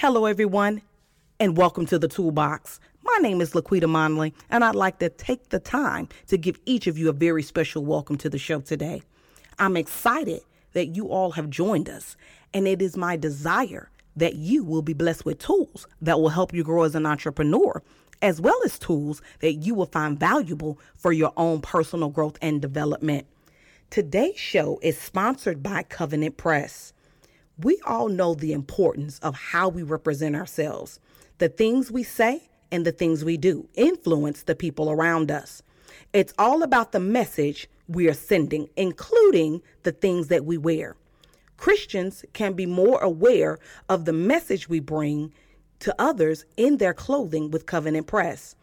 Hello, 0.00 0.24
everyone, 0.24 0.80
and 1.38 1.58
welcome 1.58 1.84
to 1.84 1.98
the 1.98 2.08
Toolbox. 2.08 2.80
My 3.02 3.18
name 3.20 3.42
is 3.42 3.52
Laquita 3.52 3.86
Monley, 3.86 4.32
and 4.48 4.64
I'd 4.64 4.74
like 4.74 4.98
to 5.00 5.10
take 5.10 5.50
the 5.50 5.58
time 5.58 6.08
to 6.28 6.38
give 6.38 6.58
each 6.64 6.86
of 6.86 6.96
you 6.96 7.10
a 7.10 7.12
very 7.12 7.42
special 7.42 7.84
welcome 7.84 8.16
to 8.16 8.30
the 8.30 8.38
show 8.38 8.60
today. 8.60 9.02
I'm 9.58 9.76
excited 9.76 10.40
that 10.72 10.96
you 10.96 11.10
all 11.10 11.32
have 11.32 11.50
joined 11.50 11.90
us, 11.90 12.16
and 12.54 12.66
it 12.66 12.80
is 12.80 12.96
my 12.96 13.18
desire 13.18 13.90
that 14.16 14.36
you 14.36 14.64
will 14.64 14.80
be 14.80 14.94
blessed 14.94 15.26
with 15.26 15.38
tools 15.38 15.86
that 16.00 16.18
will 16.18 16.30
help 16.30 16.54
you 16.54 16.64
grow 16.64 16.84
as 16.84 16.94
an 16.94 17.04
entrepreneur, 17.04 17.82
as 18.22 18.40
well 18.40 18.58
as 18.64 18.78
tools 18.78 19.20
that 19.40 19.52
you 19.52 19.74
will 19.74 19.84
find 19.84 20.18
valuable 20.18 20.78
for 20.96 21.12
your 21.12 21.34
own 21.36 21.60
personal 21.60 22.08
growth 22.08 22.38
and 22.40 22.62
development. 22.62 23.26
Today's 23.90 24.38
show 24.38 24.78
is 24.82 24.96
sponsored 24.96 25.62
by 25.62 25.82
Covenant 25.82 26.38
Press 26.38 26.94
we 27.64 27.80
all 27.86 28.08
know 28.08 28.34
the 28.34 28.52
importance 28.52 29.18
of 29.20 29.34
how 29.34 29.68
we 29.68 29.82
represent 29.82 30.36
ourselves. 30.36 31.00
The 31.38 31.48
things 31.48 31.90
we 31.90 32.02
say 32.02 32.48
and 32.70 32.86
the 32.86 32.92
things 32.92 33.24
we 33.24 33.36
do 33.36 33.68
influence 33.74 34.42
the 34.42 34.54
people 34.54 34.90
around 34.90 35.30
us. 35.30 35.62
It's 36.12 36.34
all 36.38 36.62
about 36.62 36.92
the 36.92 37.00
message 37.00 37.68
we 37.88 38.08
are 38.08 38.14
sending, 38.14 38.68
including 38.76 39.62
the 39.82 39.92
things 39.92 40.28
that 40.28 40.44
we 40.44 40.56
wear. 40.56 40.96
Christians 41.56 42.24
can 42.32 42.54
be 42.54 42.66
more 42.66 43.00
aware 43.00 43.58
of 43.88 44.04
the 44.04 44.12
message 44.12 44.68
we 44.68 44.80
bring 44.80 45.32
to 45.80 45.94
others 45.98 46.44
in 46.56 46.78
their 46.78 46.94
clothing 46.94 47.50
with 47.50 47.66
Covenant 47.66 48.06
Press. 48.06 48.54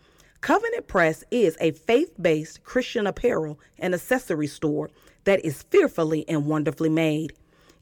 Covenant 0.41 0.87
Press 0.87 1.23
is 1.31 1.57
a 1.59 1.71
faith 1.71 2.11
based 2.21 2.63
Christian 2.63 3.07
apparel 3.07 3.59
and 3.79 3.93
accessory 3.93 4.47
store 4.47 4.89
that 5.25 5.43
is 5.43 5.63
fearfully 5.63 6.27
and 6.29 6.45
wonderfully 6.45 6.89
made. 6.89 7.33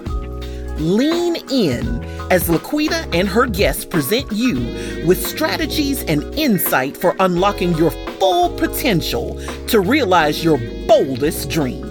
Lean 0.79 1.37
in 1.49 2.03
as 2.29 2.49
Laquita 2.49 3.07
and 3.15 3.25
her 3.25 3.47
guests 3.47 3.85
present 3.85 4.29
you 4.33 4.55
with 5.07 5.25
strategies 5.25 6.03
and 6.03 6.23
insight 6.35 6.97
for 6.97 7.15
unlocking 7.19 7.73
your 7.77 7.91
full 8.19 8.49
potential 8.57 9.39
to 9.67 9.79
realize 9.79 10.43
your 10.43 10.57
boldest 10.89 11.49
dream. 11.49 11.83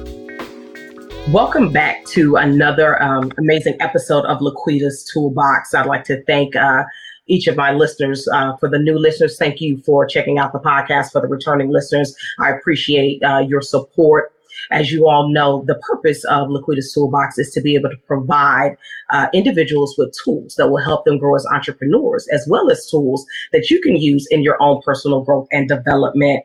Welcome 1.33 1.73
back 1.73 2.05
to 2.09 2.37
another 2.37 3.03
um, 3.03 3.33
amazing 3.39 3.79
episode 3.81 4.27
of 4.27 4.41
Laquita's 4.41 5.11
Toolbox. 5.11 5.73
I'd 5.75 5.87
like 5.87 6.05
to 6.05 6.23
thank 6.25 6.55
uh, 6.55 6.85
each 7.29 7.47
of 7.47 7.57
my 7.57 7.73
listeners. 7.73 8.29
Uh, 8.29 8.59
for 8.59 8.69
the 8.69 8.79
new 8.79 8.99
listeners, 8.99 9.39
thank 9.39 9.63
you 9.63 9.79
for 9.79 10.07
checking 10.07 10.39
out 10.39 10.53
the 10.53 10.61
podcast. 10.61 11.13
For 11.13 11.23
the 11.23 11.29
returning 11.29 11.71
listeners, 11.71 12.15
I 12.39 12.51
appreciate 12.51 13.23
uh, 13.23 13.39
your 13.39 13.63
support 13.63 14.34
as 14.71 14.93
you 14.93 15.09
all 15.09 15.33
know, 15.33 15.65
the 15.67 15.77
purpose 15.77 16.25
of 16.25 16.49
Laquita's 16.49 16.93
Toolbox 16.93 17.39
is 17.39 17.51
to 17.53 17.61
be 17.61 17.75
able 17.75 17.91
to 17.91 17.97
provide 18.07 18.77
uh, 19.11 19.29
individuals 19.33 19.95
with 19.99 20.15
tools 20.25 20.55
that 20.57 20.69
will 20.69 20.83
help 20.83 21.05
them 21.05 21.19
grow 21.19 21.35
as 21.37 21.47
entrepreneurs, 21.47 22.29
as 22.33 22.47
well 22.49 22.71
as 22.71 22.89
tools 22.91 23.25
that 23.53 23.71
you 23.71 23.81
can 23.81 23.97
use 23.97 24.27
in 24.31 24.43
your 24.43 24.61
own 24.61 24.81
personal 24.83 25.23
growth 25.23 25.49
and 25.53 25.69
development. 25.69 26.45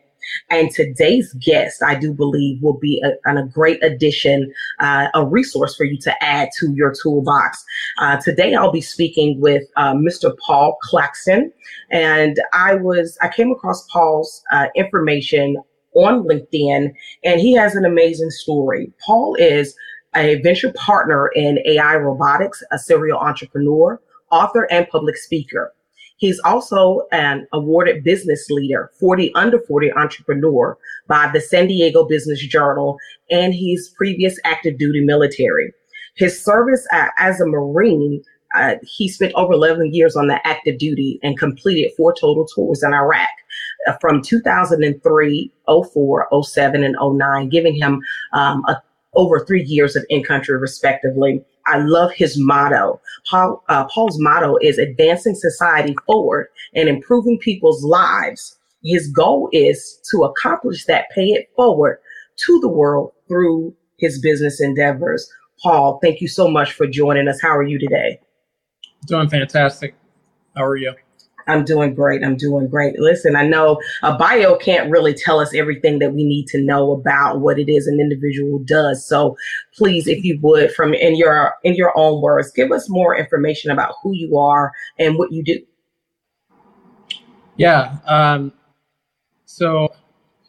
And 0.49 0.71
today's 0.71 1.33
guest, 1.33 1.81
I 1.83 1.95
do 1.95 2.13
believe, 2.13 2.61
will 2.61 2.77
be 2.77 3.01
a, 3.03 3.35
a 3.35 3.45
great 3.45 3.83
addition, 3.83 4.53
uh, 4.79 5.07
a 5.13 5.25
resource 5.25 5.75
for 5.75 5.85
you 5.85 5.97
to 5.99 6.23
add 6.23 6.49
to 6.59 6.71
your 6.73 6.93
toolbox. 6.93 7.63
Uh, 7.99 8.17
today, 8.17 8.53
I'll 8.53 8.71
be 8.71 8.81
speaking 8.81 9.39
with 9.39 9.63
uh, 9.75 9.93
Mr. 9.93 10.35
Paul 10.45 10.77
Claxton, 10.83 11.51
and 11.91 12.39
I 12.53 12.75
was 12.75 13.17
I 13.21 13.29
came 13.29 13.51
across 13.51 13.87
Paul's 13.91 14.43
uh, 14.51 14.67
information 14.75 15.57
on 15.95 16.23
LinkedIn, 16.23 16.91
and 17.23 17.39
he 17.39 17.53
has 17.53 17.75
an 17.75 17.85
amazing 17.85 18.29
story. 18.29 18.91
Paul 19.05 19.35
is 19.35 19.75
a 20.15 20.41
venture 20.41 20.73
partner 20.73 21.29
in 21.35 21.59
AI 21.65 21.95
robotics, 21.95 22.63
a 22.71 22.79
serial 22.79 23.19
entrepreneur, 23.19 24.01
author, 24.31 24.67
and 24.71 24.87
public 24.89 25.17
speaker. 25.17 25.73
He's 26.17 26.39
also 26.41 27.07
an 27.13 27.47
awarded 27.53 28.03
business 28.03 28.49
leader, 28.49 28.91
40 28.99 29.33
under 29.35 29.59
40 29.61 29.93
entrepreneur 29.93 30.77
by 31.07 31.29
the 31.31 31.39
San 31.39 31.67
Diego 31.67 32.05
Business 32.05 32.45
Journal, 32.45 32.97
and 33.31 33.53
he's 33.53 33.89
previous 33.97 34.37
active 34.43 34.77
duty 34.77 34.99
military. 34.99 35.73
His 36.15 36.43
service 36.43 36.85
uh, 36.91 37.07
as 37.17 37.39
a 37.39 37.45
Marine, 37.45 38.21
uh, 38.53 38.75
he 38.83 39.07
spent 39.07 39.31
over 39.35 39.53
11 39.53 39.93
years 39.93 40.17
on 40.17 40.27
the 40.27 40.45
active 40.45 40.77
duty 40.77 41.19
and 41.23 41.39
completed 41.39 41.93
four 41.95 42.13
total 42.19 42.45
tours 42.53 42.83
in 42.83 42.93
Iraq. 42.93 43.29
From 44.01 44.21
2003, 44.21 45.51
04, 45.67 46.43
07, 46.43 46.83
and 46.83 46.95
09, 47.01 47.49
giving 47.49 47.73
him 47.73 48.01
um, 48.33 48.63
a, 48.67 48.81
over 49.13 49.45
three 49.45 49.63
years 49.63 49.95
of 49.95 50.05
in 50.09 50.23
country, 50.23 50.57
respectively. 50.57 51.43
I 51.65 51.77
love 51.79 52.11
his 52.11 52.37
motto. 52.37 52.99
Paul, 53.29 53.63
uh, 53.69 53.85
Paul's 53.85 54.19
motto 54.19 54.57
is 54.61 54.77
advancing 54.77 55.35
society 55.35 55.95
forward 56.05 56.47
and 56.75 56.89
improving 56.89 57.37
people's 57.37 57.83
lives. 57.83 58.57
His 58.83 59.07
goal 59.09 59.49
is 59.51 59.99
to 60.11 60.23
accomplish 60.23 60.85
that, 60.85 61.09
pay 61.11 61.27
it 61.27 61.49
forward 61.55 61.99
to 62.45 62.59
the 62.59 62.69
world 62.69 63.11
through 63.27 63.75
his 63.97 64.19
business 64.19 64.61
endeavors. 64.61 65.29
Paul, 65.61 65.99
thank 66.01 66.21
you 66.21 66.27
so 66.27 66.49
much 66.49 66.73
for 66.73 66.87
joining 66.87 67.27
us. 67.27 67.41
How 67.41 67.55
are 67.55 67.63
you 67.63 67.77
today? 67.77 68.19
Doing 69.05 69.29
fantastic. 69.29 69.95
How 70.55 70.63
are 70.63 70.77
you? 70.77 70.93
I'm 71.49 71.65
doing 71.65 71.93
great. 71.93 72.23
I'm 72.23 72.37
doing 72.37 72.67
great. 72.67 72.99
Listen, 72.99 73.35
I 73.35 73.45
know 73.45 73.79
a 74.03 74.17
bio 74.17 74.55
can't 74.57 74.89
really 74.89 75.13
tell 75.13 75.39
us 75.39 75.53
everything 75.53 75.99
that 75.99 76.13
we 76.13 76.23
need 76.23 76.47
to 76.47 76.61
know 76.61 76.91
about 76.91 77.41
what 77.41 77.59
it 77.59 77.69
is 77.69 77.87
an 77.87 77.99
individual 77.99 78.59
does. 78.59 79.05
So 79.05 79.35
please, 79.75 80.07
if 80.07 80.23
you 80.23 80.39
would, 80.41 80.71
from 80.73 80.93
in 80.93 81.15
your 81.15 81.55
in 81.63 81.75
your 81.75 81.97
own 81.97 82.21
words, 82.21 82.51
give 82.51 82.71
us 82.71 82.89
more 82.89 83.15
information 83.15 83.71
about 83.71 83.95
who 84.01 84.13
you 84.13 84.37
are 84.37 84.71
and 84.97 85.17
what 85.17 85.31
you 85.31 85.43
do. 85.43 85.59
Yeah. 87.57 87.97
Um, 88.05 88.53
so 89.45 89.89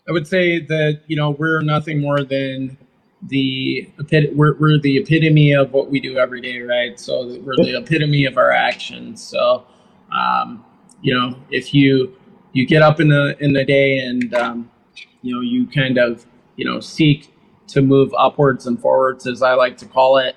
I 0.08 0.12
would 0.12 0.26
say 0.26 0.60
that 0.60 1.02
you 1.06 1.16
know 1.16 1.30
we're 1.30 1.62
nothing 1.62 2.00
more 2.00 2.22
than 2.22 2.76
the 3.28 3.88
we're, 4.32 4.56
we're 4.58 4.78
the 4.78 4.98
epitome 4.98 5.52
of 5.52 5.72
what 5.72 5.90
we 5.90 6.00
do 6.00 6.16
every 6.18 6.40
day, 6.40 6.60
right? 6.60 6.98
So 6.98 7.38
we're 7.40 7.56
the 7.56 7.78
epitome 7.78 8.24
of 8.24 8.38
our 8.38 8.50
actions. 8.50 9.22
So 9.22 9.66
um, 10.12 10.64
you 11.02 11.14
know, 11.14 11.36
if 11.50 11.72
you 11.74 12.16
you 12.52 12.66
get 12.66 12.82
up 12.82 13.00
in 13.00 13.08
the 13.08 13.36
in 13.40 13.52
the 13.52 13.64
day 13.64 13.98
and 13.98 14.34
um, 14.34 14.70
you 15.22 15.34
know 15.34 15.40
you 15.40 15.66
kind 15.66 15.98
of 15.98 16.26
you 16.56 16.64
know 16.64 16.80
seek 16.80 17.32
to 17.68 17.82
move 17.82 18.12
upwards 18.16 18.66
and 18.66 18.80
forwards, 18.80 19.26
as 19.26 19.42
I 19.42 19.54
like 19.54 19.76
to 19.78 19.86
call 19.86 20.18
it, 20.18 20.36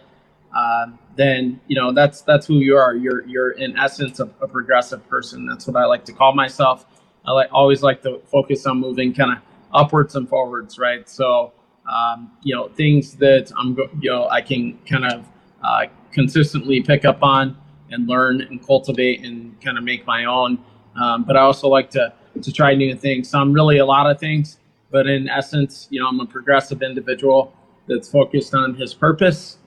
uh, 0.55 0.87
then 1.15 1.59
you 1.67 1.75
know 1.75 1.91
that's 1.91 2.21
that's 2.21 2.45
who 2.45 2.55
you 2.55 2.77
are. 2.77 2.95
You're 2.95 3.25
you're 3.27 3.51
in 3.51 3.77
essence 3.77 4.19
a, 4.19 4.29
a, 4.41 4.47
progressive 4.47 5.07
person. 5.09 5.45
That's 5.45 5.67
what 5.67 5.75
I 5.75 5.85
like 5.85 6.05
to 6.05 6.13
call 6.13 6.33
myself. 6.33 6.85
I 7.25 7.31
like 7.31 7.49
always 7.51 7.81
like 7.81 8.01
to 8.03 8.21
focus 8.25 8.65
on 8.65 8.79
moving 8.79 9.13
kind 9.13 9.31
of 9.31 9.37
upwards 9.73 10.15
and 10.15 10.27
forwards, 10.29 10.77
right? 10.77 11.07
So 11.09 11.53
um, 11.91 12.31
you 12.43 12.55
know 12.55 12.69
things 12.69 13.15
that 13.15 13.51
I'm 13.57 13.77
you 13.99 14.11
know 14.11 14.29
I 14.29 14.41
can 14.41 14.77
kind 14.85 15.05
of 15.05 15.27
uh, 15.63 15.85
consistently 16.11 16.81
pick 16.81 17.05
up 17.05 17.23
on 17.23 17.57
and 17.93 18.07
learn 18.07 18.41
and 18.41 18.65
cultivate 18.65 19.23
and 19.23 19.59
kind 19.61 19.77
of 19.77 19.83
make 19.83 20.05
my 20.05 20.25
own. 20.25 20.57
Um, 21.01 21.23
but 21.23 21.37
I 21.37 21.41
also 21.41 21.67
like 21.67 21.89
to 21.91 22.13
to 22.41 22.51
try 22.51 22.73
new 22.73 22.95
things. 22.95 23.29
So 23.29 23.39
I'm 23.39 23.53
really 23.53 23.77
a 23.77 23.85
lot 23.85 24.09
of 24.09 24.19
things, 24.19 24.57
but 24.91 25.07
in 25.07 25.29
essence, 25.29 25.87
you 25.91 25.99
know, 25.99 26.07
I'm 26.07 26.19
a 26.19 26.25
progressive 26.25 26.81
individual 26.81 27.53
that's 27.87 28.09
focused 28.09 28.55
on 28.55 28.73
his 28.75 28.93
purpose 28.93 29.57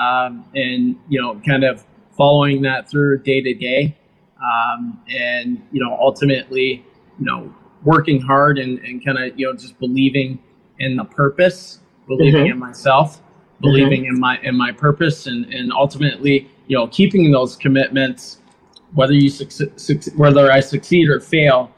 um, 0.00 0.44
and 0.54 0.96
you 1.08 1.20
know, 1.20 1.40
kind 1.46 1.64
of 1.64 1.84
following 2.16 2.62
that 2.62 2.88
through 2.88 3.18
day 3.22 3.40
to 3.40 3.54
day, 3.54 3.96
um, 4.42 5.00
and 5.08 5.62
you 5.70 5.84
know, 5.84 5.96
ultimately, 6.00 6.84
you 7.18 7.24
know, 7.24 7.54
working 7.84 8.20
hard 8.20 8.58
and, 8.58 8.78
and 8.80 9.04
kind 9.04 9.18
of 9.18 9.38
you 9.38 9.46
know 9.46 9.52
just 9.52 9.78
believing 9.78 10.38
in 10.78 10.96
the 10.96 11.04
purpose, 11.04 11.80
believing 12.06 12.44
mm-hmm. 12.44 12.52
in 12.52 12.58
myself, 12.58 13.20
believing 13.62 14.02
mm-hmm. 14.02 14.14
in 14.16 14.20
my 14.20 14.38
in 14.42 14.56
my 14.56 14.72
purpose, 14.72 15.26
and 15.26 15.46
and 15.54 15.72
ultimately, 15.72 16.50
you 16.66 16.76
know, 16.76 16.88
keeping 16.88 17.30
those 17.30 17.56
commitments, 17.56 18.38
whether 18.94 19.14
you 19.14 19.30
succeed, 19.30 20.04
whether 20.16 20.52
I 20.52 20.60
succeed 20.60 21.08
or 21.08 21.20
fail, 21.20 21.70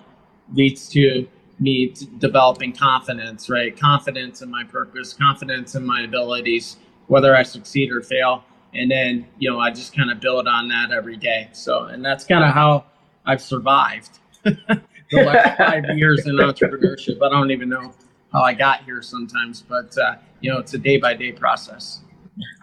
leads 0.52 0.88
to 0.90 1.28
me 1.60 1.94
developing 2.19 2.72
confidence, 2.72 3.48
right? 3.48 3.78
Confidence 3.78 4.42
in 4.42 4.50
my 4.50 4.64
purpose, 4.64 5.12
confidence 5.12 5.75
in 5.75 5.86
my 5.86 6.02
abilities, 6.02 6.78
whether 7.06 7.36
I 7.36 7.42
succeed 7.42 7.92
or 7.92 8.02
fail. 8.02 8.44
And 8.75 8.90
then, 8.90 9.26
you 9.38 9.48
know, 9.48 9.60
I 9.60 9.70
just 9.70 9.94
kind 9.94 10.10
of 10.10 10.19
build 10.19 10.48
on 10.48 10.69
that 10.69 10.90
every 10.90 11.16
day. 11.16 11.48
So, 11.52 11.84
and 11.84 12.04
that's 12.04 12.25
kind 12.25 12.42
of 12.42 12.52
how 12.52 12.86
I've 13.25 13.40
survived 13.40 14.19
the 14.42 14.82
last 15.12 15.58
five 15.58 15.84
years 15.96 16.26
in 16.26 16.34
entrepreneurship. 16.36 17.22
I 17.22 17.28
don't 17.28 17.52
even 17.52 17.69
know 17.69 17.94
how 18.34 18.42
I 18.42 18.52
got 18.52 18.84
here 18.84 19.00
sometimes, 19.00 19.62
but, 19.62 19.96
uh, 19.96 20.16
you 20.40 20.52
know, 20.52 20.58
it's 20.58 20.75
a 20.75 20.78
day 20.78 20.98
by 20.98 21.14
day 21.14 21.32
process. 21.32 22.00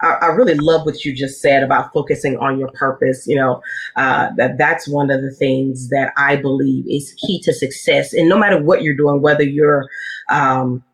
I, 0.02 0.18
I, 0.20 0.26
really 0.26 0.54
love 0.54 0.84
what 0.84 1.02
you 1.02 1.14
just 1.14 1.40
said 1.40 1.62
about 1.62 1.94
focusing 1.94 2.36
on 2.36 2.58
your 2.58 2.70
purpose. 2.72 3.26
You 3.26 3.36
know, 3.36 3.62
uh, 3.96 4.28
that 4.36 4.58
that's 4.58 4.86
one 4.86 5.10
of 5.10 5.22
the 5.22 5.30
things 5.30 5.88
that 5.88 6.12
I 6.18 6.36
believe 6.36 6.84
is 6.86 7.14
key 7.14 7.40
to 7.44 7.54
success. 7.54 8.12
And 8.12 8.28
no 8.28 8.38
matter 8.38 8.62
what 8.62 8.82
you're 8.82 8.96
doing, 8.96 9.22
whether 9.22 9.44
you're 9.44 9.88
um, 10.30 10.84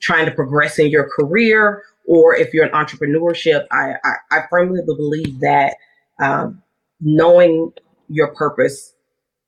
trying 0.00 0.26
to 0.26 0.32
progress 0.32 0.78
in 0.78 0.88
your 0.88 1.08
career 1.08 1.82
or 2.06 2.34
if 2.36 2.54
you're 2.54 2.64
in 2.64 2.72
entrepreneurship, 2.72 3.66
I, 3.72 3.94
I, 4.04 4.14
I 4.30 4.40
firmly 4.48 4.82
believe 4.86 5.40
that 5.40 5.74
um, 6.20 6.62
knowing 7.00 7.72
your 8.08 8.34
purpose 8.34 8.94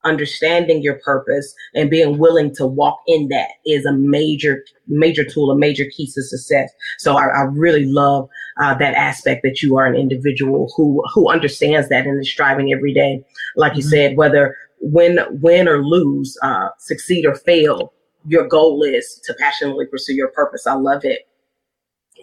understanding 0.05 0.81
your 0.81 0.99
purpose 0.99 1.53
and 1.73 1.89
being 1.89 2.17
willing 2.17 2.53
to 2.55 2.65
walk 2.65 2.99
in 3.07 3.27
that 3.29 3.49
is 3.65 3.85
a 3.85 3.93
major 3.93 4.63
major 4.87 5.23
tool 5.23 5.51
a 5.51 5.57
major 5.57 5.85
key 5.85 6.05
to 6.13 6.21
success. 6.21 6.71
So 6.99 7.17
i, 7.17 7.25
I 7.25 7.41
really 7.41 7.85
love 7.85 8.29
uh, 8.61 8.75
that 8.75 8.93
aspect 8.93 9.41
that 9.43 9.61
you 9.61 9.77
are 9.77 9.85
an 9.85 9.95
individual 9.95 10.71
who 10.75 11.03
who 11.13 11.29
understands 11.29 11.89
that 11.89 12.05
and 12.05 12.19
is 12.21 12.31
striving 12.31 12.71
every 12.71 12.93
day. 12.93 13.23
Like 13.55 13.73
mm-hmm. 13.73 13.77
you 13.77 13.83
said 13.83 14.17
whether 14.17 14.55
win 14.79 15.19
win 15.41 15.67
or 15.67 15.83
lose 15.83 16.37
uh, 16.43 16.69
succeed 16.77 17.25
or 17.25 17.35
fail 17.35 17.91
your 18.27 18.47
goal 18.47 18.83
is 18.83 19.21
to 19.23 19.33
passionately 19.35 19.85
pursue 19.85 20.13
your 20.13 20.29
purpose. 20.29 20.65
I 20.67 20.73
love 20.73 21.05
it. 21.05 21.27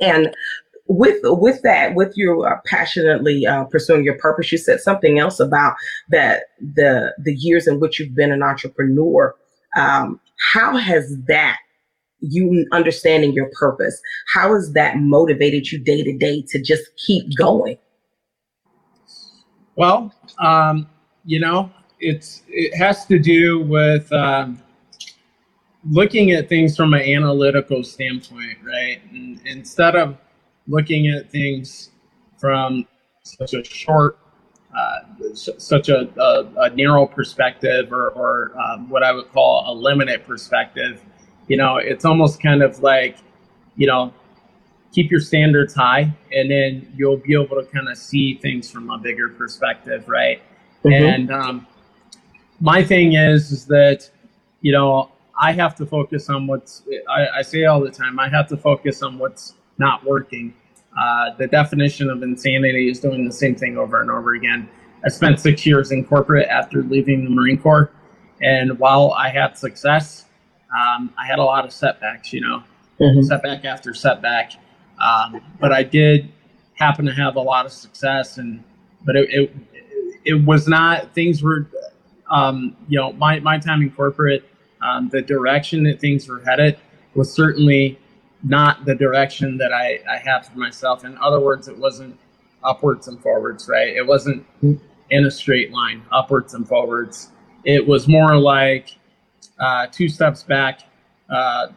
And 0.01 0.35
with 0.89 1.19
with 1.23 1.63
that, 1.63 1.95
with 1.95 2.13
you 2.17 2.43
uh, 2.43 2.57
passionately 2.67 3.47
uh, 3.47 3.65
pursuing 3.65 4.05
your 4.05 4.19
purpose, 4.19 4.51
you 4.53 4.59
said 4.59 4.81
something 4.81 5.19
else 5.19 5.41
about 5.41 5.75
that 6.11 6.45
the 6.61 7.15
the 7.19 7.35
years 7.35 7.67
in 7.67 7.81
which 7.81 7.99
you've 7.99 8.15
been 8.15 8.33
an 8.33 8.43
entrepreneur. 8.43 9.35
Um, 9.77 10.21
how 10.53 10.77
has 10.77 11.17
that 11.29 11.59
you 12.21 12.67
understanding 12.73 13.33
your 13.33 13.51
purpose? 13.59 14.01
How 14.33 14.55
has 14.55 14.73
that 14.73 14.99
motivated 14.99 15.71
you 15.71 15.79
day 15.79 16.03
to 16.03 16.17
day 16.17 16.45
to 16.49 16.61
just 16.61 16.85
keep 16.97 17.37
going? 17.37 17.79
Well, 19.77 20.13
um, 20.39 20.89
you 21.25 21.41
know, 21.41 21.71
it's 22.01 22.43
it 22.49 22.77
has 22.77 23.07
to 23.07 23.19
do 23.19 23.61
with 23.61 24.13
um, 24.13 24.61
looking 25.89 26.33
at 26.33 26.49
things 26.49 26.77
from 26.77 26.95
an 26.95 27.03
analytical 27.03 27.83
standpoint, 27.83 28.59
right? 28.65 29.01
And 29.11 29.41
instead 29.47 29.97
of 29.97 30.17
looking 30.67 31.09
at 31.09 31.31
things 31.31 31.91
from 32.39 32.87
such 33.23 33.55
a 33.55 33.65
short, 33.65 34.19
uh, 34.77 35.35
such 35.35 35.89
a, 35.89 36.09
a, 36.19 36.63
a, 36.63 36.71
narrow 36.71 37.07
perspective 37.07 37.93
or, 37.93 38.09
or 38.11 38.53
um, 38.59 38.89
what 38.89 39.03
I 39.03 39.13
would 39.13 39.31
call 39.33 39.65
a 39.71 39.75
limited 39.75 40.25
perspective. 40.27 41.01
You 41.49 41.57
know, 41.57 41.77
it's 41.77 42.05
almost 42.05 42.43
kind 42.43 42.63
of 42.63 42.81
like, 42.81 43.19
you 43.77 43.87
know, 43.87 44.13
keep 44.93 45.11
your 45.11 45.21
standards 45.21 45.75
high 45.75 46.13
and 46.33 46.51
then 46.51 46.93
you'll 46.97 47.17
be 47.17 47.35
able 47.35 47.61
to 47.61 47.67
kind 47.73 47.89
of 47.89 47.97
see 47.97 48.37
things 48.37 48.71
from 48.71 48.91
a 48.91 48.99
bigger 48.99 49.29
perspective, 49.31 50.09
right? 50.09 50.43
Mm-hmm. 50.85 51.05
And 51.05 51.31
um, 51.31 51.67
my 52.61 52.83
thing 52.83 53.15
is, 53.15 53.51
is 53.51 53.67
that, 53.67 54.09
you 54.61 54.73
know, 54.73 55.11
I 55.41 55.53
have 55.53 55.75
to 55.77 55.87
focus 55.87 56.29
on 56.29 56.47
what's, 56.47 56.83
I, 57.09 57.39
I 57.39 57.43
say 57.43 57.65
all 57.65 57.81
the 57.81 57.91
time, 57.91 58.21
I 58.21 58.29
have 58.29 58.49
to 58.49 58.57
focus 58.57 59.03
on 59.03 59.19
what's 59.19 59.55
not 59.83 60.05
working. 60.05 60.55
Uh, 60.99 61.35
the 61.39 61.47
definition 61.47 62.09
of 62.09 62.23
insanity 62.23 62.89
is 62.89 63.01
doing 63.01 63.27
the 63.27 63.33
same 63.33 63.55
thing 63.55 63.77
over 63.77 64.01
and 64.01 64.11
over 64.11 64.35
again. 64.35 64.69
I 65.05 65.09
spent 65.09 65.41
six 65.41 65.67
years 65.67 65.91
in 65.91 66.05
corporate 66.05 66.49
after 66.49 66.83
leaving 66.83 67.25
the 67.25 67.31
Marine 67.31 67.59
Corps, 67.59 67.91
and 68.41 68.79
while 68.79 69.13
I 69.13 69.29
had 69.29 69.59
success, 69.59 70.27
um, 70.79 71.13
I 71.19 71.27
had 71.27 71.39
a 71.39 71.45
lot 71.45 71.65
of 71.65 71.73
setbacks. 71.73 72.33
You 72.33 72.43
know, 72.43 72.63
mm-hmm. 73.01 73.23
setback 73.23 73.65
after 73.65 73.95
setback. 73.95 74.53
Um, 75.03 75.41
but 75.59 75.73
I 75.73 75.83
did 75.83 76.31
happen 76.75 77.05
to 77.07 77.13
have 77.13 77.37
a 77.37 77.41
lot 77.41 77.67
of 77.67 77.73
success, 77.73 78.39
and 78.39 78.63
but 79.05 79.17
it 79.17 79.29
it, 79.31 79.57
it 80.25 80.45
was 80.45 80.69
not 80.69 81.15
things 81.15 81.43
were, 81.43 81.67
um, 82.31 82.77
you 82.89 82.99
know, 82.99 83.13
my 83.15 83.41
my 83.41 83.59
time 83.59 83.83
in 83.83 83.91
corporate, 83.91 84.45
um, 84.83 85.09
the 85.09 85.23
direction 85.23 85.83
that 85.85 86.01
things 86.01 86.29
were 86.29 86.41
headed 86.41 86.79
was 87.15 87.33
certainly 87.33 87.99
not 88.43 88.85
the 88.85 88.95
direction 88.95 89.57
that 89.59 89.73
I, 89.73 90.01
I 90.11 90.19
have 90.19 90.47
for 90.47 90.59
myself. 90.59 91.05
In 91.05 91.17
other 91.19 91.41
words, 91.41 91.69
it 91.69 91.77
wasn't 91.77 92.19
upwards 92.65 93.09
and 93.09 93.21
forwards, 93.21 93.69
right? 93.69 93.89
It 93.89 94.07
wasn't 94.07 94.45
in 94.63 95.27
a 95.27 95.31
straight 95.31 95.73
line, 95.73 96.03
upwards 96.11 96.55
and 96.55 96.67
forwards. 96.67 97.31
It 97.65 97.87
was 97.87 98.09
more 98.09 98.37
like 98.37 98.97
uh, 99.59 99.87
two 99.93 100.09
steps 100.09 100.43
back, 100.43 100.81
uh, 101.31 101.69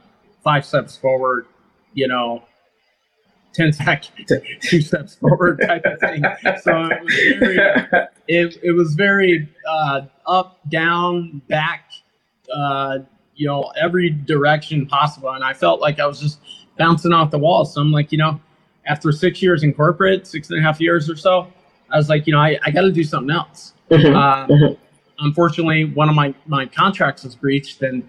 five 0.44 0.66
steps 0.66 0.98
forward, 0.98 1.46
you 1.94 2.08
know, 2.08 2.44
10 3.54 3.72
back, 3.72 4.04
two 4.62 4.82
steps 4.82 5.16
forward 5.16 5.62
type 5.66 5.84
of 5.86 6.00
thing. 6.00 6.24
So 6.62 6.90
it 6.92 7.04
was 7.04 7.16
very, 7.40 8.08
it, 8.28 8.58
it 8.64 8.72
was 8.72 8.96
very 8.96 9.50
uh, 9.68 10.02
up, 10.26 10.60
down, 10.70 11.42
back, 11.48 11.90
uh, 12.54 13.00
you 13.36 13.48
know, 13.48 13.72
every 13.80 14.10
direction 14.10 14.86
possible. 14.88 15.30
And 15.32 15.44
I 15.44 15.54
felt 15.54 15.80
like 15.80 16.00
I 16.00 16.06
was 16.06 16.20
just 16.20 16.40
bouncing 16.78 17.14
off 17.14 17.32
the 17.32 17.40
walls. 17.40 17.74
So 17.74 17.82
I'm 17.82 17.92
like, 17.92 18.12
you 18.12 18.18
know, 18.18 18.40
after 18.88 19.12
six 19.12 19.42
years 19.42 19.64
in 19.64 19.74
corporate, 19.74 20.28
six 20.28 20.50
and 20.50 20.60
a 20.60 20.62
half 20.62 20.80
years 20.80 21.10
or 21.10 21.16
so, 21.16 21.48
I 21.90 21.98
was 21.98 22.10
like, 22.10 22.28
you 22.28 22.34
know, 22.34 22.40
I, 22.40 22.58
I 22.64 22.72
got 22.72 22.82
to 22.82 22.92
do 22.92 23.04
something 23.04 23.32
else. 23.36 23.74
Mm-hmm. 23.90 24.16
Uh, 24.16 24.48
mm-hmm. 24.48 24.74
Unfortunately, 25.20 25.86
one 25.86 26.10
of 26.10 26.16
my, 26.16 26.34
my 26.46 26.66
contracts 26.66 27.24
was 27.24 27.36
breached, 27.36 27.82
and 27.82 28.08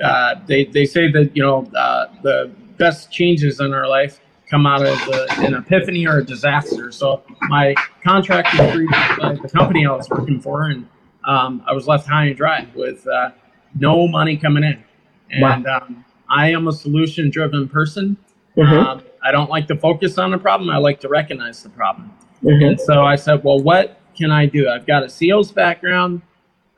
uh, 0.00 0.36
they, 0.46 0.64
they 0.64 0.84
say 0.84 1.10
that, 1.10 1.36
you 1.36 1.42
know, 1.42 1.68
uh, 1.76 2.06
the 2.22 2.52
best 2.78 3.10
changes 3.10 3.60
in 3.60 3.74
our 3.74 3.88
life 3.88 4.20
come 4.48 4.64
out 4.64 4.80
of 4.80 4.96
the, 5.06 5.26
an 5.38 5.54
epiphany 5.54 6.06
or 6.06 6.18
a 6.18 6.24
disaster. 6.24 6.92
So 6.92 7.22
my 7.48 7.74
contract 8.04 8.56
was 8.56 8.72
breached 8.74 9.20
by 9.20 9.34
the 9.34 9.48
company 9.48 9.86
I 9.86 9.90
was 9.90 10.08
working 10.08 10.40
for, 10.40 10.66
and 10.66 10.88
um, 11.24 11.62
I 11.66 11.72
was 11.72 11.88
left 11.88 12.06
high 12.06 12.26
and 12.26 12.36
dry 12.36 12.68
with 12.76 13.04
uh, 13.08 13.30
no 13.74 14.06
money 14.06 14.36
coming 14.36 14.62
in. 14.62 14.84
And 15.30 15.64
wow. 15.64 15.80
um, 15.82 16.04
I 16.28 16.50
am 16.50 16.68
a 16.68 16.72
solution 16.72 17.30
driven 17.30 17.68
person. 17.68 18.16
Mm-hmm. 18.56 18.74
Um, 18.74 19.02
I 19.22 19.32
don't 19.32 19.50
like 19.50 19.66
to 19.68 19.76
focus 19.76 20.18
on 20.18 20.30
the 20.30 20.38
problem. 20.38 20.70
I 20.70 20.78
like 20.78 21.00
to 21.00 21.08
recognize 21.08 21.62
the 21.62 21.68
problem. 21.68 22.12
Mm-hmm. 22.42 22.64
And 22.64 22.80
so 22.80 23.04
I 23.04 23.16
said, 23.16 23.42
well, 23.44 23.58
what 23.58 24.00
can 24.16 24.30
I 24.30 24.46
do? 24.46 24.68
I've 24.68 24.86
got 24.86 25.02
a 25.02 25.08
sales 25.08 25.52
background. 25.52 26.22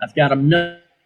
I've 0.03 0.15
got 0.15 0.33
a 0.33 0.37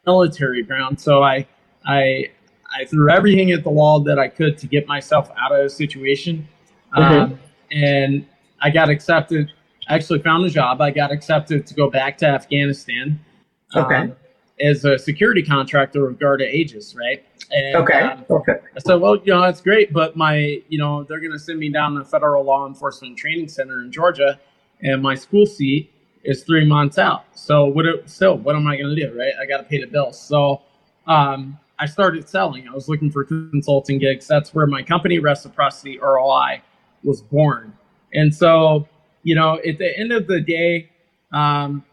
military 0.07 0.63
background. 0.63 1.01
So 1.01 1.23
I, 1.23 1.47
I, 1.87 2.31
I 2.75 2.85
threw 2.87 3.11
everything 3.11 3.51
at 3.53 3.65
the 3.65 3.71
wall 3.71 4.01
that 4.01 4.19
I 4.19 4.29
could 4.29 4.57
to 4.59 4.67
get 4.67 4.87
myself 4.87 5.31
out 5.39 5.53
of 5.53 5.63
the 5.63 5.71
situation. 5.71 6.49
Mm-hmm. 6.95 7.33
Um, 7.33 7.41
and 7.71 8.27
I 8.61 8.71
got 8.71 8.89
accepted. 8.89 9.53
I 9.89 9.95
actually 9.95 10.21
found 10.21 10.45
a 10.45 10.51
job. 10.51 10.81
I 10.81 10.91
got 10.91 11.11
accepted 11.11 11.67
to 11.67 11.75
go 11.75 11.91
back 11.91 12.19
to 12.19 12.27
Afghanistan. 12.27 13.19
Okay. 13.75 13.97
Um, 13.97 14.17
as 14.61 14.85
a 14.85 14.99
security 14.99 15.43
contractor 15.43 16.07
with 16.07 16.19
Garda 16.19 16.47
Aegis, 16.47 16.95
right? 16.95 17.25
And, 17.51 17.77
okay. 17.77 18.01
Um, 18.01 18.25
okay. 18.31 18.55
I 18.77 18.79
said, 18.81 18.97
well, 18.97 19.17
you 19.17 19.33
know, 19.33 19.41
that's 19.43 19.61
great, 19.61 19.93
but 19.93 20.17
my, 20.17 20.63
you 20.69 20.79
know, 20.79 21.05
they're 21.05 21.21
going 21.21 21.33
to 21.33 21.39
send 21.39 21.59
me 21.59 21.71
down 21.71 21.95
to 21.95 22.05
Federal 22.05 22.45
Law 22.45 22.67
Enforcement 22.67 23.17
Training 23.19 23.49
Center 23.49 23.81
in 23.81 23.91
Georgia, 23.91 24.39
and 24.83 25.03
my 25.03 25.15
school 25.15 25.47
seat 25.47 25.93
is 26.25 26.45
three 26.45 26.65
months 26.65 26.99
out. 26.99 27.25
So 27.35 27.67
what? 27.67 27.87
It, 27.87 28.09
so 28.09 28.35
what 28.35 28.55
am 28.55 28.67
I 28.67 28.77
going 28.77 28.95
to 28.95 29.09
do, 29.09 29.19
right? 29.19 29.33
I 29.41 29.47
got 29.47 29.59
to 29.59 29.65
pay 29.65 29.81
the 29.81 29.87
bills. 29.87 30.21
So 30.21 30.63
um, 31.07 31.59
I 31.79 31.87
started 31.87 32.29
selling. 32.29 32.69
I 32.69 32.73
was 32.73 32.89
looking 32.89 33.11
for 33.11 33.25
consulting 33.25 33.99
gigs. 33.99 34.27
That's 34.27 34.55
where 34.55 34.67
my 34.67 34.83
company, 34.83 35.19
Reciprocity 35.19 35.99
ROI, 35.99 36.63
was 37.03 37.23
born. 37.23 37.77
And 38.15 38.35
so, 38.35 38.87
you 39.23 39.35
know, 39.35 39.59
at 39.67 39.79
the 39.79 39.99
end 39.99 40.13
of 40.13 40.27
the 40.27 40.41
day, 40.41 40.91
um, 41.33 41.85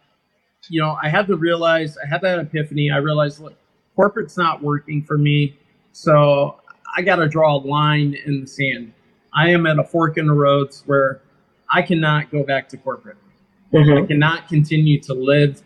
you 0.68 0.82
know, 0.82 0.98
I 1.02 1.10
had 1.10 1.28
to 1.28 1.38
realize, 1.38 1.98
I 1.98 2.08
had 2.08 2.22
that 2.22 2.40
epiphany. 2.40 2.92
I 2.92 2.98
realized, 2.98 3.40
look, 3.40 3.56
corporate's 3.96 4.38
not 4.38 4.62
working 4.62 5.04
for 5.04 5.18
me. 5.18 5.58
So 5.92 6.60
I 6.96 7.02
got 7.02 7.18
to 7.18 7.28
draw 7.28 7.56
a 7.56 7.62
line 7.62 8.16
in 8.26 8.42
the 8.42 8.48
sand. 8.48 8.94
I 9.34 9.50
am 9.50 9.66
at 9.66 9.80
a 9.80 9.84
fork 9.84 10.18
in 10.18 10.28
the 10.28 10.34
roads 10.34 10.84
where 10.86 11.22
I 11.72 11.82
cannot 11.82 12.32
go 12.32 12.44
back 12.44 12.68
to 12.70 12.78
corporate. 12.78 13.18
Mm-hmm. 13.74 14.04
I 14.04 14.08
cannot 14.08 14.48
continue 14.48 15.00
to 15.02 15.14
live 15.14 15.62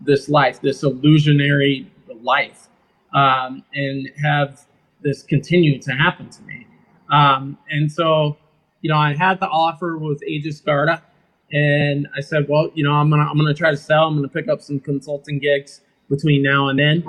this 0.00 0.28
life, 0.28 0.60
this 0.60 0.82
illusionary 0.82 1.90
life 2.22 2.68
um, 3.12 3.64
and 3.74 4.08
have 4.22 4.66
this 5.02 5.22
continue 5.22 5.80
to 5.80 5.92
happen 5.92 6.30
to 6.30 6.42
me. 6.42 6.66
Um, 7.10 7.58
and 7.70 7.90
so, 7.90 8.36
you 8.80 8.90
know, 8.90 8.96
I 8.96 9.14
had 9.14 9.40
the 9.40 9.48
offer 9.48 9.98
with 9.98 10.22
Aegis 10.22 10.60
Garda, 10.60 11.02
and 11.52 12.08
I 12.16 12.20
said, 12.20 12.48
well, 12.48 12.70
you 12.74 12.82
know, 12.82 12.92
I'm 12.92 13.10
gonna 13.10 13.24
I'm 13.28 13.36
gonna 13.36 13.54
try 13.54 13.70
to 13.70 13.76
sell. 13.76 14.06
I'm 14.06 14.16
gonna 14.16 14.28
pick 14.28 14.48
up 14.48 14.62
some 14.62 14.80
consulting 14.80 15.38
gigs 15.38 15.82
between 16.08 16.42
now 16.42 16.68
and 16.68 16.78
then. 16.78 17.04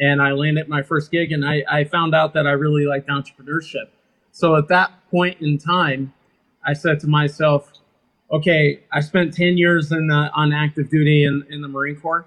And 0.00 0.22
I 0.22 0.32
landed 0.32 0.68
my 0.68 0.82
first 0.82 1.10
gig, 1.10 1.32
and 1.32 1.44
I, 1.44 1.62
I 1.70 1.84
found 1.84 2.14
out 2.14 2.32
that 2.34 2.46
I 2.46 2.52
really 2.52 2.86
liked 2.86 3.08
entrepreneurship. 3.08 3.88
So 4.32 4.56
at 4.56 4.68
that 4.68 4.90
point 5.10 5.40
in 5.40 5.58
time, 5.58 6.12
I 6.66 6.72
said 6.72 6.98
to 7.00 7.06
myself, 7.06 7.70
okay, 8.32 8.82
I 8.90 9.00
spent 9.00 9.34
10 9.34 9.58
years 9.58 9.92
in 9.92 10.08
the, 10.08 10.30
on 10.34 10.52
active 10.52 10.90
duty 10.90 11.24
in, 11.24 11.44
in 11.50 11.60
the 11.60 11.68
Marine 11.68 11.96
Corps, 11.96 12.24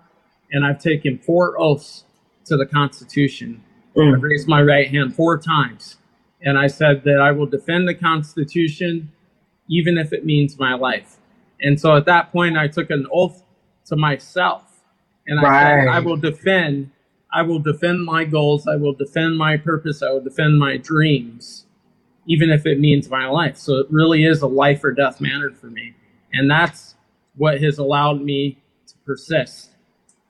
and 0.52 0.64
I've 0.64 0.80
taken 0.80 1.18
four 1.18 1.60
oaths 1.60 2.04
to 2.46 2.56
the 2.56 2.66
Constitution. 2.66 3.64
Mm. 3.96 4.16
I 4.16 4.20
raised 4.20 4.48
my 4.48 4.62
right 4.62 4.88
hand 4.88 5.16
four 5.16 5.38
times. 5.38 5.98
And 6.42 6.60
I 6.60 6.68
said 6.68 7.04
that 7.06 7.20
I 7.20 7.32
will 7.32 7.48
defend 7.48 7.88
the 7.88 7.96
Constitution 7.96 9.12
even 9.68 9.98
if 9.98 10.14
it 10.14 10.24
means 10.24 10.60
my 10.60 10.76
life. 10.76 11.18
And 11.62 11.80
so 11.80 11.96
at 11.96 12.06
that 12.06 12.32
point, 12.32 12.58
I 12.58 12.68
took 12.68 12.90
an 12.90 13.08
oath 13.12 13.44
to 13.86 13.96
myself. 13.96 14.64
And 15.28 15.40
I 15.40 15.44
right. 15.44 15.84
said, 15.84 15.88
I 15.88 16.00
will 16.00 16.18
defend, 16.18 16.92
I 17.34 17.42
will 17.42 17.60
defend 17.60 18.04
my 18.04 18.26
goals. 18.26 18.68
I 18.68 18.76
will 18.76 18.94
defend 18.94 19.38
my 19.38 19.58
purpose. 19.58 20.04
I 20.04 20.12
will 20.12 20.22
defend 20.22 20.60
my 20.60 20.78
dreams, 20.78 21.66
even 22.28 22.50
if 22.50 22.66
it 22.66 22.80
means 22.80 23.10
my 23.10 23.28
life. 23.28 23.58
So 23.58 23.78
it 23.78 23.88
really 23.90 24.26
is 24.26 24.42
a 24.42 24.48
life 24.48 24.84
or 24.84 24.92
death 24.92 25.20
matter 25.20 25.52
for 25.52 25.68
me. 25.68 25.96
And 26.34 26.50
that's 26.50 26.96
what 27.36 27.62
has 27.62 27.78
allowed 27.78 28.22
me 28.22 28.62
to 28.88 28.94
persist, 29.06 29.72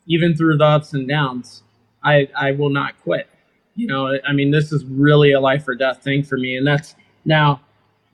even 0.08 0.36
through 0.36 0.58
the 0.58 0.66
ups 0.66 0.94
and 0.94 1.08
downs. 1.08 1.64
I, 2.04 2.30
I 2.38 2.52
will 2.52 2.70
not 2.70 3.02
quit. 3.02 3.28
You 3.76 3.88
know, 3.88 4.18
I 4.26 4.32
mean, 4.32 4.52
this 4.52 4.72
is 4.72 4.86
really 4.86 5.34
a 5.34 5.40
life 5.40 5.68
or 5.68 5.76
death 5.76 6.02
thing 6.04 6.24
for 6.24 6.38
me. 6.38 6.56
And 6.56 6.66
that's 6.66 6.96
now, 7.26 7.62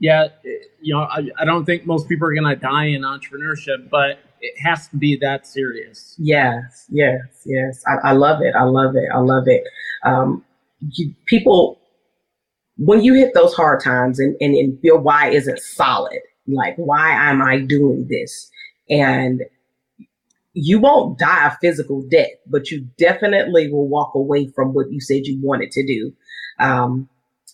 yeah, 0.02 0.26
you 0.80 0.92
know, 0.92 1.02
I, 1.02 1.28
I 1.38 1.44
don't 1.44 1.64
think 1.64 1.86
most 1.86 2.08
people 2.08 2.26
are 2.26 2.34
going 2.34 2.52
to 2.52 2.60
die 2.60 2.86
in 2.86 3.02
entrepreneurship, 3.02 3.88
but 3.88 4.18
it 4.40 4.52
has 4.60 4.88
to 4.88 4.96
be 4.96 5.16
that 5.18 5.46
serious. 5.46 6.16
Yes, 6.18 6.86
yes, 6.88 7.20
yes. 7.46 7.84
I, 7.86 8.08
I 8.08 8.12
love 8.12 8.42
it. 8.42 8.52
I 8.56 8.64
love 8.64 8.96
it. 8.96 9.08
I 9.14 9.18
love 9.18 9.44
it. 9.46 9.62
Um, 10.02 10.44
you, 10.80 11.14
people, 11.26 11.78
when 12.78 13.04
you 13.04 13.14
hit 13.14 13.32
those 13.34 13.54
hard 13.54 13.80
times 13.80 14.18
and, 14.18 14.34
and, 14.40 14.56
and 14.56 14.76
your 14.82 14.98
why 14.98 15.28
isn't 15.28 15.60
solid, 15.60 16.18
like, 16.48 16.74
why 16.74 17.12
am 17.12 17.40
I 17.40 17.60
doing 17.60 18.08
this? 18.08 18.50
And 18.90 19.44
you 20.54 20.80
won't 20.80 21.16
die 21.20 21.46
a 21.46 21.56
physical 21.60 22.02
death, 22.10 22.32
but 22.48 22.72
you 22.72 22.88
definitely 22.98 23.70
will 23.70 23.86
walk 23.86 24.16
away 24.16 24.48
from 24.48 24.74
what 24.74 24.90
you 24.90 25.00
said 25.00 25.26
you 25.26 25.40
wanted 25.40 25.70
to 25.70 25.86
do. 25.86 26.12
Um, 26.58 27.08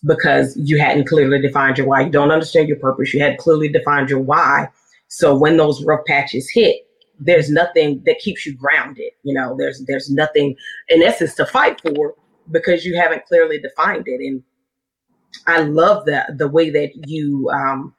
because 0.04 0.56
you 0.56 0.78
hadn't 0.78 1.08
clearly 1.08 1.40
defined 1.40 1.78
your 1.78 1.86
why. 1.86 2.02
You 2.02 2.10
don't 2.10 2.30
understand 2.30 2.68
your 2.68 2.78
purpose. 2.78 3.12
You 3.12 3.20
had 3.20 3.38
clearly 3.38 3.68
defined 3.68 4.10
your 4.10 4.20
why. 4.20 4.68
So 5.08 5.36
when 5.36 5.56
those 5.56 5.84
rough 5.84 6.04
patches 6.06 6.48
hit, 6.50 6.76
there's 7.18 7.50
nothing 7.50 8.02
that 8.06 8.18
keeps 8.18 8.46
you 8.46 8.54
grounded. 8.54 9.12
You 9.22 9.34
know, 9.34 9.56
there's 9.58 9.84
there's 9.86 10.10
nothing 10.10 10.54
in 10.88 11.02
essence 11.02 11.34
to 11.36 11.46
fight 11.46 11.80
for 11.80 12.14
because 12.50 12.84
you 12.84 12.96
haven't 12.96 13.26
clearly 13.26 13.58
defined 13.58 14.04
it. 14.06 14.20
And 14.20 14.42
I 15.46 15.62
love 15.62 16.04
the 16.04 16.24
the 16.36 16.48
way 16.48 16.70
that 16.70 16.90
you 17.06 17.50
um 17.50 17.94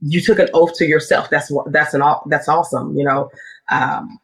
you 0.00 0.20
took 0.20 0.38
an 0.38 0.48
oath 0.54 0.74
to 0.76 0.86
yourself. 0.86 1.30
That's 1.30 1.50
what 1.50 1.72
that's 1.72 1.94
an 1.94 2.02
that's 2.26 2.48
awesome. 2.48 2.96
You 2.96 3.04
know, 3.04 3.30
um, 3.70 4.18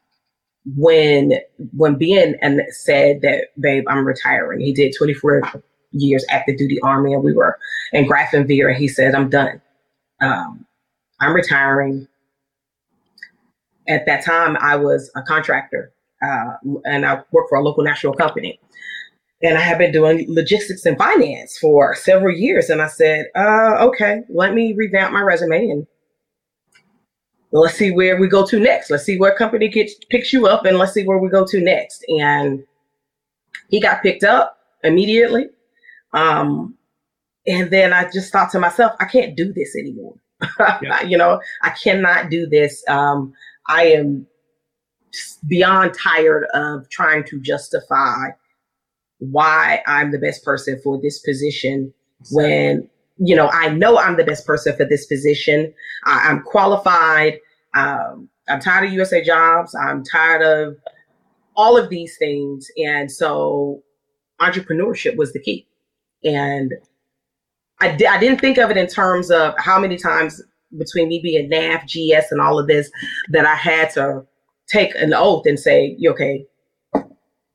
when 0.77 1.35
when 1.77 1.99
Ben 1.99 2.37
and 2.41 2.61
said 2.71 3.23
that, 3.23 3.49
babe, 3.59 3.85
I'm 3.89 4.07
retiring. 4.07 4.61
He 4.61 4.73
did 4.73 4.95
24 4.97 5.43
years 5.93 6.25
active 6.29 6.59
duty 6.59 6.81
army, 6.81 7.13
and 7.13 7.23
we 7.23 7.33
were 7.33 7.59
in 7.93 8.07
Grafenwoehr, 8.07 8.69
and 8.69 8.77
he 8.77 8.89
said, 8.89 9.15
I'm 9.15 9.29
done. 9.29 9.61
Um, 10.21 10.67
I'm 11.21 11.35
retiring. 11.35 12.09
At 13.89 14.07
that 14.07 14.25
time, 14.25 14.57
I 14.61 14.77
was 14.77 15.11
a 15.17 15.23
contractor, 15.23 15.93
uh, 16.23 16.55
and 16.85 17.05
I 17.05 17.23
worked 17.33 17.49
for 17.49 17.59
a 17.59 17.63
local 17.63 17.83
national 17.83 18.15
company. 18.15 18.61
And 19.45 19.59
I 19.59 19.61
have 19.61 19.79
been 19.79 19.91
doing 19.91 20.25
logistics 20.29 20.87
and 20.87 20.97
finance 20.97 21.59
for 21.59 21.97
several 21.97 22.33
years. 22.33 22.71
And 22.71 22.81
I 22.81 22.87
said, 22.87 23.27
uh, 23.35 23.77
okay, 23.81 24.21
let 24.29 24.55
me 24.55 24.73
revamp 24.73 25.13
my 25.13 25.21
resume 25.21 25.69
and 25.69 25.87
let's 27.51 27.75
see 27.75 27.91
where 27.91 28.21
we 28.21 28.29
go 28.29 28.47
to 28.47 28.61
next. 28.61 28.89
Let's 28.89 29.05
see 29.05 29.19
where 29.19 29.35
company 29.35 29.69
gets 29.69 29.95
picks 30.11 30.33
you 30.33 30.47
up 30.47 30.65
and 30.65 30.79
let's 30.79 30.93
see 30.93 31.05
where 31.05 31.19
we 31.19 31.29
go 31.29 31.45
to 31.45 31.61
next. 31.61 32.05
And 32.09 32.65
he 33.69 33.81
got 33.81 34.03
picked 34.03 34.23
up 34.23 34.59
immediately. 34.85 35.49
Um, 36.13 36.77
and 37.47 37.71
then 37.71 37.93
I 37.93 38.09
just 38.11 38.33
thought 38.33 38.51
to 38.53 38.61
myself, 38.61 38.93
I 39.01 39.07
can't 39.07 39.37
do 39.37 39.53
this 39.53 39.77
anymore. 39.77 40.15
Yeah. 40.83 41.03
you 41.03 41.17
know, 41.17 41.41
I 41.63 41.71
cannot 41.71 42.29
do 42.29 42.49
this. 42.49 42.83
Um, 42.89 43.33
I 43.69 43.85
am 43.85 44.27
beyond 45.47 45.95
tired 45.95 46.47
of 46.53 46.89
trying 46.91 47.23
to 47.25 47.41
justify 47.41 48.31
why 49.19 49.83
I'm 49.87 50.11
the 50.11 50.19
best 50.19 50.45
person 50.45 50.81
for 50.83 51.01
this 51.01 51.21
position 51.21 51.95
when 52.33 52.89
you 53.19 53.37
know, 53.37 53.49
I 53.53 53.69
know 53.69 53.99
I'm 53.99 54.17
the 54.17 54.25
best 54.25 54.47
person 54.47 54.77
for 54.77 54.85
this 54.85 55.07
position. 55.07 55.73
I, 56.05 56.31
am 56.31 56.43
qualified. 56.43 57.39
Um, 57.75 58.29
I'm 58.49 58.61
tired 58.61 58.87
of 58.87 58.93
USA 58.93 59.23
jobs. 59.23 59.75
I'm 59.75 60.03
tired 60.03 60.43
of 60.43 60.77
all 61.55 61.77
of 61.77 61.89
these 61.89 62.17
things. 62.19 62.69
And 62.77 63.11
so 63.11 63.83
entrepreneurship 64.41 65.17
was 65.17 65.33
the 65.33 65.41
key. 65.41 65.67
And 66.25 66.73
I, 67.81 67.97
di- 67.97 68.07
I 68.07 68.19
didn't 68.19 68.41
think 68.41 68.59
of 68.59 68.71
it 68.71 68.77
in 68.77 68.87
terms 68.87 69.31
of 69.31 69.55
how 69.59 69.79
many 69.79 69.97
times 69.97 70.41
between 70.79 71.09
me 71.09 71.21
being 71.23 71.51
NAF, 71.51 71.85
GS, 71.85 72.33
and 72.33 72.41
all 72.41 72.59
of 72.59 72.67
this 72.67 72.91
that 73.31 73.45
I 73.45 73.55
had 73.55 73.91
to 73.91 74.25
take 74.69 74.95
an 74.95 75.13
oath 75.13 75.47
and 75.47 75.59
say, 75.59 75.99
okay, 76.07 76.47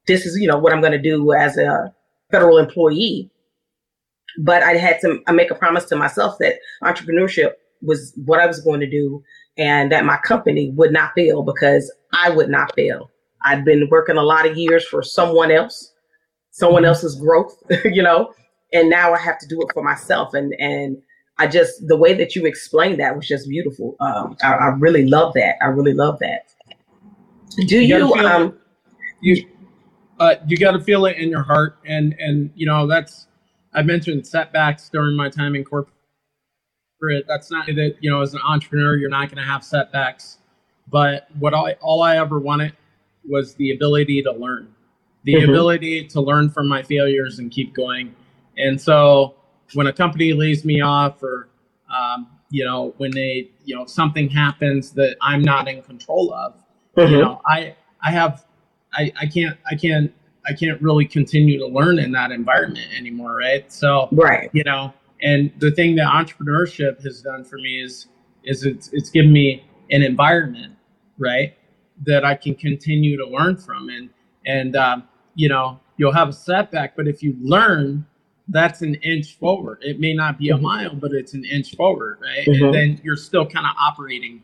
this 0.06 0.26
is, 0.26 0.40
you 0.40 0.48
know, 0.48 0.58
what 0.58 0.74
I'm 0.74 0.82
going 0.82 0.92
to 0.92 1.02
do 1.02 1.34
as 1.34 1.58
a 1.58 1.94
federal 2.32 2.58
employee 2.58 3.32
but 4.38 4.64
I 4.64 4.74
had 4.74 5.00
to 5.02 5.22
make 5.32 5.52
a 5.52 5.56
promise 5.56 5.86
to 5.86 5.96
myself 5.96 6.38
that 6.40 6.56
entrepreneurship 6.84 7.54
was 7.82 8.14
what 8.26 8.40
I 8.40 8.46
was 8.46 8.60
going 8.62 8.80
to 8.80 8.90
do 8.90 9.24
and 9.58 9.92
that 9.92 10.06
my 10.06 10.18
company 10.18 10.72
would 10.72 10.92
not 10.92 11.14
fail 11.16 11.44
because 11.44 11.92
I 12.14 12.30
would 12.30 12.50
not 12.50 12.74
fail. 12.76 13.10
I'd 13.44 13.66
been 13.66 13.88
working 13.90 14.18
a 14.18 14.24
lot 14.24 14.48
of 14.48 14.58
years 14.58 14.86
for 14.86 15.02
someone 15.02 15.52
else, 15.52 15.94
someone 16.52 16.84
mm-hmm. 16.84 16.90
else's 16.90 17.16
growth, 17.16 17.56
you 17.86 18.04
know, 18.04 18.34
and 18.74 18.90
now 18.90 19.14
I 19.14 19.20
have 19.20 19.38
to 19.40 19.48
do 19.48 19.62
it 19.62 19.68
for 19.74 19.84
myself. 19.84 20.34
And, 20.34 20.54
and 20.60 20.98
I 21.38 21.48
just, 21.48 21.88
the 21.88 21.98
way 21.98 22.14
that 22.14 22.36
you 22.36 22.46
explained 22.46 23.00
that 23.00 23.16
was 23.16 23.28
just 23.28 23.48
beautiful. 23.48 23.96
Um, 24.00 24.36
I, 24.44 24.54
I 24.54 24.68
really 24.78 25.06
love 25.06 25.34
that. 25.34 25.56
I 25.62 25.68
really 25.68 25.94
love 25.94 26.20
that. 26.20 26.54
Do 27.68 27.80
you, 27.80 27.98
you 27.98 28.14
um, 28.26 28.58
you, 29.22 29.46
uh, 30.20 30.36
you 30.48 30.58
got 30.58 30.72
to 30.72 30.80
feel 30.80 31.06
it 31.06 31.18
in 31.18 31.30
your 31.30 31.44
heart. 31.44 31.78
And, 31.86 32.16
and, 32.20 32.52
you 32.56 32.66
know, 32.66 32.88
that's, 32.88 33.28
I 33.74 33.84
mentioned 33.84 34.26
setbacks 34.26 34.90
during 34.90 35.16
my 35.16 35.30
time 35.30 35.54
in 35.54 35.64
corporate. 35.64 35.94
That's 37.28 37.52
not 37.52 37.68
that 37.68 37.98
you 38.00 38.10
know, 38.10 38.22
as 38.22 38.34
an 38.34 38.40
entrepreneur, 38.44 38.96
you're 38.96 39.10
not 39.10 39.30
going 39.30 39.38
to 39.38 39.44
have 39.44 39.64
setbacks. 39.64 40.40
But 40.90 41.28
what 41.38 41.54
I 41.54 41.74
all 41.74 42.02
I 42.02 42.18
ever 42.18 42.40
wanted 42.40 42.74
was 43.24 43.54
the 43.56 43.72
ability 43.72 44.24
to 44.24 44.32
learn, 44.32 44.74
the 45.26 45.36
mm-hmm. 45.36 45.50
ability 45.52 46.08
to 46.08 46.22
learn 46.22 46.50
from 46.50 46.68
my 46.68 46.82
failures 46.82 47.38
and 47.38 47.52
keep 47.52 47.76
going. 47.76 48.16
And 48.58 48.80
so 48.80 49.36
when 49.74 49.88
a 49.88 49.94
company 49.94 50.34
lays 50.34 50.66
me 50.66 50.82
off, 50.82 51.22
or 51.22 51.50
um, 51.94 52.28
you 52.50 52.66
know, 52.66 52.94
when 52.98 53.12
they 53.12 53.50
you 53.66 53.76
know 53.76 53.86
something 53.86 54.30
happens 54.30 54.92
that 54.92 55.18
I'm 55.22 55.42
not 55.42 55.68
in 55.68 55.82
control 55.82 56.34
of, 56.34 56.56
mm-hmm. 56.96 57.14
you 57.14 57.22
know, 57.22 57.42
I 57.46 57.76
I 58.04 58.12
have 58.12 58.46
I 58.94 59.12
I 59.20 59.26
can't 59.28 59.58
I 59.70 59.76
can't 59.76 60.14
I 60.46 60.54
can't 60.54 60.82
really 60.82 61.06
continue 61.06 61.60
to 61.60 61.68
learn 61.68 62.00
in 62.00 62.12
that 62.14 62.32
environment 62.32 62.88
anymore, 62.98 63.36
right? 63.36 63.72
So, 63.72 64.08
right, 64.12 64.50
you 64.54 64.64
know, 64.64 64.94
and 65.22 65.52
the 65.60 65.72
thing 65.72 65.96
that 65.96 66.08
entrepreneurship 66.08 67.04
has 67.04 67.22
done 67.22 67.44
for 67.44 67.58
me 67.58 67.82
is 67.82 68.08
is 68.44 68.66
it's 68.66 68.90
it's 68.94 69.10
given 69.10 69.32
me 69.32 69.66
an 69.92 70.02
environment, 70.02 70.74
right, 71.18 71.56
that 72.06 72.24
I 72.24 72.36
can 72.36 72.56
continue 72.56 73.18
to 73.18 73.26
learn 73.26 73.58
from, 73.58 73.90
and 73.90 74.10
and 74.46 74.76
um, 74.76 75.04
you 75.36 75.50
know, 75.50 75.80
you'll 75.98 76.14
have 76.14 76.30
a 76.30 76.34
setback, 76.34 76.96
but 76.96 77.08
if 77.08 77.22
you 77.22 77.36
learn, 77.42 78.06
that's 78.50 78.82
an 78.82 78.96
inch 78.96 79.38
forward. 79.38 79.80
It 79.82 80.00
may 80.00 80.14
not 80.14 80.38
be 80.38 80.50
a 80.50 80.54
mm-hmm. 80.54 80.64
mile, 80.64 80.96
but 80.96 81.12
it's 81.12 81.34
an 81.34 81.44
inch 81.46 81.76
forward, 81.76 82.20
right? 82.22 82.48
Mm-hmm. 82.48 82.66
And 82.66 82.74
then 82.74 83.02
you're 83.04 83.18
still 83.18 83.46
kind 83.46 83.66
of 83.66 83.76
operating 83.80 84.44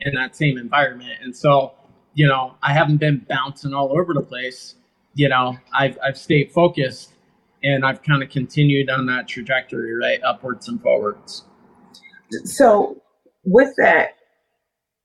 in 0.00 0.14
that 0.14 0.36
same 0.36 0.58
environment. 0.58 1.18
And 1.22 1.36
so, 1.36 1.74
you 2.14 2.26
know, 2.26 2.54
I 2.62 2.72
haven't 2.72 2.98
been 2.98 3.24
bouncing 3.28 3.74
all 3.74 3.98
over 3.98 4.14
the 4.14 4.22
place. 4.22 4.76
You 5.14 5.28
know, 5.28 5.56
I've 5.74 5.98
I've 6.04 6.18
stayed 6.18 6.52
focused 6.52 7.12
and 7.62 7.84
I've 7.84 8.02
kind 8.02 8.22
of 8.22 8.30
continued 8.30 8.90
on 8.90 9.06
that 9.06 9.28
trajectory, 9.28 9.94
right, 9.94 10.20
upwards 10.22 10.68
and 10.68 10.80
forwards. 10.80 11.44
So, 12.44 13.02
with 13.44 13.74
that, 13.78 14.10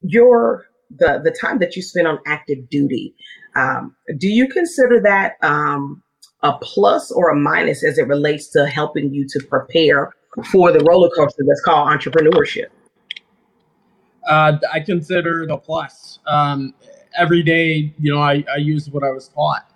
your 0.01 0.65
the 0.89 1.21
the 1.23 1.31
time 1.31 1.59
that 1.59 1.75
you 1.75 1.81
spend 1.81 2.07
on 2.07 2.19
active 2.25 2.69
duty, 2.69 3.15
um, 3.55 3.95
do 4.17 4.27
you 4.27 4.47
consider 4.47 4.99
that 5.01 5.35
um, 5.41 6.03
a 6.43 6.53
plus 6.61 7.11
or 7.11 7.29
a 7.29 7.35
minus 7.35 7.83
as 7.83 7.97
it 7.97 8.07
relates 8.07 8.47
to 8.47 8.65
helping 8.67 9.13
you 9.13 9.27
to 9.27 9.39
prepare 9.49 10.13
for 10.51 10.71
the 10.71 10.83
roller 10.85 11.09
coaster 11.09 11.43
that's 11.47 11.61
called 11.61 11.89
entrepreneurship? 11.89 12.67
Uh, 14.27 14.57
I 14.71 14.79
consider 14.79 15.43
it 15.43 15.51
a 15.51 15.57
plus. 15.57 16.19
Um, 16.27 16.73
every 17.17 17.43
day, 17.43 17.93
you 17.99 18.13
know, 18.13 18.21
I, 18.21 18.43
I 18.53 18.57
use 18.57 18.89
what 18.89 19.03
I 19.03 19.11
was 19.11 19.27
taught 19.27 19.69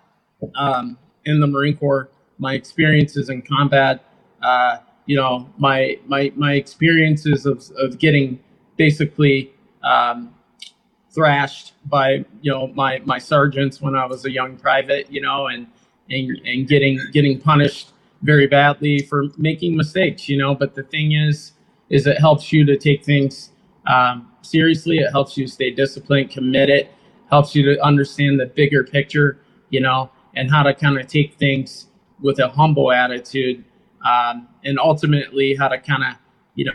um, 0.54 0.98
in 1.24 1.40
the 1.40 1.46
Marine 1.46 1.76
Corps, 1.76 2.08
my 2.38 2.54
experiences 2.54 3.28
in 3.28 3.42
combat, 3.42 4.04
uh, 4.42 4.78
you 5.06 5.16
know, 5.16 5.48
my 5.56 5.98
my 6.06 6.32
my 6.36 6.54
experiences 6.54 7.46
of, 7.46 7.64
of 7.78 7.98
getting 7.98 8.40
basically 8.76 9.52
um, 9.82 10.34
thrashed 11.10 11.74
by 11.86 12.24
you 12.42 12.52
know 12.52 12.68
my 12.68 13.00
my 13.04 13.18
sergeants 13.18 13.80
when 13.80 13.94
I 13.94 14.04
was 14.06 14.24
a 14.24 14.30
young 14.30 14.56
private, 14.56 15.10
you 15.10 15.20
know, 15.20 15.46
and 15.46 15.66
and 16.10 16.30
and 16.44 16.68
getting 16.68 16.98
getting 17.12 17.40
punished 17.40 17.92
very 18.22 18.46
badly 18.46 19.00
for 19.00 19.24
making 19.36 19.76
mistakes, 19.76 20.28
you 20.28 20.38
know. 20.38 20.54
But 20.54 20.74
the 20.74 20.82
thing 20.84 21.12
is, 21.12 21.52
is 21.90 22.06
it 22.06 22.18
helps 22.18 22.52
you 22.52 22.64
to 22.66 22.76
take 22.76 23.04
things 23.04 23.50
um, 23.86 24.30
seriously. 24.42 24.98
It 24.98 25.10
helps 25.10 25.36
you 25.36 25.46
stay 25.46 25.70
disciplined, 25.70 26.30
committed. 26.30 26.88
Helps 27.30 27.54
you 27.56 27.64
to 27.64 27.82
understand 27.82 28.38
the 28.38 28.46
bigger 28.46 28.84
picture, 28.84 29.38
you 29.70 29.80
know, 29.80 30.10
and 30.36 30.48
how 30.50 30.62
to 30.62 30.72
kind 30.72 30.96
of 30.98 31.08
take 31.08 31.34
things 31.34 31.88
with 32.20 32.38
a 32.38 32.48
humble 32.48 32.92
attitude, 32.92 33.64
um, 34.04 34.46
and 34.64 34.78
ultimately 34.78 35.54
how 35.54 35.66
to 35.66 35.76
kind 35.78 36.04
of, 36.04 36.14
you 36.54 36.70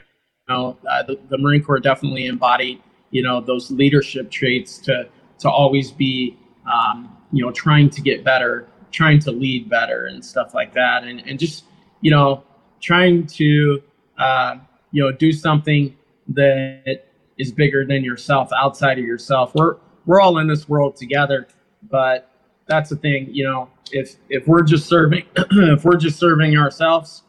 know, 0.49 0.77
uh, 0.89 1.03
the, 1.03 1.17
the 1.29 1.37
Marine 1.37 1.63
Corps 1.63 1.79
definitely 1.79 2.25
embodied, 2.25 2.83
you 3.11 3.23
know, 3.23 3.39
those 3.39 3.71
leadership 3.71 4.29
traits 4.29 4.77
to 4.79 5.07
to 5.39 5.49
always 5.49 5.89
be, 5.91 6.37
um, 6.71 7.17
you 7.31 7.43
know, 7.43 7.51
trying 7.51 7.89
to 7.89 8.01
get 8.01 8.23
better 8.23 8.67
trying 8.91 9.19
to 9.19 9.31
lead 9.31 9.69
better 9.69 10.05
and 10.05 10.23
stuff 10.23 10.53
like 10.53 10.73
that 10.73 11.03
and, 11.03 11.21
and 11.21 11.39
just 11.39 11.65
you 12.01 12.11
know 12.11 12.43
trying 12.79 13.25
to 13.25 13.81
uh, 14.17 14.57
you 14.91 15.01
know 15.01 15.11
do 15.11 15.31
something 15.31 15.95
that 16.29 17.05
is 17.37 17.51
bigger 17.51 17.85
than 17.85 18.03
yourself 18.03 18.49
outside 18.57 18.99
of 18.99 19.05
yourself 19.05 19.53
we're 19.55 19.77
we're 20.05 20.21
all 20.21 20.37
in 20.37 20.47
this 20.47 20.67
world 20.69 20.95
together 20.95 21.47
but 21.89 22.29
that's 22.67 22.89
the 22.89 22.95
thing 22.95 23.27
you 23.31 23.43
know 23.43 23.69
if 23.91 24.15
if 24.29 24.47
we're 24.47 24.63
just 24.63 24.87
serving 24.87 25.25
if 25.35 25.83
we're 25.83 25.97
just 25.97 26.19
serving 26.19 26.57
ourselves 26.57 27.23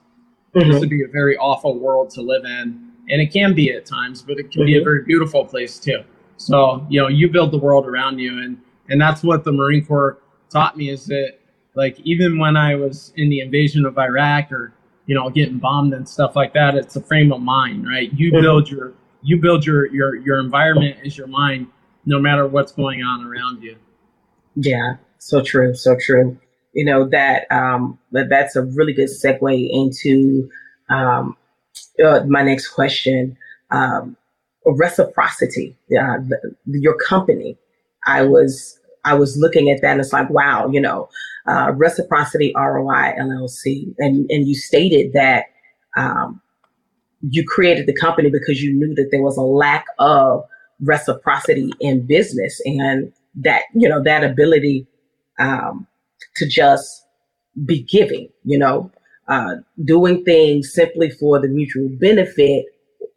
mm-hmm. 0.54 0.71
this 0.71 0.81
would 0.81 0.90
be 0.90 1.02
a 1.02 1.09
very 1.09 1.37
awful 1.38 1.78
world 1.78 2.11
to 2.11 2.23
live 2.23 2.45
in 2.45 2.90
and 3.09 3.21
it 3.21 3.33
can 3.33 3.54
be 3.54 3.73
at 3.73 3.87
times 3.87 4.23
but 4.23 4.38
it 4.38 4.50
can 4.50 4.62
mm-hmm. 4.62 4.66
be 4.66 4.75
a 4.75 4.78
mm-hmm. 4.78 4.85
very 4.85 5.04
beautiful 5.04 5.45
place 5.45 5.78
too 5.78 6.02
so 6.37 6.85
you 6.88 7.00
know 7.00 7.09
you 7.09 7.28
build 7.28 7.50
the 7.50 7.59
world 7.59 7.87
around 7.87 8.19
you 8.19 8.38
and 8.42 8.59
and 8.88 9.00
that's 9.00 9.23
what 9.23 9.45
the 9.45 9.52
marine 9.52 9.85
corps 9.85 10.19
taught 10.50 10.76
me 10.76 10.90
is 10.90 11.07
that 11.07 11.38
like 11.75 11.99
even 12.00 12.38
when 12.38 12.57
I 12.57 12.75
was 12.75 13.12
in 13.17 13.29
the 13.29 13.41
invasion 13.41 13.87
of 13.87 13.99
Iraq 13.99 14.52
or 14.52 14.73
you 15.07 15.14
know 15.14 15.31
getting 15.31 15.59
bombed 15.59 15.95
and 15.95 16.09
stuff 16.09 16.37
like 16.37 16.55
that, 16.55 16.75
it's 16.75 16.97
a 16.97 17.02
frame 17.02 17.33
of 17.33 17.41
mind, 17.41 17.88
right? 17.88 18.11
You 18.12 18.31
build 18.31 18.70
your 18.70 18.92
you 19.23 19.40
build 19.40 19.64
your 19.64 19.87
your 19.87 20.16
your 20.16 20.38
environment 20.38 20.99
is 21.05 21.16
your 21.16 21.27
mind, 21.27 21.66
no 22.05 22.18
matter 22.18 22.47
what's 22.47 22.73
going 22.73 23.03
on 23.03 23.25
around 23.25 23.62
you. 23.62 23.77
Yeah, 24.55 24.97
so 25.18 25.42
true, 25.42 25.75
so 25.75 25.97
true. 25.99 26.38
You 26.75 26.85
know 26.85 27.09
that 27.09 27.51
um, 27.51 27.99
that 28.12 28.29
that's 28.29 28.57
a 28.57 28.62
really 28.62 28.92
good 28.92 29.09
segue 29.09 29.68
into 29.70 30.49
um, 30.90 31.37
uh, 32.05 32.25
my 32.27 32.42
next 32.42 32.68
question. 32.68 33.37
Um, 33.70 34.16
reciprocity, 34.66 35.77
uh, 35.90 36.18
the, 36.18 36.55
your 36.66 36.97
company. 36.97 37.57
I 38.07 38.23
was 38.23 38.79
I 39.05 39.14
was 39.14 39.37
looking 39.37 39.70
at 39.70 39.81
that 39.83 39.92
and 39.92 40.01
it's 40.01 40.12
like, 40.12 40.31
wow, 40.31 40.68
you 40.70 40.81
know, 40.81 41.09
uh, 41.46 41.72
Reciprocity 41.74 42.52
ROI 42.57 43.14
LLC, 43.18 43.94
and 43.98 44.31
and 44.31 44.48
you 44.48 44.55
stated 44.55 45.12
that 45.12 45.46
um, 45.96 46.40
you 47.22 47.44
created 47.46 47.87
the 47.87 47.94
company 47.94 48.31
because 48.31 48.62
you 48.62 48.72
knew 48.72 48.94
that 48.94 49.09
there 49.11 49.22
was 49.22 49.37
a 49.37 49.42
lack 49.42 49.85
of 49.98 50.44
reciprocity 50.81 51.72
in 51.81 52.07
business, 52.07 52.61
and 52.64 53.12
that 53.35 53.62
you 53.74 53.88
know 53.88 54.02
that 54.02 54.24
ability 54.24 54.87
um, 55.38 55.87
to 56.37 56.46
just 56.46 57.07
be 57.64 57.83
giving, 57.83 58.28
you 58.44 58.59
know, 58.59 58.90
uh, 59.28 59.57
doing 59.85 60.24
things 60.24 60.72
simply 60.72 61.11
for 61.11 61.40
the 61.40 61.48
mutual 61.48 61.88
benefit 62.00 62.66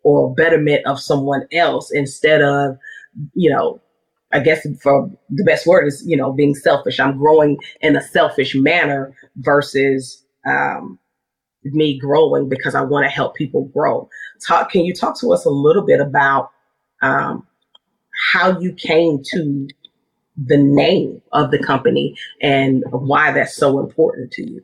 or 0.03 0.33
betterment 0.33 0.85
of 0.85 0.99
someone 0.99 1.47
else 1.51 1.91
instead 1.91 2.41
of 2.41 2.77
you 3.33 3.49
know 3.49 3.81
I 4.35 4.39
guess 4.39 4.67
for 4.81 5.09
the 5.29 5.45
best 5.45 5.65
word 5.65 5.87
is, 5.87 6.03
you 6.05 6.17
know, 6.17 6.33
being 6.33 6.55
selfish. 6.55 6.99
I'm 6.99 7.17
growing 7.17 7.57
in 7.79 7.95
a 7.95 8.01
selfish 8.01 8.53
manner 8.53 9.15
versus 9.37 10.25
um, 10.45 10.99
me 11.63 11.97
growing 11.97 12.49
because 12.49 12.75
I 12.75 12.81
want 12.81 13.05
to 13.05 13.09
help 13.09 13.35
people 13.35 13.63
grow. 13.73 14.09
Talk. 14.45 14.73
Can 14.73 14.83
you 14.83 14.93
talk 14.93 15.17
to 15.21 15.31
us 15.31 15.45
a 15.45 15.49
little 15.49 15.85
bit 15.85 16.01
about 16.01 16.51
um, 17.01 17.47
how 18.33 18.59
you 18.59 18.73
came 18.73 19.23
to 19.31 19.69
the 20.35 20.57
name 20.57 21.21
of 21.31 21.51
the 21.51 21.59
company 21.59 22.17
and 22.41 22.83
why 22.91 23.31
that's 23.31 23.55
so 23.55 23.79
important 23.79 24.31
to 24.31 24.51
you? 24.51 24.63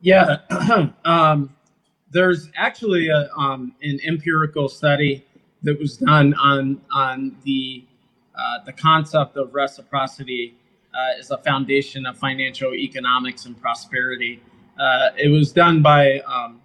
Yeah, 0.00 0.38
um, 1.04 1.54
there's 2.10 2.48
actually 2.56 3.10
a, 3.10 3.28
um, 3.36 3.74
an 3.82 4.00
empirical 4.06 4.70
study 4.70 5.26
that 5.62 5.78
was 5.78 5.98
done 5.98 6.34
on 6.34 6.80
on 6.90 7.36
the 7.44 7.84
uh, 8.40 8.64
the 8.64 8.72
concept 8.72 9.36
of 9.36 9.54
reciprocity 9.54 10.54
uh, 10.94 11.18
is 11.18 11.30
a 11.30 11.38
foundation 11.38 12.06
of 12.06 12.16
financial 12.16 12.74
economics 12.74 13.44
and 13.44 13.60
prosperity. 13.60 14.42
Uh, 14.78 15.10
it 15.16 15.28
was 15.28 15.52
done 15.52 15.82
by 15.82 16.20
um, 16.20 16.60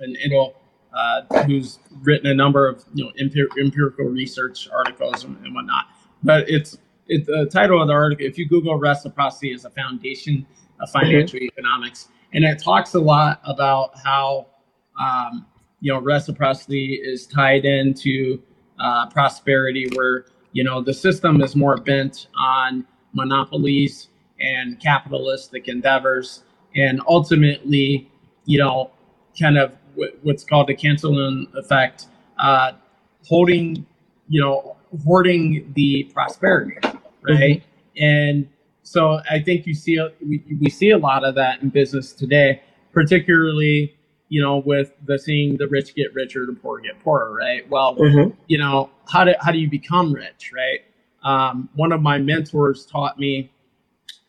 an 0.00 0.10
individual 0.16 0.54
uh, 0.94 1.22
who's 1.44 1.78
written 2.02 2.30
a 2.30 2.34
number 2.34 2.68
of 2.68 2.84
you 2.94 3.04
know 3.04 3.12
empir- 3.20 3.48
empirical 3.60 4.06
research 4.06 4.68
articles 4.72 5.24
and, 5.24 5.36
and, 5.44 5.54
whatnot. 5.54 5.86
But 6.22 6.48
it's 6.48 6.78
it, 7.08 7.26
the 7.26 7.48
title 7.52 7.82
of 7.82 7.88
the 7.88 7.94
article. 7.94 8.24
If 8.24 8.38
you 8.38 8.48
Google 8.48 8.76
reciprocity 8.76 9.52
as 9.52 9.64
a 9.64 9.70
foundation 9.70 10.46
of 10.80 10.90
financial 10.90 11.38
mm-hmm. 11.38 11.46
economics, 11.58 12.08
and 12.32 12.44
it 12.44 12.62
talks 12.62 12.94
a 12.94 13.00
lot 13.00 13.40
about 13.44 13.98
how 13.98 14.46
um, 14.98 15.46
you 15.80 15.92
know 15.92 16.00
reciprocity 16.00 16.94
is 16.94 17.26
tied 17.26 17.64
into 17.64 18.40
uh, 18.78 19.08
prosperity, 19.10 19.88
where 19.94 20.26
you 20.58 20.64
know 20.64 20.82
the 20.82 20.92
system 20.92 21.40
is 21.40 21.54
more 21.54 21.76
bent 21.76 22.26
on 22.36 22.84
monopolies 23.12 24.08
and 24.40 24.80
capitalistic 24.80 25.68
endeavors, 25.68 26.42
and 26.74 27.00
ultimately, 27.06 28.10
you 28.44 28.58
know, 28.58 28.90
kind 29.40 29.56
of 29.56 29.76
what's 30.22 30.42
called 30.42 30.66
the 30.66 30.74
canceling 30.74 31.46
effect, 31.54 32.06
uh, 32.40 32.72
holding, 33.24 33.86
you 34.28 34.40
know, 34.40 34.76
hoarding 35.04 35.72
the 35.76 36.10
prosperity, 36.12 36.76
right? 37.22 37.62
Mm-hmm. 37.62 38.02
And 38.02 38.48
so 38.82 39.20
I 39.30 39.40
think 39.40 39.64
you 39.64 39.74
see 39.74 39.96
we, 40.26 40.42
we 40.60 40.70
see 40.70 40.90
a 40.90 40.98
lot 40.98 41.22
of 41.22 41.36
that 41.36 41.62
in 41.62 41.68
business 41.68 42.12
today, 42.12 42.62
particularly 42.92 43.96
you 44.28 44.42
know, 44.42 44.58
with 44.58 44.92
the 45.06 45.18
seeing 45.18 45.56
the 45.56 45.68
rich 45.68 45.94
get 45.94 46.14
richer, 46.14 46.44
the 46.46 46.52
poor 46.52 46.80
get 46.80 47.00
poorer, 47.00 47.32
right? 47.32 47.68
Well, 47.68 47.96
mm-hmm. 47.96 48.34
you 48.46 48.58
know, 48.58 48.90
how 49.08 49.24
do 49.24 49.34
how 49.40 49.52
do 49.52 49.58
you 49.58 49.68
become 49.68 50.12
rich, 50.12 50.52
right? 50.54 50.80
Um, 51.22 51.68
one 51.74 51.92
of 51.92 52.02
my 52.02 52.18
mentors 52.18 52.86
taught 52.86 53.18
me 53.18 53.50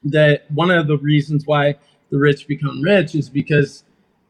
that 0.04 0.50
one 0.52 0.72
of 0.72 0.88
the 0.88 0.98
reasons 0.98 1.46
why 1.46 1.76
the 2.10 2.18
rich 2.18 2.48
become 2.48 2.82
rich 2.82 3.16
is 3.16 3.30
because 3.30 3.84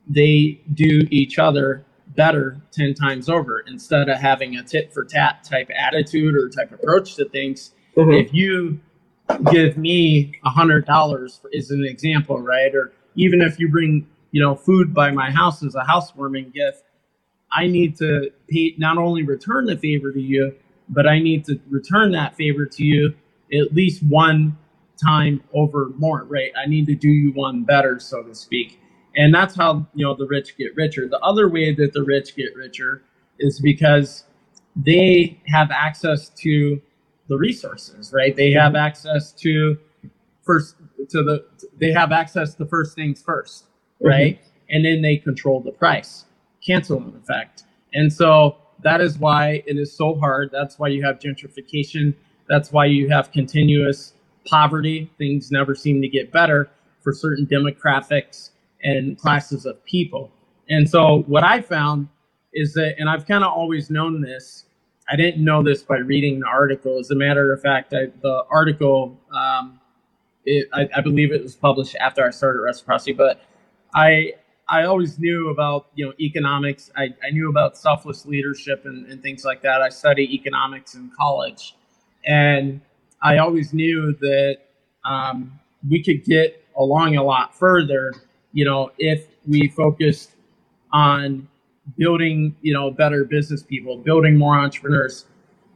they 0.07 0.59
do 0.73 1.07
each 1.11 1.37
other 1.37 1.85
better 2.15 2.59
10 2.71 2.95
times 2.95 3.29
over 3.29 3.61
instead 3.67 4.09
of 4.09 4.17
having 4.17 4.57
a 4.57 4.63
tit 4.63 4.91
for 4.91 5.05
tat 5.05 5.43
type 5.43 5.69
attitude 5.77 6.35
or 6.35 6.49
type 6.49 6.71
approach 6.71 7.15
to 7.15 7.25
things. 7.29 7.71
Mm-hmm. 7.95 8.13
If 8.13 8.33
you 8.33 8.79
give 9.51 9.77
me 9.77 10.33
a 10.43 10.49
hundred 10.49 10.85
dollars 10.85 11.39
is 11.51 11.71
an 11.71 11.85
example, 11.85 12.41
right? 12.41 12.73
Or 12.73 12.91
even 13.15 13.41
if 13.41 13.59
you 13.59 13.69
bring 13.69 14.07
you 14.31 14.41
know, 14.41 14.55
food 14.55 14.93
by 14.93 15.11
my 15.11 15.31
house 15.31 15.63
as 15.63 15.75
a 15.75 15.83
housewarming 15.83 16.51
gift, 16.51 16.83
I 17.51 17.67
need 17.67 17.97
to 17.97 18.31
pay, 18.49 18.75
not 18.77 18.97
only 18.97 19.23
return 19.23 19.65
the 19.65 19.77
favor 19.77 20.11
to 20.11 20.21
you, 20.21 20.55
but 20.89 21.07
I 21.07 21.19
need 21.19 21.45
to 21.45 21.59
return 21.69 22.11
that 22.11 22.35
favor 22.35 22.65
to 22.65 22.83
you 22.83 23.13
at 23.53 23.73
least 23.73 24.03
one 24.03 24.57
time 25.03 25.41
over 25.53 25.89
more, 25.97 26.25
right? 26.25 26.51
I 26.61 26.67
need 26.67 26.85
to 26.87 26.95
do 26.95 27.07
you 27.07 27.31
one 27.31 27.63
better, 27.63 27.99
so 27.99 28.21
to 28.23 28.35
speak. 28.35 28.79
And 29.15 29.33
that's 29.33 29.55
how, 29.55 29.87
you 29.95 30.05
know, 30.05 30.13
the 30.13 30.27
rich 30.27 30.57
get 30.57 30.75
richer. 30.75 31.07
The 31.07 31.19
other 31.19 31.49
way 31.49 31.73
that 31.73 31.93
the 31.93 32.03
rich 32.03 32.35
get 32.35 32.55
richer 32.55 33.01
is 33.39 33.59
because 33.59 34.25
they 34.75 35.41
have 35.47 35.71
access 35.71 36.29
to 36.29 36.81
the 37.27 37.37
resources, 37.37 38.11
right? 38.13 38.35
They 38.35 38.51
have 38.51 38.75
access 38.75 39.31
to 39.33 39.77
first 40.43 40.75
to 41.09 41.23
the 41.23 41.45
they 41.77 41.91
have 41.91 42.11
access 42.11 42.55
to 42.55 42.65
first 42.65 42.95
things 42.95 43.21
1st 43.23 43.63
mm-hmm. 43.63 43.68
Right? 44.01 44.35
Mm-hmm. 44.35 44.45
And 44.69 44.85
then 44.85 45.01
they 45.01 45.17
control 45.17 45.61
the 45.61 45.71
price, 45.71 46.25
canceling 46.65 47.19
effect. 47.21 47.63
And 47.93 48.11
so 48.11 48.57
that 48.83 49.01
is 49.01 49.17
why 49.17 49.63
it 49.65 49.77
is 49.77 49.95
so 49.95 50.15
hard. 50.15 50.49
That's 50.51 50.77
why 50.77 50.89
you 50.89 51.03
have 51.03 51.19
gentrification. 51.19 52.13
That's 52.47 52.71
why 52.71 52.85
you 52.85 53.09
have 53.09 53.31
continuous 53.31 54.13
poverty. 54.45 55.11
Things 55.17 55.51
never 55.51 55.75
seem 55.75 56.01
to 56.01 56.07
get 56.07 56.31
better 56.31 56.69
for 57.01 57.13
certain 57.13 57.45
demographics 57.45 58.51
and 58.83 59.17
classes 59.17 59.65
of 59.65 59.83
people. 59.85 60.31
And 60.69 60.89
so 60.89 61.23
what 61.27 61.43
I 61.43 61.61
found 61.61 62.07
is 62.53 62.73
that, 62.73 62.95
and 62.97 63.09
I've 63.09 63.25
kind 63.27 63.43
of 63.43 63.51
always 63.51 63.89
known 63.89 64.21
this, 64.21 64.65
I 65.09 65.15
didn't 65.15 65.43
know 65.43 65.63
this 65.63 65.81
by 65.81 65.97
reading 65.97 66.39
the 66.39 66.47
article. 66.47 66.99
As 66.99 67.09
a 67.09 67.15
matter 67.15 67.51
of 67.51 67.61
fact, 67.61 67.93
I, 67.93 68.07
the 68.21 68.43
article, 68.51 69.19
um, 69.35 69.79
it, 70.45 70.67
I, 70.73 70.87
I, 70.95 71.01
believe 71.01 71.31
it 71.31 71.41
was 71.41 71.55
published 71.55 71.95
after 71.99 72.25
I 72.25 72.29
started 72.29 72.59
Reciprocity, 72.61 73.13
but 73.13 73.41
I 73.93 74.33
I 74.67 74.83
always 74.83 75.17
knew 75.19 75.49
about 75.49 75.87
you 75.95 76.05
know 76.05 76.13
economics. 76.19 76.91
I, 76.95 77.13
I 77.25 77.31
knew 77.31 77.49
about 77.49 77.77
selfless 77.77 78.25
leadership 78.25 78.85
and, 78.85 79.07
and 79.07 79.21
things 79.21 79.43
like 79.43 79.61
that. 79.63 79.81
I 79.81 79.89
studied 79.89 80.29
economics 80.31 80.95
in 80.95 81.11
college, 81.17 81.75
and 82.25 82.81
I 83.21 83.37
always 83.37 83.73
knew 83.73 84.15
that 84.21 84.57
um, 85.05 85.59
we 85.89 86.03
could 86.03 86.23
get 86.23 86.63
along 86.77 87.17
a 87.17 87.23
lot 87.23 87.55
further, 87.55 88.13
you 88.53 88.63
know, 88.65 88.91
if 88.97 89.27
we 89.47 89.67
focused 89.69 90.31
on 90.93 91.47
building, 91.97 92.55
you 92.61 92.73
know, 92.73 92.91
better 92.91 93.23
business 93.25 93.63
people, 93.63 93.97
building 93.97 94.37
more 94.37 94.57
entrepreneurs, 94.57 95.25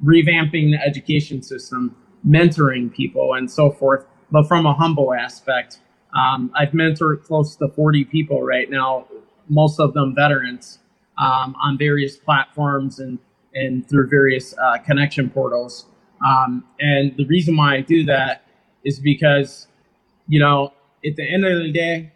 revamping 0.04 0.72
the 0.72 0.80
education 0.86 1.42
system, 1.42 1.96
mentoring 2.28 2.94
people, 2.94 3.34
and 3.34 3.50
so 3.50 3.72
forth. 3.72 4.06
But 4.32 4.48
from 4.48 4.66
a 4.66 4.74
humble 4.74 5.14
aspect, 5.14 5.80
um, 6.14 6.52
I've 6.56 6.70
mentored 6.70 7.24
close 7.24 7.56
to 7.58 7.68
40 7.70 8.06
people 8.06 8.42
right 8.42 8.70
now, 8.70 9.08
most 9.50 9.80
of 9.80 9.94
them 9.94 10.14
veterans, 10.16 10.80
um, 11.18 11.56
on 11.62 11.78
various 11.78 12.18
platforms 12.18 13.00
and 13.00 13.20
and 13.56 13.88
through 13.88 14.08
various 14.08 14.56
uh, 14.58 14.78
connection 14.80 15.30
portals. 15.30 15.86
Um, 16.26 16.64
and 16.80 17.16
the 17.18 17.26
reason 17.26 17.56
why 17.56 17.76
I 17.76 17.82
do 17.82 18.04
that 18.06 18.46
is 18.84 19.00
because, 19.00 19.68
you 20.28 20.40
know, 20.40 20.74
at 21.06 21.16
the 21.16 21.24
end 21.24 21.46
of 21.46 21.62
the 21.62 21.72
day, 21.72 22.12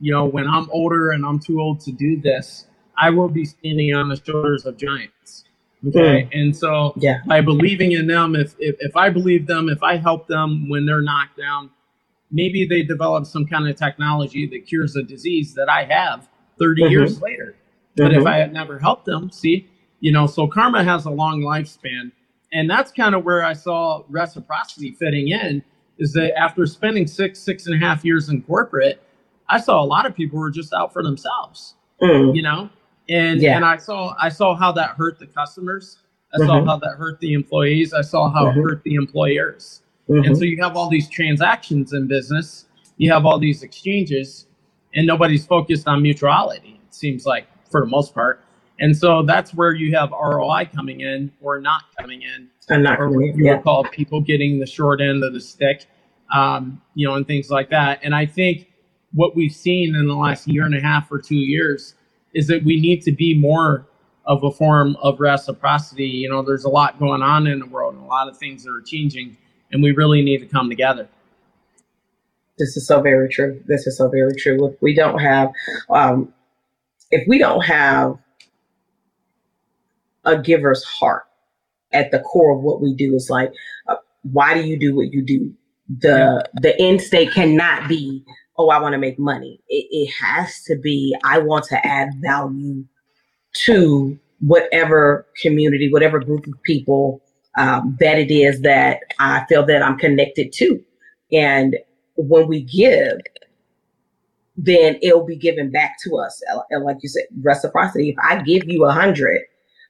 you 0.00 0.12
know, 0.12 0.24
when 0.24 0.48
I'm 0.48 0.68
older 0.70 1.10
and 1.10 1.24
I'm 1.24 1.38
too 1.38 1.60
old 1.60 1.80
to 1.80 1.92
do 1.92 2.20
this, 2.20 2.66
I 2.98 3.10
will 3.10 3.28
be 3.28 3.44
standing 3.44 3.94
on 3.94 4.08
the 4.08 4.16
shoulders 4.16 4.66
of 4.66 4.76
giants. 4.76 5.44
Okay. 5.86 6.22
Mm. 6.22 6.28
And 6.32 6.56
so 6.56 6.94
yeah. 6.96 7.20
by 7.26 7.40
believing 7.40 7.92
in 7.92 8.06
them, 8.06 8.34
if, 8.34 8.54
if, 8.58 8.76
if 8.80 8.96
I 8.96 9.10
believe 9.10 9.46
them, 9.46 9.68
if 9.68 9.82
I 9.82 9.96
help 9.96 10.26
them 10.26 10.68
when 10.68 10.86
they're 10.86 11.02
knocked 11.02 11.38
down, 11.38 11.70
maybe 12.30 12.66
they 12.66 12.82
develop 12.82 13.26
some 13.26 13.46
kind 13.46 13.68
of 13.68 13.76
technology 13.76 14.46
that 14.46 14.66
cures 14.66 14.96
a 14.96 15.02
disease 15.02 15.54
that 15.54 15.68
I 15.68 15.84
have 15.84 16.28
30 16.58 16.82
mm-hmm. 16.82 16.92
years 16.92 17.20
later. 17.20 17.56
But 17.96 18.10
mm-hmm. 18.10 18.20
if 18.20 18.26
I 18.26 18.36
had 18.38 18.52
never 18.52 18.78
helped 18.78 19.06
them, 19.06 19.30
see, 19.30 19.68
you 20.00 20.12
know, 20.12 20.26
so 20.26 20.46
karma 20.46 20.84
has 20.84 21.06
a 21.06 21.10
long 21.10 21.40
lifespan. 21.40 22.12
And 22.52 22.68
that's 22.68 22.92
kind 22.92 23.14
of 23.14 23.24
where 23.24 23.44
I 23.44 23.52
saw 23.52 24.02
reciprocity 24.08 24.92
fitting 24.92 25.28
in 25.28 25.62
is 25.98 26.12
that 26.12 26.36
after 26.38 26.66
spending 26.66 27.06
six, 27.06 27.38
six 27.38 27.66
and 27.66 27.74
a 27.74 27.78
half 27.86 28.04
years 28.04 28.28
in 28.28 28.42
corporate, 28.42 29.02
I 29.48 29.60
saw 29.60 29.82
a 29.82 29.84
lot 29.84 30.06
of 30.06 30.14
people 30.14 30.38
were 30.38 30.50
just 30.50 30.72
out 30.74 30.92
for 30.92 31.02
themselves, 31.02 31.74
mm. 32.02 32.34
you 32.36 32.42
know? 32.42 32.68
And, 33.08 33.40
yeah. 33.40 33.56
and 33.56 33.64
I 33.64 33.76
saw, 33.76 34.14
I 34.20 34.28
saw 34.28 34.54
how 34.54 34.72
that 34.72 34.90
hurt 34.90 35.18
the 35.18 35.26
customers. 35.26 35.98
I 36.34 36.38
mm-hmm. 36.38 36.46
saw 36.48 36.64
how 36.64 36.76
that 36.78 36.96
hurt 36.98 37.20
the 37.20 37.32
employees. 37.32 37.94
I 37.94 38.02
saw 38.02 38.28
how 38.28 38.46
mm-hmm. 38.46 38.58
it 38.58 38.62
hurt 38.62 38.82
the 38.82 38.94
employers. 38.94 39.82
Mm-hmm. 40.08 40.24
And 40.24 40.36
so 40.36 40.44
you 40.44 40.62
have 40.62 40.76
all 40.76 40.88
these 40.88 41.08
transactions 41.08 41.92
in 41.92 42.06
business, 42.06 42.66
you 42.96 43.10
have 43.12 43.26
all 43.26 43.38
these 43.38 43.62
exchanges, 43.62 44.46
and 44.94 45.06
nobody's 45.06 45.44
focused 45.44 45.88
on 45.88 46.02
mutuality, 46.02 46.80
it 46.86 46.94
seems 46.94 47.26
like, 47.26 47.46
for 47.70 47.80
the 47.80 47.86
most 47.86 48.14
part. 48.14 48.42
And 48.78 48.96
so 48.96 49.22
that's 49.22 49.54
where 49.54 49.72
you 49.72 49.94
have 49.96 50.10
ROI 50.10 50.70
coming 50.74 51.00
in 51.00 51.32
or 51.40 51.60
not 51.60 51.84
coming 51.98 52.22
in. 52.22 52.48
And 52.68 52.82
not 52.82 53.00
or 53.00 53.10
what 53.10 53.36
you 53.36 53.46
yeah. 53.46 53.62
call 53.62 53.84
people 53.84 54.20
getting 54.20 54.58
the 54.58 54.66
short 54.66 55.00
end 55.00 55.22
of 55.22 55.32
the 55.32 55.40
stick, 55.40 55.86
um, 56.34 56.80
you 56.94 57.06
know, 57.06 57.14
and 57.14 57.26
things 57.26 57.50
like 57.50 57.70
that. 57.70 58.00
And 58.02 58.14
I 58.14 58.26
think 58.26 58.72
what 59.12 59.34
we've 59.34 59.52
seen 59.52 59.94
in 59.94 60.06
the 60.06 60.14
last 60.14 60.46
year 60.46 60.64
and 60.64 60.74
a 60.74 60.80
half 60.80 61.10
or 61.10 61.18
two 61.18 61.36
years 61.36 61.94
is 62.34 62.46
that 62.48 62.64
we 62.64 62.80
need 62.80 63.02
to 63.02 63.12
be 63.12 63.38
more 63.38 63.86
of 64.26 64.42
a 64.42 64.50
form 64.50 64.96
of 64.96 65.20
reciprocity. 65.20 66.06
You 66.06 66.28
know, 66.28 66.42
there's 66.42 66.64
a 66.64 66.68
lot 66.68 66.98
going 66.98 67.22
on 67.22 67.46
in 67.46 67.60
the 67.60 67.66
world 67.66 67.94
and 67.94 68.02
a 68.02 68.06
lot 68.06 68.28
of 68.28 68.36
things 68.36 68.64
that 68.64 68.72
are 68.72 68.82
changing, 68.82 69.36
and 69.72 69.82
we 69.82 69.92
really 69.92 70.22
need 70.22 70.38
to 70.38 70.46
come 70.46 70.68
together. 70.68 71.08
This 72.58 72.76
is 72.76 72.86
so 72.86 73.00
very 73.02 73.28
true. 73.28 73.62
This 73.66 73.86
is 73.86 73.98
so 73.98 74.08
very 74.08 74.34
true. 74.34 74.66
If 74.66 74.80
we 74.80 74.94
don't 74.94 75.18
have, 75.18 75.50
um, 75.90 76.32
if 77.10 77.26
we 77.28 77.38
don't 77.38 77.64
have 77.64 78.16
a 80.24 80.40
giver's 80.40 80.84
heart 80.84 81.24
at 81.92 82.10
the 82.10 82.20
core 82.20 82.56
of 82.56 82.62
what 82.62 82.80
we 82.80 82.94
do 82.94 83.14
is 83.14 83.30
like 83.30 83.52
uh, 83.88 83.96
why 84.32 84.54
do 84.54 84.66
you 84.66 84.78
do 84.78 84.94
what 84.94 85.12
you 85.12 85.22
do 85.22 85.52
the 85.98 86.44
the 86.54 86.78
end 86.80 87.00
state 87.00 87.32
cannot 87.32 87.88
be 87.88 88.24
oh 88.58 88.68
i 88.68 88.80
want 88.80 88.92
to 88.92 88.98
make 88.98 89.18
money 89.18 89.60
it, 89.68 89.86
it 89.90 90.10
has 90.20 90.62
to 90.64 90.76
be 90.76 91.16
i 91.24 91.38
want 91.38 91.64
to 91.64 91.86
add 91.86 92.08
value 92.20 92.84
to 93.52 94.18
whatever 94.40 95.26
community 95.40 95.90
whatever 95.92 96.18
group 96.18 96.46
of 96.46 96.54
people 96.64 97.22
um, 97.56 97.96
that 98.00 98.18
it 98.18 98.30
is 98.30 98.60
that 98.62 99.00
i 99.18 99.44
feel 99.48 99.64
that 99.64 99.82
i'm 99.82 99.98
connected 99.98 100.52
to 100.52 100.82
and 101.32 101.76
when 102.16 102.46
we 102.48 102.62
give 102.62 103.18
then 104.58 104.98
it'll 105.02 105.26
be 105.26 105.36
given 105.36 105.70
back 105.70 105.96
to 106.02 106.16
us 106.16 106.42
and 106.70 106.84
like 106.84 106.96
you 107.02 107.08
said 107.08 107.24
reciprocity 107.42 108.10
if 108.10 108.16
i 108.22 108.40
give 108.42 108.64
you 108.66 108.84
a 108.84 108.92
hundred 108.92 109.42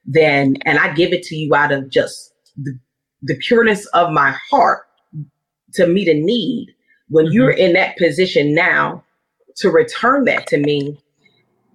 then 0.06 0.56
and 0.64 0.78
I 0.78 0.92
give 0.94 1.12
it 1.12 1.22
to 1.24 1.36
you 1.36 1.54
out 1.54 1.72
of 1.72 1.90
just 1.90 2.32
the, 2.56 2.78
the 3.22 3.36
pureness 3.36 3.86
of 3.86 4.12
my 4.12 4.34
heart 4.50 4.86
to 5.74 5.86
meet 5.86 6.08
a 6.08 6.14
need. 6.14 6.74
When 7.08 7.26
mm-hmm. 7.26 7.34
you're 7.34 7.50
in 7.50 7.72
that 7.74 7.96
position 7.98 8.54
now 8.54 9.04
to 9.56 9.70
return 9.70 10.24
that 10.24 10.46
to 10.48 10.58
me, 10.58 11.00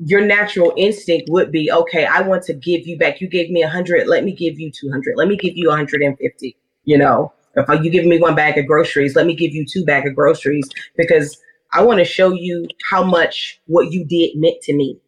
your 0.03 0.21
natural 0.21 0.73
instinct 0.77 1.29
would 1.29 1.51
be, 1.51 1.71
okay, 1.71 2.05
I 2.05 2.21
want 2.21 2.43
to 2.43 2.53
give 2.53 2.87
you 2.87 2.97
back. 2.97 3.21
You 3.21 3.29
gave 3.29 3.49
me 3.49 3.61
a 3.61 3.69
hundred, 3.69 4.07
let 4.07 4.23
me 4.23 4.33
give 4.33 4.59
you 4.59 4.71
200. 4.71 5.15
Let 5.15 5.27
me 5.27 5.37
give 5.37 5.55
you 5.55 5.69
150. 5.69 6.57
You 6.85 6.97
know, 6.97 7.33
if 7.55 7.83
you 7.83 7.91
give 7.91 8.05
me 8.05 8.19
one 8.19 8.35
bag 8.35 8.57
of 8.57 8.65
groceries, 8.65 9.15
let 9.15 9.27
me 9.27 9.35
give 9.35 9.51
you 9.51 9.65
two 9.65 9.85
bag 9.85 10.07
of 10.07 10.15
groceries 10.15 10.67
because 10.97 11.37
I 11.73 11.83
want 11.83 11.99
to 11.99 12.05
show 12.05 12.33
you 12.33 12.67
how 12.89 13.03
much 13.03 13.61
what 13.67 13.91
you 13.91 14.05
did 14.05 14.31
meant 14.35 14.61
to 14.63 14.73
me. 14.73 14.99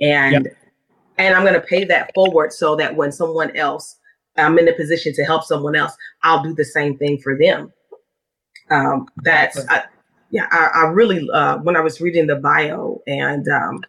And 0.00 0.44
yep 0.44 0.54
and 1.18 1.34
I'm 1.34 1.42
going 1.42 1.54
to 1.54 1.60
pay 1.60 1.84
that 1.84 2.12
forward 2.14 2.52
so 2.52 2.76
that 2.76 2.96
when 2.96 3.12
someone 3.12 3.54
else, 3.56 3.96
I'm 4.36 4.58
in 4.58 4.68
a 4.68 4.72
position 4.72 5.12
to 5.14 5.24
help 5.24 5.44
someone 5.44 5.74
else, 5.74 5.96
I'll 6.22 6.42
do 6.42 6.54
the 6.54 6.64
same 6.64 6.96
thing 6.96 7.18
for 7.18 7.36
them. 7.36 7.72
Um, 8.70 9.08
that's, 9.24 9.68
I, 9.68 9.84
yeah, 10.30 10.46
I, 10.50 10.70
I 10.74 10.82
really, 10.90 11.28
uh, 11.32 11.58
when 11.58 11.76
I 11.76 11.80
was 11.80 12.00
reading 12.00 12.28
the 12.28 12.36
bio 12.36 13.02
and, 13.06 13.46
um, 13.48 13.80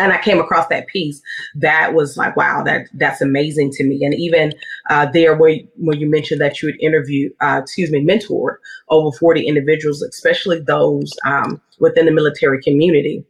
and 0.00 0.12
I 0.12 0.20
came 0.20 0.40
across 0.40 0.66
that 0.68 0.86
piece 0.86 1.20
that 1.56 1.94
was 1.94 2.16
like, 2.16 2.36
wow, 2.36 2.62
that 2.64 2.88
that's 2.94 3.20
amazing 3.20 3.70
to 3.72 3.84
me. 3.84 4.04
And 4.04 4.14
even 4.14 4.52
uh, 4.90 5.06
there, 5.06 5.36
where 5.36 5.56
where 5.76 5.96
you 5.96 6.08
mentioned 6.08 6.40
that 6.40 6.60
you 6.60 6.68
would 6.68 6.80
interview, 6.80 7.30
uh, 7.40 7.60
excuse 7.62 7.90
me, 7.90 8.00
mentor 8.00 8.60
over 8.88 9.16
forty 9.16 9.46
individuals, 9.46 10.02
especially 10.02 10.60
those 10.60 11.12
um, 11.24 11.60
within 11.78 12.06
the 12.06 12.12
military 12.12 12.62
community. 12.62 13.24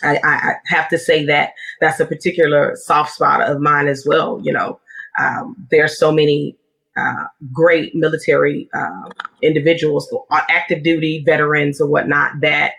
I, 0.00 0.20
I, 0.22 0.52
have 0.66 0.88
to 0.90 0.98
say 0.98 1.24
that 1.26 1.54
that's 1.80 1.98
a 1.98 2.06
particular 2.06 2.76
soft 2.76 3.14
spot 3.14 3.40
of 3.40 3.60
mine 3.60 3.88
as 3.88 4.04
well. 4.06 4.40
You 4.44 4.52
know, 4.52 4.78
um, 5.18 5.56
there 5.72 5.84
are 5.84 5.88
so 5.88 6.12
many 6.12 6.56
uh, 6.96 7.24
great 7.52 7.94
military 7.94 8.68
uh, 8.74 9.08
individuals, 9.42 10.12
active 10.30 10.82
duty 10.82 11.22
veterans 11.24 11.80
or 11.80 11.88
whatnot, 11.88 12.40
that 12.40 12.74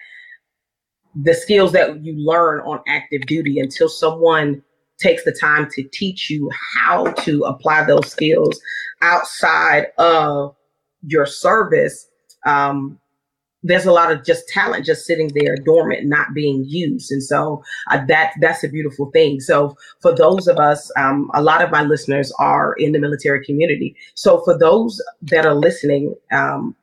the 1.23 1.33
skills 1.33 1.71
that 1.71 2.03
you 2.03 2.13
learn 2.17 2.61
on 2.61 2.79
active 2.87 3.21
duty 3.21 3.59
until 3.59 3.89
someone 3.89 4.61
takes 4.99 5.23
the 5.23 5.31
time 5.31 5.67
to 5.71 5.83
teach 5.91 6.29
you 6.29 6.49
how 6.77 7.05
to 7.13 7.43
apply 7.43 7.83
those 7.83 8.09
skills 8.11 8.59
outside 9.01 9.87
of 9.97 10.55
your 11.03 11.25
service 11.25 12.07
um, 12.45 12.99
there's 13.63 13.85
a 13.85 13.91
lot 13.91 14.11
of 14.11 14.25
just 14.25 14.47
talent 14.47 14.85
just 14.85 15.05
sitting 15.05 15.31
there 15.33 15.55
dormant, 15.57 16.05
not 16.05 16.33
being 16.33 16.63
used, 16.65 17.11
and 17.11 17.21
so 17.21 17.61
uh, 17.91 18.03
that 18.07 18.33
that's 18.39 18.63
a 18.63 18.69
beautiful 18.69 19.11
thing. 19.11 19.39
So 19.39 19.75
for 20.01 20.15
those 20.15 20.47
of 20.47 20.57
us, 20.57 20.89
um, 20.97 21.29
a 21.33 21.41
lot 21.41 21.61
of 21.61 21.71
my 21.71 21.83
listeners 21.83 22.31
are 22.39 22.73
in 22.73 22.93
the 22.93 22.99
military 22.99 23.43
community. 23.43 23.95
So 24.15 24.41
for 24.45 24.57
those 24.57 25.01
that 25.23 25.45
are 25.45 25.55
listening, 25.55 26.15
um, 26.31 26.75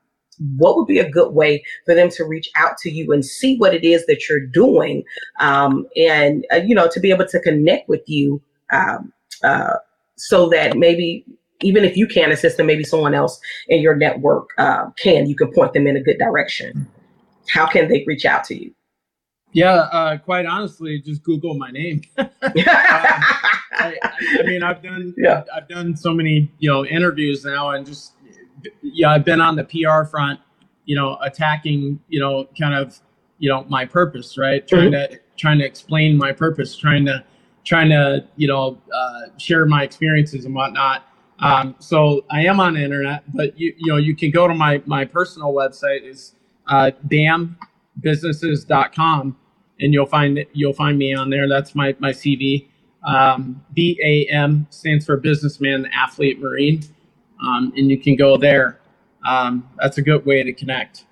what 0.57 0.77
would 0.77 0.87
be 0.87 0.99
a 0.99 1.09
good 1.09 1.33
way 1.33 1.63
for 1.85 1.95
them 1.95 2.11
to 2.11 2.25
reach 2.25 2.51
out 2.57 2.77
to 2.79 2.91
you 2.91 3.13
and 3.13 3.25
see 3.25 3.57
what 3.57 3.75
it 3.75 3.85
is 3.85 4.07
that 4.07 4.29
you're 4.29 4.47
doing 4.47 5.03
um, 5.41 5.87
and 5.97 6.47
uh, 6.53 6.57
you 6.57 6.75
know 6.75 6.89
to 6.89 7.01
be 7.01 7.11
able 7.11 7.27
to 7.27 7.41
connect 7.41 7.89
with 7.89 8.03
you 8.07 8.41
um, 8.73 9.13
uh, 9.43 9.75
so 10.17 10.49
that 10.49 10.77
maybe 10.77 11.25
even 11.63 11.85
if 11.85 11.97
you 11.97 12.07
can't 12.07 12.33
assist 12.33 12.57
them 12.57 12.67
maybe 12.67 12.85
someone 12.85 13.15
else 13.15 13.41
in 13.69 13.81
your 13.81 13.95
network 13.95 14.51
uh, 14.59 14.91
can 15.03 15.27
you 15.27 15.35
can 15.35 15.53
point 15.53 15.73
them 15.73 15.87
in 15.87 15.97
a 15.97 16.03
good 16.03 16.19
direction 16.19 16.87
how 17.49 17.67
can 17.67 17.89
they 17.89 18.05
reach 18.07 18.25
out 18.25 18.45
to 18.45 18.55
you 18.55 18.73
yeah, 19.57 19.73
uh, 19.73 20.19
quite 20.19 20.45
honestly, 20.45 21.01
just 21.01 21.23
Google 21.23 21.55
my 21.55 21.71
name. 21.71 22.03
um, 22.19 22.29
I, 22.47 23.97
I, 24.03 24.43
mean, 24.43 24.63
I've 24.63 24.83
done 24.83 25.15
yeah. 25.19 25.45
I've 25.55 25.67
done 25.67 25.97
so 25.97 26.13
many 26.13 26.51
you 26.59 26.71
know 26.71 26.85
interviews 26.85 27.43
now, 27.43 27.71
and 27.71 27.87
just 27.87 28.13
yeah, 28.83 29.11
I've 29.11 29.25
been 29.25 29.41
on 29.41 29.57
the 29.57 29.65
PR 29.65 30.05
front, 30.09 30.39
you 30.85 30.95
know, 30.97 31.19
attacking 31.23 32.01
you 32.09 32.21
know 32.21 32.49
kind 32.59 32.75
of 32.75 32.99
you 33.39 33.49
know 33.49 33.65
my 33.69 33.85
purpose, 33.85 34.39
right? 34.39 34.67
Trying 34.67 34.93
mm-hmm. 34.93 35.15
to 35.15 35.21
trying 35.37 35.59
to 35.59 35.65
explain 35.65 36.17
my 36.17 36.33
purpose, 36.33 36.77
trying 36.77 37.05
to 37.07 37.25
trying 37.65 37.91
to 37.91 38.25
you 38.37 38.49
know 38.49 38.79
uh, 38.95 39.23
share 39.39 39.67
my 39.67 39.83
experiences 39.83 40.45
and 40.45 40.55
whatnot. 40.55 41.03
Um, 41.39 41.75
so 41.81 42.25
I 42.31 42.47
am 42.47 42.61
on 42.61 42.75
the 42.75 42.83
internet, 42.83 43.25
but 43.35 43.59
you 43.59 43.75
you 43.77 43.93
know 43.93 43.99
you 43.99 44.17
can 44.17 44.31
go 44.31 44.49
to 44.49 44.55
my 44.55 44.83
my 44.87 45.05
personal 45.05 45.53
website 45.53 46.03
is 46.03 46.35
uh, 46.67 46.93
bambusinesses.com 47.09 49.37
and 49.81 49.93
you'll 49.93 50.07
find 50.07 50.45
you'll 50.53 50.73
find 50.73 50.99
me 50.99 51.15
on 51.15 51.31
there. 51.31 51.49
That's 51.49 51.75
my 51.75 51.95
my 51.99 52.11
CV. 52.11 52.67
Um, 53.05 53.63
BAM 53.77 54.67
stands 54.71 55.07
for 55.07 55.17
Businessman 55.17 55.89
Athlete 55.95 56.41
Marine, 56.41 56.83
um, 57.43 57.73
and 57.77 57.91
you 57.91 57.99
can 57.99 58.17
go 58.17 58.37
there. 58.37 58.81
Um, 59.27 59.69
that's 59.77 59.99
a 59.99 60.03
good 60.03 60.25
way 60.25 60.43
to 60.43 60.53
connect. 60.53 61.05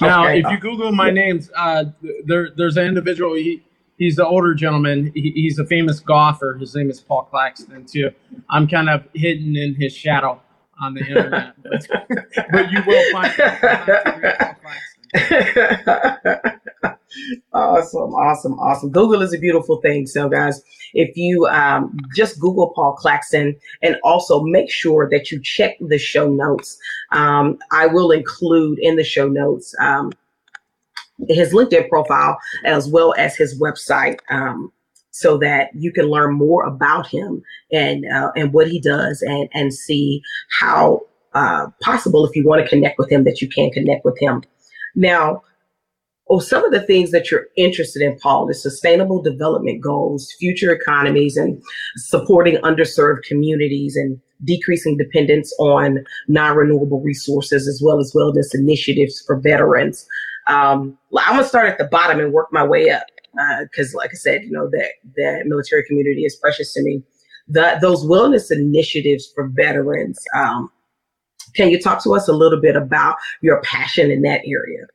Now, 0.00 0.24
okay. 0.24 0.40
if 0.40 0.46
you 0.50 0.58
Google 0.58 0.92
my 0.92 1.10
names, 1.10 1.50
uh, 1.56 1.86
there 2.24 2.50
there's 2.56 2.76
an 2.76 2.86
individual. 2.86 3.34
He 3.34 3.64
he's 3.96 4.16
the 4.16 4.26
older 4.26 4.54
gentleman. 4.54 5.10
He, 5.14 5.32
he's 5.34 5.58
a 5.58 5.66
famous 5.66 5.98
golfer. 5.98 6.54
His 6.54 6.74
name 6.74 6.88
is 6.88 7.00
Paul 7.00 7.24
Claxton 7.24 7.84
too. 7.84 8.10
I'm 8.48 8.68
kind 8.68 8.88
of 8.88 9.04
hidden 9.14 9.56
in 9.56 9.74
his 9.74 9.92
shadow 9.92 10.40
on 10.80 10.94
the 10.94 11.00
internet, 11.00 11.54
but, 11.62 11.86
but 12.52 12.70
you 12.70 12.80
will 12.86 13.12
find. 13.12 13.34
awesome, 17.52 18.14
awesome, 18.14 18.54
awesome. 18.54 18.90
Google 18.90 19.22
is 19.22 19.34
a 19.34 19.38
beautiful 19.38 19.80
thing. 19.80 20.06
So, 20.06 20.28
guys, 20.28 20.62
if 20.94 21.16
you 21.16 21.46
um, 21.46 21.96
just 22.14 22.40
Google 22.40 22.70
Paul 22.74 22.94
Claxton 22.94 23.56
and 23.82 23.96
also 24.04 24.42
make 24.42 24.70
sure 24.70 25.08
that 25.10 25.30
you 25.30 25.40
check 25.42 25.76
the 25.80 25.98
show 25.98 26.28
notes, 26.28 26.78
um, 27.12 27.58
I 27.72 27.86
will 27.86 28.10
include 28.10 28.78
in 28.80 28.96
the 28.96 29.04
show 29.04 29.28
notes 29.28 29.74
um, 29.80 30.12
his 31.28 31.52
LinkedIn 31.52 31.88
profile 31.88 32.38
as 32.64 32.88
well 32.88 33.14
as 33.18 33.36
his 33.36 33.60
website. 33.60 34.18
Um, 34.30 34.72
so 35.10 35.36
that 35.36 35.70
you 35.74 35.90
can 35.92 36.04
learn 36.04 36.32
more 36.32 36.64
about 36.64 37.08
him 37.08 37.42
and 37.72 38.04
uh, 38.06 38.30
and 38.36 38.52
what 38.52 38.68
he 38.68 38.80
does 38.80 39.20
and 39.22 39.48
and 39.52 39.74
see 39.74 40.22
how 40.60 41.00
uh, 41.34 41.66
possible 41.80 42.24
if 42.24 42.36
you 42.36 42.46
want 42.46 42.62
to 42.62 42.68
connect 42.68 42.98
with 42.98 43.10
him 43.10 43.24
that 43.24 43.40
you 43.42 43.48
can 43.48 43.70
connect 43.70 44.04
with 44.04 44.18
him. 44.20 44.42
Now, 44.94 45.42
oh, 46.30 46.40
some 46.40 46.64
of 46.64 46.72
the 46.72 46.82
things 46.82 47.10
that 47.10 47.30
you're 47.30 47.46
interested 47.56 48.02
in, 48.02 48.18
Paul, 48.18 48.48
is 48.48 48.62
sustainable 48.62 49.22
development 49.22 49.80
goals, 49.80 50.32
future 50.38 50.72
economies, 50.72 51.36
and 51.36 51.62
supporting 51.96 52.56
underserved 52.56 53.22
communities 53.22 53.96
and 53.96 54.20
decreasing 54.44 54.96
dependence 54.96 55.54
on 55.58 56.04
non-renewable 56.28 57.00
resources, 57.00 57.66
as 57.66 57.82
well 57.84 57.98
as 57.98 58.12
wellness 58.14 58.54
initiatives 58.54 59.22
for 59.26 59.36
veterans. 59.36 60.06
Um, 60.46 60.96
I'm 61.16 61.36
gonna 61.36 61.44
start 61.44 61.68
at 61.68 61.78
the 61.78 61.84
bottom 61.84 62.20
and 62.20 62.32
work 62.32 62.48
my 62.52 62.64
way 62.64 62.90
up 62.90 63.04
because, 63.62 63.94
uh, 63.94 63.98
like 63.98 64.10
I 64.10 64.16
said, 64.16 64.42
you 64.42 64.50
know 64.50 64.68
that 64.70 64.92
the 65.16 65.42
military 65.44 65.84
community 65.84 66.24
is 66.24 66.36
precious 66.36 66.72
to 66.74 66.82
me. 66.82 67.02
The, 67.48 67.78
those 67.80 68.04
wellness 68.04 68.50
initiatives 68.50 69.30
for 69.34 69.48
veterans. 69.48 70.22
Um, 70.34 70.70
can 71.54 71.70
you 71.70 71.80
talk 71.80 72.02
to 72.04 72.14
us 72.14 72.28
a 72.28 72.32
little 72.32 72.60
bit 72.60 72.76
about 72.76 73.16
your 73.40 73.60
passion 73.62 74.10
in 74.10 74.22
that 74.22 74.42
area? 74.46 74.86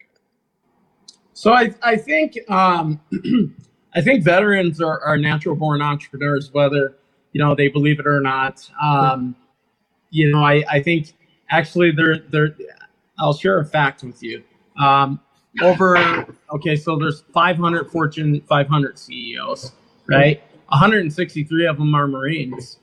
So 1.34 1.54
I, 1.54 1.74
I 1.82 1.96
think 1.98 2.38
um, 2.50 3.00
I 3.96 4.02
think 4.02 4.24
veterans 4.24 4.82
are, 4.82 5.02
are 5.02 5.18
natural 5.18 5.56
born 5.56 5.82
entrepreneurs, 5.82 6.52
whether 6.54 6.96
you 7.32 7.44
know 7.44 7.56
they 7.56 7.68
believe 7.68 8.00
it 8.00 8.08
or 8.08 8.20
not. 8.20 8.70
Um, 8.82 9.36
you 10.10 10.32
know, 10.32 10.44
I, 10.44 10.64
I 10.70 10.82
think 10.82 11.14
actually 11.50 11.92
they're 11.92 12.20
they're. 12.30 12.56
I'll 13.20 13.34
share 13.34 13.60
a 13.60 13.66
fact 13.66 14.04
with 14.04 14.22
you. 14.24 14.44
Um, 14.80 15.20
over 15.62 16.26
okay, 16.52 16.76
so 16.76 16.98
there's 16.98 17.22
500 17.34 17.92
Fortune 17.92 18.42
500 18.42 18.98
CEOs, 18.98 19.72
right? 20.08 20.42
163 20.70 21.68
of 21.68 21.78
them 21.78 21.94
are 21.94 22.08
Marines. 22.08 22.80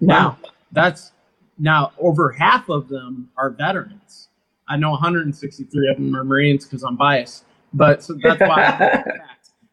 Now 0.00 0.38
that's 0.72 1.12
now 1.58 1.92
over 1.98 2.30
half 2.30 2.68
of 2.70 2.88
them 2.88 3.30
are 3.36 3.50
veterans. 3.50 4.28
I 4.68 4.76
know 4.76 4.90
163 4.92 5.88
of 5.88 5.96
them 5.96 6.16
are 6.16 6.24
Marines 6.24 6.64
because 6.64 6.82
I'm 6.82 6.96
biased. 6.96 7.44
But 7.72 8.02
so 8.02 8.14
that's 8.22 8.40
why. 8.40 9.04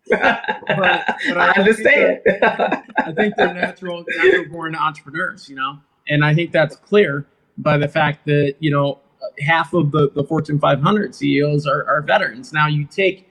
but, 0.10 0.42
but 0.68 1.38
I, 1.38 1.48
I 1.48 1.60
understand. 1.60 2.22
Think 2.24 2.44
I 2.44 3.14
think 3.16 3.36
they're 3.36 3.54
natural, 3.54 4.06
natural 4.08 4.46
born 4.50 4.76
entrepreneurs, 4.76 5.50
you 5.50 5.56
know, 5.56 5.80
and 6.08 6.24
I 6.24 6.34
think 6.34 6.52
that's 6.52 6.76
clear 6.76 7.26
by 7.58 7.78
the 7.78 7.88
fact 7.88 8.26
that 8.26 8.56
you 8.60 8.72
know 8.72 9.00
half 9.40 9.74
of 9.74 9.92
the, 9.92 10.12
the 10.16 10.24
Fortune 10.24 10.60
500 10.60 11.14
CEOs 11.14 11.68
are, 11.68 11.86
are 11.88 12.02
veterans. 12.02 12.54
Now 12.54 12.68
you 12.68 12.86
take 12.86 13.30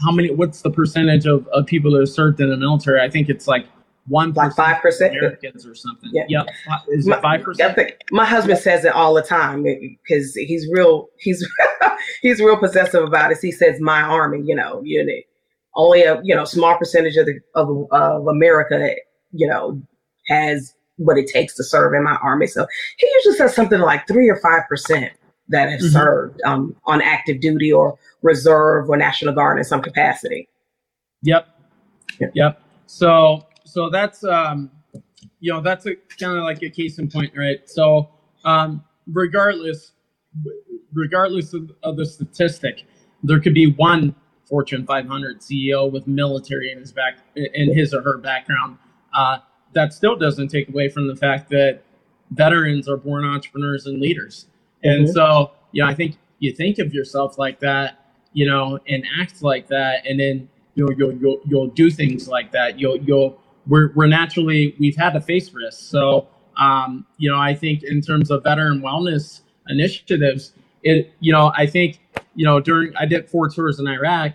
how 0.00 0.10
many? 0.10 0.30
What's 0.30 0.62
the 0.62 0.70
percentage 0.70 1.26
of, 1.26 1.46
of 1.48 1.66
people 1.66 1.92
that 1.92 2.00
have 2.00 2.08
served 2.08 2.40
in 2.40 2.50
the 2.50 2.56
military? 2.56 3.00
I 3.00 3.10
think 3.10 3.28
it's 3.28 3.46
like 3.46 3.66
one 4.06 4.32
like 4.32 4.54
five 4.54 4.82
percent 4.82 5.16
Americans 5.16 5.66
or 5.66 5.74
something. 5.74 6.10
Yeah, 6.12 6.24
yep. 6.28 6.46
is 6.88 7.06
it 7.06 7.20
five 7.22 7.42
percent? 7.42 7.78
My 8.10 8.24
husband 8.24 8.58
says 8.58 8.84
it 8.84 8.92
all 8.92 9.14
the 9.14 9.22
time 9.22 9.62
because 9.62 10.34
he's 10.34 10.68
real. 10.72 11.08
He's 11.18 11.46
he's 12.22 12.40
real 12.40 12.58
possessive 12.58 13.02
about 13.02 13.32
it. 13.32 13.38
He 13.40 13.52
says 13.52 13.80
my 13.80 14.02
army. 14.02 14.42
You 14.44 14.54
know, 14.54 14.82
you 14.84 15.04
know, 15.04 15.14
only 15.74 16.02
a 16.02 16.20
you 16.22 16.34
know 16.34 16.44
small 16.44 16.76
percentage 16.76 17.16
of 17.16 17.26
the 17.26 17.40
of, 17.54 17.86
of 17.92 18.26
America, 18.26 18.94
you 19.32 19.46
know, 19.46 19.80
has 20.28 20.74
what 20.96 21.18
it 21.18 21.26
takes 21.26 21.54
to 21.56 21.64
serve 21.64 21.94
in 21.94 22.04
my 22.04 22.16
army. 22.22 22.46
So 22.46 22.66
he 22.98 23.10
usually 23.16 23.36
says 23.36 23.54
something 23.54 23.80
like 23.80 24.06
three 24.06 24.28
or 24.28 24.36
five 24.36 24.62
percent 24.68 25.12
that 25.48 25.70
have 25.70 25.80
mm-hmm. 25.80 25.92
served 25.92 26.40
um, 26.44 26.76
on 26.84 27.02
active 27.02 27.40
duty 27.40 27.72
or 27.72 27.98
reserve 28.22 28.88
or 28.88 28.96
National 28.96 29.34
Guard 29.34 29.58
in 29.58 29.64
some 29.64 29.82
capacity. 29.82 30.48
Yep. 31.22 31.46
Yep. 32.20 32.32
yep. 32.34 32.62
So 32.86 33.46
so 33.74 33.90
that's 33.90 34.22
um, 34.22 34.70
you 35.40 35.52
know 35.52 35.60
that's 35.60 35.84
a 35.86 35.96
kind 36.20 36.38
of 36.38 36.44
like 36.44 36.62
a 36.62 36.70
case 36.70 37.00
in 37.00 37.10
point, 37.10 37.32
right? 37.36 37.68
So 37.68 38.08
um, 38.44 38.84
regardless, 39.12 39.90
regardless 40.92 41.54
of, 41.54 41.72
of 41.82 41.96
the 41.96 42.06
statistic, 42.06 42.84
there 43.24 43.40
could 43.40 43.52
be 43.52 43.72
one 43.72 44.14
Fortune 44.48 44.86
500 44.86 45.40
CEO 45.40 45.90
with 45.90 46.06
military 46.06 46.70
in 46.70 46.78
his 46.78 46.92
back 46.92 47.18
in 47.34 47.74
his 47.74 47.92
or 47.92 48.00
her 48.02 48.18
background. 48.18 48.78
Uh, 49.12 49.38
that 49.72 49.92
still 49.92 50.14
doesn't 50.14 50.46
take 50.46 50.68
away 50.68 50.88
from 50.88 51.08
the 51.08 51.16
fact 51.16 51.50
that 51.50 51.82
veterans 52.30 52.88
are 52.88 52.96
born 52.96 53.24
entrepreneurs 53.24 53.86
and 53.86 54.00
leaders. 54.00 54.46
And 54.84 55.06
mm-hmm. 55.06 55.14
so, 55.14 55.50
you 55.72 55.82
know, 55.82 55.88
I 55.88 55.94
think 55.94 56.16
you 56.38 56.52
think 56.52 56.78
of 56.78 56.94
yourself 56.94 57.38
like 57.38 57.58
that, 57.58 58.06
you 58.34 58.46
know, 58.46 58.78
and 58.86 59.04
act 59.20 59.42
like 59.42 59.66
that, 59.66 60.06
and 60.06 60.20
then 60.20 60.48
you'll 60.76 60.92
you'll 60.92 61.14
you'll, 61.14 61.40
you'll 61.44 61.66
do 61.66 61.90
things 61.90 62.28
like 62.28 62.52
that. 62.52 62.78
You'll 62.78 62.98
you'll 62.98 63.40
we're, 63.66 63.92
we're 63.94 64.06
naturally 64.06 64.74
we've 64.78 64.96
had 64.96 65.10
to 65.10 65.20
face 65.20 65.52
risks. 65.52 65.82
So 65.82 66.28
um, 66.56 67.06
you 67.18 67.30
know, 67.30 67.38
I 67.38 67.54
think 67.54 67.82
in 67.82 68.00
terms 68.00 68.30
of 68.30 68.42
veteran 68.42 68.80
wellness 68.80 69.40
initiatives, 69.68 70.52
it 70.82 71.12
you 71.20 71.32
know, 71.32 71.52
I 71.56 71.66
think 71.66 72.00
you 72.34 72.44
know 72.44 72.60
during 72.60 72.94
I 72.96 73.06
did 73.06 73.28
four 73.28 73.48
tours 73.48 73.80
in 73.80 73.86
Iraq, 73.88 74.34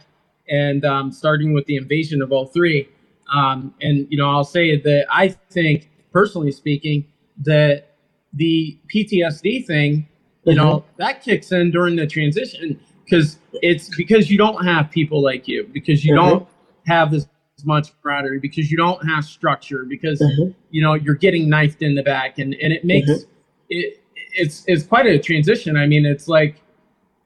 and 0.49 0.83
um, 0.85 1.11
starting 1.11 1.53
with 1.53 1.65
the 1.65 1.77
invasion 1.77 2.21
of 2.21 2.33
03, 2.51 2.87
um, 3.33 3.73
and 3.81 4.07
you 4.09 4.17
know, 4.17 4.29
I'll 4.29 4.43
say 4.43 4.79
that 4.79 5.05
I 5.11 5.29
think 5.29 5.89
personally 6.11 6.51
speaking 6.51 7.05
that 7.43 7.95
the 8.33 8.77
PTSD 8.93 9.65
thing, 9.65 10.07
you 10.43 10.53
mm-hmm. 10.53 10.57
know, 10.57 10.85
that 10.97 11.23
kicks 11.23 11.51
in 11.51 11.71
during 11.71 11.95
the 11.95 12.07
transition 12.07 12.79
because 13.05 13.37
it's 13.61 13.95
because 13.95 14.29
you 14.29 14.37
don't 14.37 14.65
have 14.65 14.91
people 14.91 15.21
like 15.21 15.47
you 15.47 15.69
because 15.71 16.03
you 16.03 16.13
mm-hmm. 16.13 16.29
don't 16.29 16.47
have 16.85 17.11
this 17.11 17.27
much 17.65 17.91
camaraderie 18.01 18.39
because 18.39 18.71
you 18.71 18.77
don't 18.77 19.05
have 19.07 19.23
structure 19.25 19.85
because 19.85 20.19
mm-hmm. 20.19 20.51
you 20.71 20.81
know 20.81 20.93
you're 20.93 21.15
getting 21.15 21.49
knifed 21.49 21.81
in 21.81 21.95
the 21.95 22.03
back 22.03 22.39
and 22.39 22.53
and 22.55 22.73
it 22.73 22.85
makes 22.85 23.09
mm-hmm. 23.09 23.31
it 23.69 24.03
it's 24.33 24.63
it's 24.67 24.83
quite 24.83 25.05
a 25.05 25.17
transition 25.17 25.77
i 25.77 25.85
mean 25.85 26.05
it's 26.05 26.27
like 26.27 26.61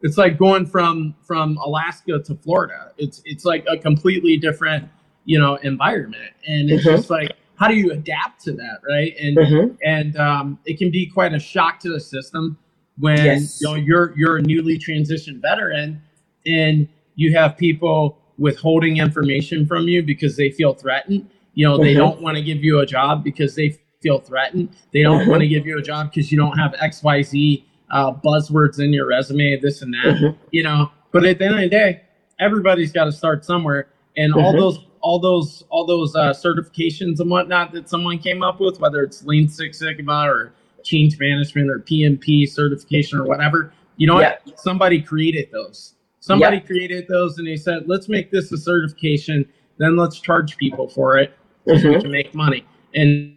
it's 0.01 0.17
like 0.17 0.37
going 0.37 0.65
from 0.65 1.15
from 1.21 1.57
alaska 1.57 2.19
to 2.19 2.35
florida 2.35 2.91
it's 2.97 3.21
it's 3.25 3.45
like 3.45 3.65
a 3.69 3.77
completely 3.77 4.37
different 4.37 4.87
you 5.25 5.39
know 5.39 5.55
environment 5.57 6.33
and 6.47 6.69
it's 6.69 6.85
mm-hmm. 6.85 6.95
just 6.95 7.09
like 7.09 7.33
how 7.55 7.67
do 7.67 7.75
you 7.75 7.91
adapt 7.91 8.43
to 8.43 8.51
that 8.51 8.79
right 8.87 9.15
and 9.19 9.37
mm-hmm. 9.37 9.75
and 9.83 10.17
um, 10.17 10.59
it 10.65 10.77
can 10.77 10.91
be 10.91 11.05
quite 11.05 11.33
a 11.33 11.39
shock 11.39 11.79
to 11.79 11.89
the 11.89 11.99
system 11.99 12.57
when 12.97 13.17
Yes. 13.17 13.61
you 13.61 13.67
know 13.67 13.75
you're 13.75 14.13
you're 14.17 14.37
a 14.37 14.41
newly 14.41 14.77
transitioned 14.77 15.41
veteran 15.41 16.01
and 16.45 16.87
you 17.15 17.35
have 17.35 17.57
people 17.57 18.17
withholding 18.37 18.97
information 18.97 19.65
from 19.65 19.87
you 19.87 20.01
because 20.03 20.35
they 20.35 20.49
feel 20.49 20.73
threatened. 20.73 21.27
You 21.53 21.67
know, 21.67 21.77
they 21.77 21.93
Mhm. 21.93 21.97
don't 21.97 22.21
want 22.21 22.35
to 22.37 22.43
give 22.43 22.63
you 22.63 22.79
a 22.79 22.85
job 22.85 23.23
because 23.23 23.55
they 23.55 23.77
feel 24.01 24.19
threatened. 24.19 24.69
They 24.91 25.03
don't 25.03 25.27
want 25.29 25.41
to 25.41 25.47
give 25.47 25.65
you 25.65 25.77
a 25.77 25.81
job 25.81 26.09
because 26.11 26.31
you 26.31 26.37
don't 26.37 26.57
have 26.57 26.73
XYZ 26.81 27.63
uh, 27.91 28.11
buzzwords 28.11 28.79
in 28.83 28.91
your 28.91 29.05
resume, 29.05 29.55
this 29.61 29.83
and 29.83 29.93
that. 29.93 30.15
Mhm. 30.15 30.35
You 30.51 30.63
know, 30.63 30.91
but 31.11 31.25
at 31.25 31.37
the 31.37 31.45
end 31.45 31.55
of 31.55 31.61
the 31.61 31.69
day, 31.69 32.01
everybody's 32.39 32.91
got 32.91 33.05
to 33.05 33.11
start 33.11 33.45
somewhere. 33.45 33.87
And 34.17 34.33
all 34.33 34.51
Mhm. 34.53 34.57
those 34.59 34.79
all 35.01 35.19
those 35.19 35.63
all 35.69 35.85
those 35.85 36.15
uh, 36.15 36.31
certifications 36.31 37.19
and 37.19 37.29
whatnot 37.29 37.71
that 37.73 37.87
someone 37.89 38.17
came 38.17 38.41
up 38.41 38.59
with, 38.59 38.79
whether 38.79 39.03
it's 39.03 39.23
Lean 39.25 39.47
Six 39.47 39.77
Sigma 39.79 40.23
or 40.27 40.53
change 40.83 41.19
management 41.19 41.69
or 41.69 41.79
PMP 41.79 42.45
certification 42.47 43.19
or 43.19 43.25
whatever, 43.25 43.73
you 43.97 44.07
know 44.07 44.19
Yeah. 44.19 44.35
what? 44.45 44.59
Somebody 44.59 44.99
created 45.01 45.49
those. 45.51 45.93
Somebody 46.23 46.55
Yeah. 46.55 46.61
created 46.63 47.05
those 47.09 47.37
and 47.37 47.45
they 47.45 47.57
said, 47.57 47.83
let's 47.85 48.07
make 48.07 48.31
this 48.31 48.49
a 48.53 48.57
certification, 48.57 49.45
then 49.77 49.97
let's 49.97 50.21
charge 50.21 50.55
people 50.55 50.87
for 50.87 51.17
it 51.17 51.33
so 51.67 51.73
we 51.73 51.79
Mhm. 51.95 52.01
can 52.01 52.11
make 52.11 52.33
money. 52.33 52.63
And 52.95 53.35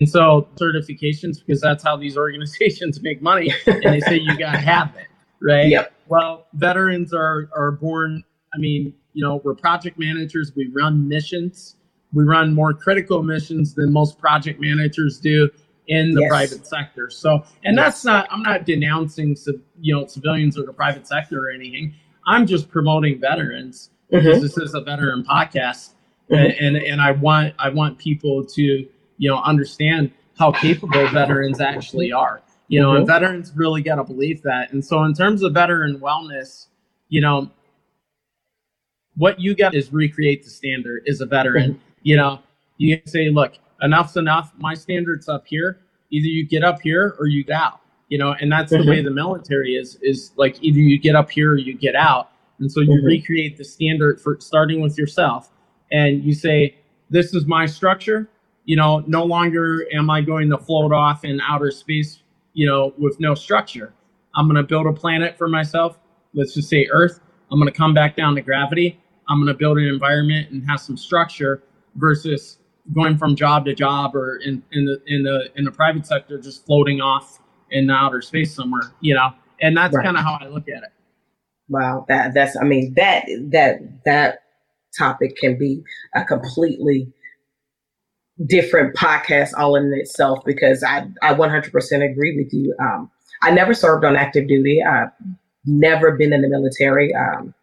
and 0.00 0.08
so 0.08 0.46
certifications, 0.56 1.38
because 1.44 1.60
that's 1.60 1.82
how 1.84 1.96
these 1.96 2.16
organizations 2.26 3.00
make 3.02 3.20
money, 3.22 3.52
and 3.66 3.82
they 3.82 4.00
say 4.00 4.16
you 4.16 4.36
gotta 4.38 4.58
have 4.74 4.94
it, 4.96 5.06
right? 5.40 5.68
Yep. 5.68 5.92
Well, 6.08 6.46
veterans 6.54 7.12
are 7.14 7.48
are 7.54 7.70
born. 7.72 8.24
I 8.52 8.58
mean, 8.58 8.94
you 9.12 9.24
know, 9.24 9.40
we're 9.44 9.54
project 9.54 9.96
managers. 9.98 10.52
We 10.56 10.68
run 10.74 11.06
missions. 11.08 11.76
We 12.12 12.24
run 12.24 12.52
more 12.52 12.72
critical 12.74 13.22
missions 13.22 13.74
than 13.74 13.92
most 13.92 14.18
project 14.18 14.60
managers 14.60 15.18
do 15.20 15.50
in 15.88 16.14
the 16.14 16.22
Yes. 16.22 16.30
private 16.30 16.66
sector. 16.66 17.10
So, 17.10 17.44
and 17.64 17.76
Yes. 17.76 17.84
that's 17.84 18.04
not. 18.04 18.28
I'm 18.32 18.42
not 18.42 18.66
denouncing, 18.66 19.36
you 19.80 19.94
know, 19.94 20.06
civilians 20.06 20.56
or 20.58 20.64
the 20.64 20.72
private 20.72 21.06
sector 21.06 21.44
or 21.46 21.50
anything. 21.50 21.94
I'm 22.28 22.46
just 22.46 22.68
promoting 22.70 23.18
veterans 23.20 23.90
because 24.10 24.38
Mhm. 24.38 24.42
this 24.42 24.58
is 24.58 24.74
a 24.74 24.80
veteran 24.80 25.24
podcast, 25.24 25.94
Mhm. 26.30 26.36
and, 26.38 26.76
and 26.76 26.76
and 26.76 27.00
I 27.00 27.12
want 27.12 27.54
I 27.58 27.70
want 27.70 27.98
people 27.98 28.44
to 28.44 28.62
you 28.62 29.28
know 29.30 29.38
understand 29.42 30.12
how 30.38 30.52
capable 30.52 31.08
veterans 31.08 31.60
actually 31.60 32.12
are. 32.12 32.42
You 32.68 32.80
know, 32.80 32.94
and 32.94 33.04
Mhm. 33.04 33.08
veterans 33.08 33.52
really 33.56 33.82
got 33.82 33.96
to 33.96 34.04
believe 34.04 34.42
that. 34.42 34.72
And 34.72 34.84
so, 34.84 35.02
in 35.04 35.14
terms 35.14 35.42
of 35.42 35.54
veteran 35.54 35.98
wellness, 36.00 36.66
you 37.08 37.20
know, 37.22 37.50
what 39.16 39.40
you 39.40 39.54
got 39.54 39.74
is 39.74 39.92
recreate 39.92 40.44
the 40.44 40.50
standard 40.50 41.02
as 41.08 41.20
a 41.20 41.26
veteran. 41.26 41.80
You 42.02 42.16
know, 42.16 42.40
you 42.76 43.00
say, 43.06 43.30
look, 43.30 43.54
enough's 43.82 44.16
enough. 44.16 44.52
My 44.58 44.74
standard's 44.74 45.28
up 45.28 45.46
here. 45.46 45.78
Either 46.10 46.26
you 46.28 46.46
get 46.46 46.62
up 46.62 46.80
here 46.82 47.16
or 47.18 47.26
you 47.26 47.42
get 47.44 47.56
out. 47.56 47.80
You 48.08 48.18
know, 48.18 48.34
and 48.40 48.50
that's 48.50 48.70
the 48.70 48.84
way 48.84 49.02
the 49.02 49.10
military 49.10 49.74
is. 49.74 49.98
Is 50.02 50.32
like 50.36 50.62
either 50.62 50.78
you 50.78 50.98
get 50.98 51.14
up 51.14 51.30
here 51.30 51.52
or 51.52 51.56
you 51.56 51.74
get 51.74 51.94
out. 51.94 52.30
And 52.58 52.70
so 52.72 52.80
you 52.80 53.00
Mhm. 53.00 53.04
recreate 53.06 53.56
the 53.56 53.64
standard 53.64 54.20
for 54.20 54.36
starting 54.40 54.80
with 54.80 54.98
yourself, 54.98 55.50
and 55.92 56.24
you 56.24 56.34
say, 56.34 56.76
this 57.10 57.34
is 57.34 57.46
my 57.46 57.66
structure. 57.66 58.28
You 58.64 58.76
know, 58.76 59.04
no 59.06 59.24
longer 59.24 59.86
am 59.94 60.10
I 60.10 60.20
going 60.22 60.50
to 60.50 60.58
float 60.58 60.92
off 60.92 61.24
in 61.24 61.40
outer 61.40 61.70
space. 61.70 62.22
You 62.54 62.66
know, 62.66 62.92
with 62.98 63.20
no 63.20 63.34
structure. 63.34 63.92
I'm 64.34 64.46
going 64.46 64.56
to 64.56 64.62
build 64.62 64.86
a 64.86 64.92
planet 64.92 65.36
for 65.38 65.48
myself. 65.48 65.98
Let's 66.34 66.54
just 66.54 66.68
say 66.68 66.88
Earth. 66.90 67.20
I'm 67.50 67.58
going 67.58 67.70
to 67.70 67.76
come 67.76 67.94
back 67.94 68.16
down 68.16 68.34
to 68.34 68.42
gravity. 68.42 68.98
I'm 69.28 69.38
going 69.38 69.52
to 69.52 69.58
build 69.58 69.78
an 69.78 69.84
environment 69.86 70.50
and 70.50 70.64
have 70.68 70.80
some 70.80 70.96
structure 70.96 71.62
versus 71.96 72.58
going 72.94 73.16
from 73.18 73.36
job 73.36 73.64
to 73.66 73.74
job 73.74 74.16
or 74.16 74.36
in, 74.36 74.62
in 74.72 74.86
the 74.86 75.00
in 75.06 75.22
the 75.22 75.50
in 75.56 75.64
the 75.64 75.70
private 75.70 76.06
sector 76.06 76.38
just 76.38 76.64
floating 76.66 77.00
off 77.00 77.40
in 77.70 77.90
outer 77.90 78.20
space 78.22 78.54
somewhere. 78.54 78.82
You 79.00 79.14
know, 79.14 79.30
and 79.60 79.76
that's 79.76 79.94
Right. 79.94 80.04
kind 80.04 80.16
of 80.16 80.22
how 80.24 80.38
I 80.40 80.46
look 80.48 80.68
at 80.68 80.82
it. 80.82 80.90
Wow, 81.68 82.06
that 82.08 82.34
that's 82.34 82.56
I 82.56 82.64
mean 82.64 82.94
that 82.96 83.24
that 83.50 83.80
that 84.04 84.40
topic 84.96 85.36
can 85.36 85.58
be 85.58 85.82
a 86.14 86.24
completely 86.24 87.12
different 88.46 88.94
podcast 88.96 89.50
all 89.56 89.76
in 89.76 89.92
itself 89.94 90.38
because 90.44 90.82
I 90.82 91.06
I 91.22 91.34
100% 91.34 92.10
agree 92.10 92.36
with 92.36 92.52
you. 92.52 92.74
Um, 92.80 93.10
I 93.42 93.50
never 93.50 93.74
served 93.74 94.04
on 94.04 94.16
active 94.16 94.48
duty. 94.48 94.82
I've 94.82 95.10
never 95.66 96.16
been 96.16 96.32
in 96.32 96.42
the 96.42 96.48
military. 96.48 97.14
Um, 97.14 97.54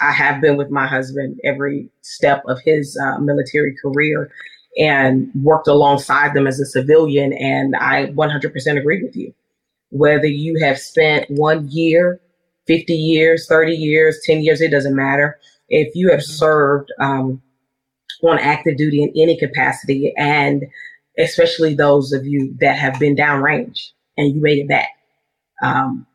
I 0.00 0.12
have 0.12 0.40
been 0.40 0.56
with 0.56 0.70
my 0.70 0.86
husband 0.86 1.38
every 1.44 1.88
step 2.02 2.42
of 2.48 2.60
his 2.64 2.98
uh, 3.02 3.18
military 3.18 3.74
career 3.80 4.30
and 4.78 5.30
worked 5.42 5.68
alongside 5.68 6.34
them 6.34 6.46
as 6.46 6.60
a 6.60 6.66
civilian. 6.66 7.32
And 7.34 7.74
I 7.76 8.06
100% 8.08 8.78
agree 8.78 9.02
with 9.02 9.16
you. 9.16 9.32
Whether 9.90 10.26
you 10.26 10.58
have 10.64 10.78
spent 10.78 11.30
one 11.30 11.68
year 11.70 12.20
50 12.66 12.92
years, 12.92 13.46
30 13.46 13.72
years, 13.72 14.20
10 14.24 14.42
years, 14.42 14.60
it 14.60 14.70
doesn't 14.70 14.96
matter. 14.96 15.38
If 15.68 15.94
you 15.94 16.10
have 16.10 16.22
served 16.22 16.92
um, 17.00 17.40
on 18.22 18.38
active 18.38 18.76
duty 18.76 19.02
in 19.02 19.12
any 19.16 19.38
capacity, 19.38 20.12
and 20.16 20.64
especially 21.18 21.74
those 21.74 22.12
of 22.12 22.26
you 22.26 22.54
that 22.60 22.78
have 22.78 22.98
been 22.98 23.16
downrange 23.16 23.90
and 24.16 24.34
you 24.34 24.40
made 24.40 24.58
it 24.58 24.68
back, 24.68 24.88
um, 25.62 26.06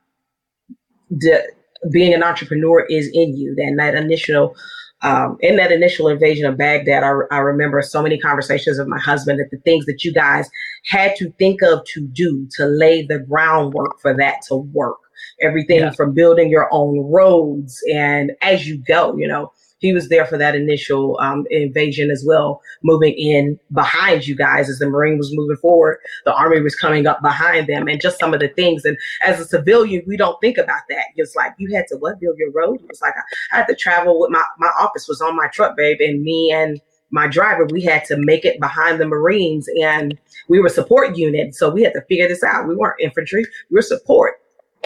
the, 1.09 1.43
being 1.91 2.13
an 2.13 2.23
entrepreneur 2.23 2.85
is 2.85 3.09
in 3.13 3.35
you. 3.35 3.55
And 3.57 3.79
that 3.79 3.95
initial, 3.95 4.55
um, 5.03 5.37
in 5.41 5.55
that 5.57 5.71
initial 5.71 6.07
invasion 6.07 6.45
of 6.45 6.57
Baghdad, 6.57 7.03
I, 7.03 7.11
I 7.31 7.39
remember 7.39 7.81
so 7.81 8.01
many 8.01 8.19
conversations 8.19 8.77
with 8.77 8.87
my 8.87 8.99
husband 8.99 9.39
that 9.39 9.49
the 9.51 9.57
things 9.63 9.85
that 9.85 10.03
you 10.03 10.13
guys 10.13 10.49
had 10.85 11.15
to 11.17 11.31
think 11.39 11.61
of 11.61 11.83
to 11.93 12.01
do 12.07 12.47
to 12.57 12.65
lay 12.65 13.05
the 13.05 13.19
groundwork 13.19 13.99
for 14.01 14.15
that 14.17 14.41
to 14.47 14.55
work 14.55 14.97
everything 15.41 15.79
Yeah. 15.79 15.91
from 15.91 16.13
building 16.13 16.49
your 16.49 16.67
own 16.71 16.99
roads 17.11 17.79
and 17.93 18.31
as 18.41 18.67
you 18.67 18.81
go 18.87 19.15
you 19.17 19.27
know 19.27 19.51
he 19.81 19.93
was 19.93 20.09
there 20.09 20.25
for 20.25 20.37
that 20.37 20.55
initial 20.55 21.19
um, 21.19 21.45
invasion 21.49 22.09
as 22.09 22.23
well 22.25 22.61
moving 22.83 23.13
in 23.13 23.59
behind 23.73 24.25
you 24.27 24.35
guys 24.35 24.69
as 24.69 24.79
the 24.79 24.87
marine 24.89 25.17
was 25.17 25.35
moving 25.35 25.57
forward. 25.57 25.97
The 26.25 26.33
army 26.33 26.61
was 26.61 26.75
coming 26.75 27.07
up 27.07 27.21
behind 27.21 27.67
them 27.67 27.87
and 27.87 27.99
just 27.99 28.19
some 28.19 28.33
of 28.33 28.39
the 28.39 28.47
things. 28.49 28.85
And 28.85 28.97
as 29.25 29.39
a 29.39 29.45
civilian 29.45 30.03
we 30.07 30.15
don't 30.17 30.39
think 30.39 30.57
about 30.57 30.81
that. 30.89 31.05
It's 31.15 31.35
like 31.35 31.53
you 31.57 31.75
had 31.75 31.87
to 31.87 31.97
what 31.97 32.19
build 32.19 32.37
your 32.37 32.51
road? 32.51 32.79
It 32.81 32.87
was 32.87 33.01
like 33.01 33.13
i, 33.17 33.55
I 33.55 33.57
had 33.57 33.67
to 33.67 33.75
travel 33.75 34.19
with 34.21 34.29
my 34.31 34.43
my 34.59 34.71
office 34.79 35.07
was 35.07 35.19
on 35.21 35.35
my 35.35 35.47
truck 35.47 35.75
babe 35.75 35.99
and 35.99 36.21
me 36.21 36.51
and 36.55 36.79
my 37.13 37.27
driver 37.27 37.65
we 37.65 37.81
had 37.81 38.05
to 38.05 38.15
make 38.17 38.45
it 38.45 38.59
behind 38.59 39.01
the 39.01 39.05
marines 39.05 39.67
and 39.81 40.17
we 40.47 40.59
were 40.59 40.69
support 40.69 41.17
unit. 41.17 41.55
So 41.55 41.69
we 41.69 41.81
had 41.83 41.93
to 41.93 42.01
figure 42.01 42.27
this 42.27 42.43
out. 42.43 42.67
We 42.67 42.75
weren't 42.75 43.01
infantry. 43.01 43.43
We 43.69 43.75
were 43.75 43.81
support. 43.81 44.35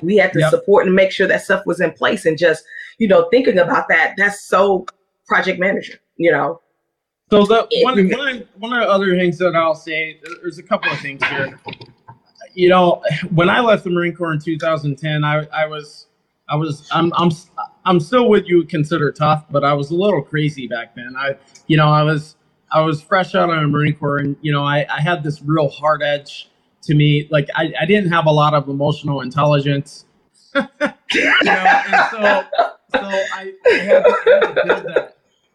We 0.02 0.18
had 0.18 0.34
to 0.34 0.40
Yep. 0.40 0.50
support 0.52 0.86
and 0.86 0.96
make 0.96 1.12
sure 1.12 1.28
that 1.28 1.44
stuff 1.44 1.66
was 1.66 1.80
in 1.80 1.92
place 1.92 2.26
and 2.26 2.38
just 2.38 2.64
you 2.98 3.08
know 3.08 3.28
thinking 3.32 3.60
about 3.60 3.88
that 3.88 4.14
that's 4.18 4.46
so 4.46 4.86
project 5.28 5.60
manager 5.60 5.96
you 6.18 6.32
know 6.32 6.60
So 7.32 7.44
the 7.46 7.68
one, 7.84 8.08
one, 8.10 8.48
one 8.60 8.74
of 8.74 8.82
the 8.82 8.90
other 8.90 9.18
things 9.18 9.40
that 9.40 9.56
I'll 9.56 9.74
say, 9.74 10.20
there's 10.42 10.60
a 10.60 10.64
couple 10.64 10.92
of 10.92 11.00
things 11.00 11.24
here. 11.26 11.60
You 12.54 12.70
know, 12.70 13.02
when 13.34 13.50
I 13.50 13.62
left 13.62 13.84
the 13.84 13.90
Marine 13.90 14.16
Corps 14.16 14.32
in 14.32 14.40
2010, 14.40 15.24
I, 15.24 15.46
I 15.52 15.66
was, 15.66 16.06
I 16.48 16.56
was, 16.56 16.88
I'm, 16.92 17.12
I'm, 17.16 17.32
I'm 17.84 18.00
still 18.00 18.30
what 18.30 18.46
you 18.46 18.58
would 18.58 18.70
consider 18.70 19.12
tough, 19.12 19.46
but 19.50 19.64
I 19.64 19.74
was 19.74 19.90
a 19.90 19.96
little 19.96 20.22
crazy 20.22 20.68
back 20.68 20.96
then. 20.96 21.16
I, 21.18 21.36
you 21.66 21.78
know, 21.78 21.88
I 21.88 22.04
was, 22.04 22.36
I 22.72 22.82
was 22.82 23.02
fresh 23.02 23.34
out 23.34 23.50
of 23.50 23.60
the 23.60 23.68
Marine 23.68 23.96
Corps, 23.96 24.20
and 24.20 24.38
you 24.42 24.52
know, 24.52 24.64
I, 24.64 24.86
I 24.90 25.02
had 25.02 25.24
this 25.24 25.42
real 25.42 25.70
hard 25.70 26.04
edge 26.04 26.52
to 26.84 26.94
me. 26.94 27.28
Like 27.32 27.50
I, 27.56 27.74
I 27.82 27.86
didn't 27.86 28.12
have 28.12 28.28
a 28.28 28.32
lot 28.32 28.54
of 28.54 28.70
emotional 28.70 29.22
intelligence. 29.22 30.06
you 30.56 30.62
know, 31.44 31.52
and 31.52 32.12
so, 32.12 32.44
so 32.94 33.00
I, 33.02 33.54
I, 33.66 33.70
had 33.78 34.04
to, 34.04 34.16
I 34.24 34.32
had 34.52 34.52
to 34.52 34.70
build 34.70 34.86
that. 34.88 35.14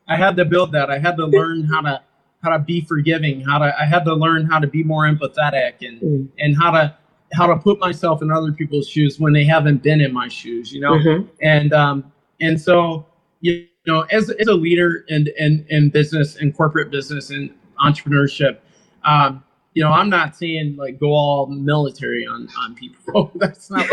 I 0.09 0.17
had 0.17 0.37
to 0.37 0.45
build 0.45 0.73
that. 0.73 0.91
I 0.91 0.99
had 0.99 1.17
to 1.17 1.27
learn 1.27 1.65
how 1.65 1.81
to 1.83 2.03
how 2.43 2.51
to 2.51 2.59
be 2.59 2.81
forgiving. 2.83 3.41
How 3.43 3.59
to 3.59 3.75
I 3.81 3.85
had 3.85 4.05
to 4.07 4.15
learn 4.15 4.47
how 4.47 4.59
to 4.59 4.67
be 4.67 4.83
more 4.83 5.05
empathetic 5.05 5.75
and 5.87 6.01
Mm. 6.01 6.29
and 6.39 6.57
how 6.57 6.71
to 6.73 6.95
how 7.33 7.47
to 7.47 7.57
put 7.57 7.79
myself 7.79 8.23
in 8.23 8.31
other 8.31 8.53
people's 8.53 8.89
shoes 8.89 9.21
when 9.21 9.33
they 9.33 9.45
haven't 9.45 9.83
been 9.83 10.01
in 10.01 10.13
my 10.13 10.29
shoes. 10.29 10.73
You 10.73 10.81
know, 10.81 10.93
Mhm. 10.93 11.29
and 11.43 11.73
um 11.73 12.13
and 12.41 12.61
so 12.61 13.07
you 13.41 13.67
know 13.87 14.03
as, 14.11 14.31
as 14.31 14.47
a 14.49 14.55
leader 14.55 15.05
in, 15.09 15.29
in 15.39 15.65
in 15.69 15.91
business 15.91 16.37
and 16.37 16.55
corporate 16.57 16.91
business 16.91 17.31
and 17.31 17.51
entrepreneurship 17.79 18.59
um 19.05 19.43
you 19.75 19.83
know 19.83 19.91
i'm 19.91 20.09
not 20.11 20.37
saying 20.37 20.77
like 20.77 20.99
go 20.99 21.09
all 21.09 21.47
military 21.47 22.27
on 22.27 22.49
on 22.59 22.75
people 22.75 23.31
that's 23.37 23.71
not 23.71 23.87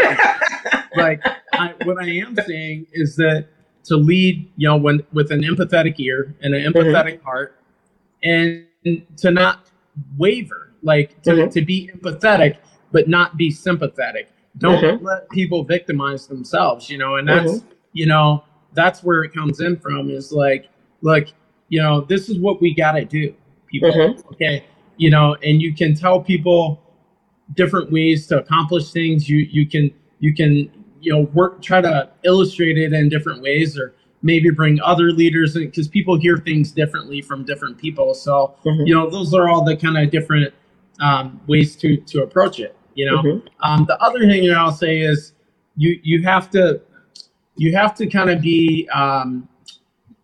like 0.96 1.22
I, 1.54 1.74
what 1.86 2.02
i 2.02 2.08
am 2.08 2.36
saying 2.48 2.88
is 2.94 3.16
that 3.18 3.48
to 3.86 3.96
lead 3.96 4.50
you 4.58 4.68
know 4.68 4.78
when 4.78 5.04
with 5.14 5.32
an 5.32 5.42
empathetic 5.42 6.00
ear 6.00 6.36
and 6.42 6.54
an 6.54 6.72
empathetic 6.74 7.22
heart 7.22 7.56
and 8.24 8.66
to 9.18 9.32
not 9.32 9.70
waver 10.18 10.74
like 10.84 11.22
to, 11.24 11.32
Mhm. 11.32 11.52
to 11.52 11.62
be 11.64 11.90
empathetic 11.94 12.58
but 12.92 13.08
not 13.08 13.38
be 13.38 13.52
sympathetic 13.52 14.30
don't 14.58 14.82
Mhm. 14.84 15.02
let 15.04 15.30
people 15.30 15.64
victimize 15.64 16.28
themselves 16.28 16.90
you 16.90 16.98
know 16.98 17.16
and 17.16 17.28
that's 17.28 17.64
you 17.94 18.06
know 18.06 18.44
that's 18.74 19.04
where 19.04 19.24
it 19.24 19.34
comes 19.34 19.60
in 19.60 19.78
from 19.78 20.10
is 20.10 20.32
like 20.32 20.70
look 21.02 21.28
you 21.70 21.82
know 21.82 22.02
this 22.02 22.30
is 22.30 22.40
what 22.40 22.62
we 22.62 22.74
got 22.74 22.94
to 22.94 23.06
do 23.06 23.34
people 23.68 23.92
Mhm. 23.92 24.32
okay 24.34 24.64
you 24.98 25.10
know 25.10 25.36
and 25.44 25.62
you 25.62 25.74
can 25.74 25.94
tell 25.96 26.20
people 26.22 26.82
different 27.56 27.92
ways 27.92 28.28
to 28.28 28.38
accomplish 28.38 28.92
things 28.92 29.30
you 29.30 29.38
you 29.52 29.66
can 29.68 29.92
you 30.20 30.34
can 30.34 30.70
you 31.00 31.12
know 31.14 31.22
work 31.34 31.62
try 31.62 31.82
to 31.82 32.10
illustrate 32.24 32.78
it 32.78 32.94
in 32.94 33.10
different 33.10 33.42
ways 33.42 33.78
or 33.78 33.94
maybe 34.24 34.50
bring 34.50 34.80
other 34.82 35.12
leaders 35.12 35.56
in 35.56 35.66
because 35.66 35.88
people 35.88 36.18
hear 36.20 36.38
things 36.38 36.72
differently 36.72 37.22
from 37.22 37.44
different 37.46 37.78
people 37.78 38.14
so 38.14 38.56
Mhm. 38.66 38.88
you 38.88 38.94
know 38.94 39.10
those 39.10 39.34
are 39.34 39.48
all 39.48 39.64
the 39.64 39.76
kind 39.78 39.98
of 39.98 40.10
different 40.12 40.54
um, 41.00 41.40
ways 41.48 41.76
to 41.78 41.98
to 41.98 42.24
approach 42.24 42.60
it 42.60 42.76
you 42.96 43.06
know 43.06 43.22
Mhm. 43.22 43.42
um, 43.62 43.86
the 43.88 44.02
other 44.02 44.20
thing 44.20 44.48
that 44.48 44.58
i'll 44.58 44.72
say 44.72 45.00
is 45.02 45.34
you 45.76 46.00
you 46.04 46.24
have 46.24 46.50
to 46.50 46.82
you 47.56 47.76
have 47.76 47.96
to 47.96 48.08
kind 48.08 48.30
of 48.30 48.42
be 48.42 48.88
um, 48.94 49.48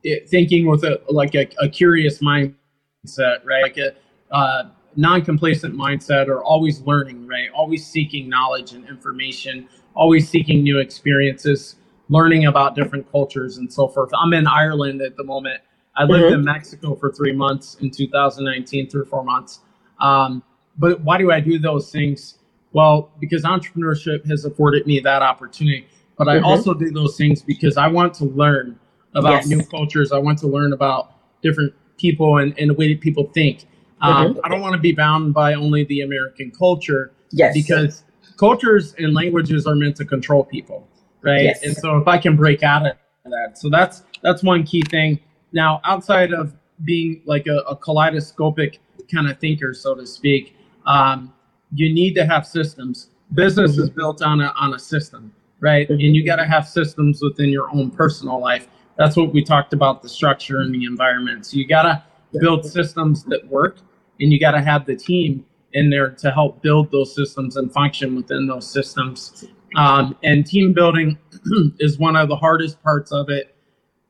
it, 0.03 0.29
thinking 0.29 0.67
with 0.67 0.83
a 0.83 1.01
like 1.09 1.35
a, 1.35 1.47
a 1.59 1.69
curious 1.69 2.19
mindset 2.19 3.43
right 3.45 3.63
like 3.63 3.77
a 3.77 3.93
uh, 4.33 4.65
non-complacent 4.97 5.75
mindset 5.75 6.27
or 6.29 6.43
always 6.43 6.81
learning 6.81 7.27
right? 7.27 7.49
Always 7.55 7.87
seeking 7.87 8.29
knowledge 8.29 8.73
and 8.73 8.87
information 8.89 9.69
always 9.95 10.29
seeking 10.29 10.63
new 10.63 10.79
experiences 10.79 11.77
learning 12.09 12.47
about 12.47 12.75
different 12.75 13.09
cultures 13.11 13.57
and 13.59 13.71
so 13.73 13.87
forth. 13.89 14.11
I'm 14.17 14.33
in 14.33 14.47
ireland 14.47 15.01
at 15.03 15.17
the 15.17 15.23
moment. 15.25 15.61
I 15.95 16.05
lived 16.05 16.31
Mhm. 16.31 16.35
in 16.35 16.45
mexico 16.45 16.95
for 16.95 17.11
three 17.11 17.33
months 17.33 17.77
in 17.81 17.91
2019 17.91 18.89
three 18.89 19.01
or 19.01 19.05
four 19.05 19.23
months. 19.25 19.61
Um, 20.01 20.43
but 20.79 21.01
why 21.03 21.17
do 21.19 21.31
i 21.31 21.39
do 21.41 21.59
those 21.59 21.91
things? 21.91 22.39
Well 22.73 23.11
because 23.21 23.43
entrepreneurship 23.43 24.25
has 24.27 24.45
afforded 24.45 24.87
me 24.87 24.99
that 25.01 25.21
opportunity. 25.23 25.87
But 26.17 26.29
i 26.29 26.39
Mhm. 26.39 26.45
also 26.45 26.73
do 26.75 26.91
those 26.91 27.17
things 27.17 27.41
because 27.43 27.77
i 27.77 27.87
want 27.87 28.13
to 28.15 28.25
learn 28.25 28.79
about 29.15 29.33
Yes. 29.33 29.47
new 29.47 29.61
cultures. 29.65 30.11
I 30.11 30.19
want 30.19 30.39
to 30.39 30.47
learn 30.47 30.73
about 30.73 31.11
different 31.43 31.73
people 31.97 32.37
and, 32.39 32.57
and 32.59 32.69
the 32.71 32.75
way 32.75 32.93
that 32.93 33.01
people 33.01 33.25
think 33.33 33.65
um, 34.03 34.39
i 34.43 34.49
don't 34.49 34.61
want 34.61 34.73
to 34.73 34.79
be 34.79 34.91
bound 34.91 35.33
by 35.33 35.53
only 35.53 35.83
the 35.85 36.01
american 36.01 36.51
culture 36.51 37.11
Yes. 37.31 37.53
because 37.55 38.03
cultures 38.37 38.93
and 38.99 39.13
languages 39.15 39.65
are 39.65 39.75
meant 39.75 39.95
to 39.97 40.05
control 40.05 40.43
people 40.43 40.87
right? 41.21 41.43
Yes. 41.45 41.63
and 41.63 41.75
so 41.75 41.97
if 41.97 42.07
i 42.07 42.17
can 42.17 42.35
break 42.35 42.61
out 42.63 42.85
of 42.85 42.93
that 43.25 43.57
so 43.57 43.69
that's 43.69 44.03
that's 44.21 44.43
one 44.43 44.63
key 44.63 44.81
thing. 44.89 45.19
Now 45.53 45.79
outside 45.85 46.33
of 46.33 46.53
being 46.83 47.21
like 47.25 47.47
a, 47.47 47.57
a 47.69 47.75
kaleidoscopic 47.75 48.79
kind 49.13 49.29
of 49.29 49.39
thinker 49.39 49.73
so 49.73 49.95
to 49.95 50.05
speak 50.05 50.55
um, 50.85 51.33
you 51.73 51.91
need 51.93 52.13
to 52.15 52.25
have 52.25 52.45
systems. 52.45 53.09
Business 53.33 53.77
is 53.77 53.89
built 53.89 54.21
on 54.21 54.41
a 54.41 54.53
on 54.59 54.73
a 54.73 54.79
system 54.79 55.33
right? 55.61 55.87
Mhm. 55.87 55.93
and 56.05 56.15
you 56.15 56.25
got 56.25 56.35
to 56.35 56.45
have 56.45 56.67
systems 56.67 57.21
within 57.21 57.49
your 57.49 57.69
own 57.73 57.89
personal 57.89 58.39
life. 58.41 58.67
That's 58.97 59.15
what 59.15 59.33
we 59.33 59.41
talked 59.43 59.71
about 59.73 60.01
the 60.01 60.09
structure 60.09 60.59
and 60.59 60.73
the 60.75 60.83
environment. 60.83 61.45
So 61.45 61.55
you 61.57 61.65
got 61.65 61.83
to 61.83 62.03
build 62.39 62.65
systems 62.65 63.23
that 63.25 63.47
work 63.47 63.77
and 64.19 64.31
you 64.31 64.39
got 64.39 64.51
to 64.51 64.61
have 64.61 64.85
the 64.85 64.95
team 64.95 65.45
in 65.73 65.89
there 65.89 66.09
to 66.11 66.31
help 66.31 66.61
build 66.61 66.91
those 66.91 67.13
systems 67.15 67.57
and 67.57 67.71
function 67.73 68.15
within 68.15 68.47
those 68.47 68.69
systems. 68.69 69.45
Um, 69.75 70.15
and 70.23 70.45
team 70.45 70.71
building 70.73 71.17
is 71.79 71.97
one 71.97 72.15
of 72.15 72.29
the 72.29 72.35
hardest 72.35 72.81
parts 72.83 73.11
of 73.11 73.29
it 73.29 73.55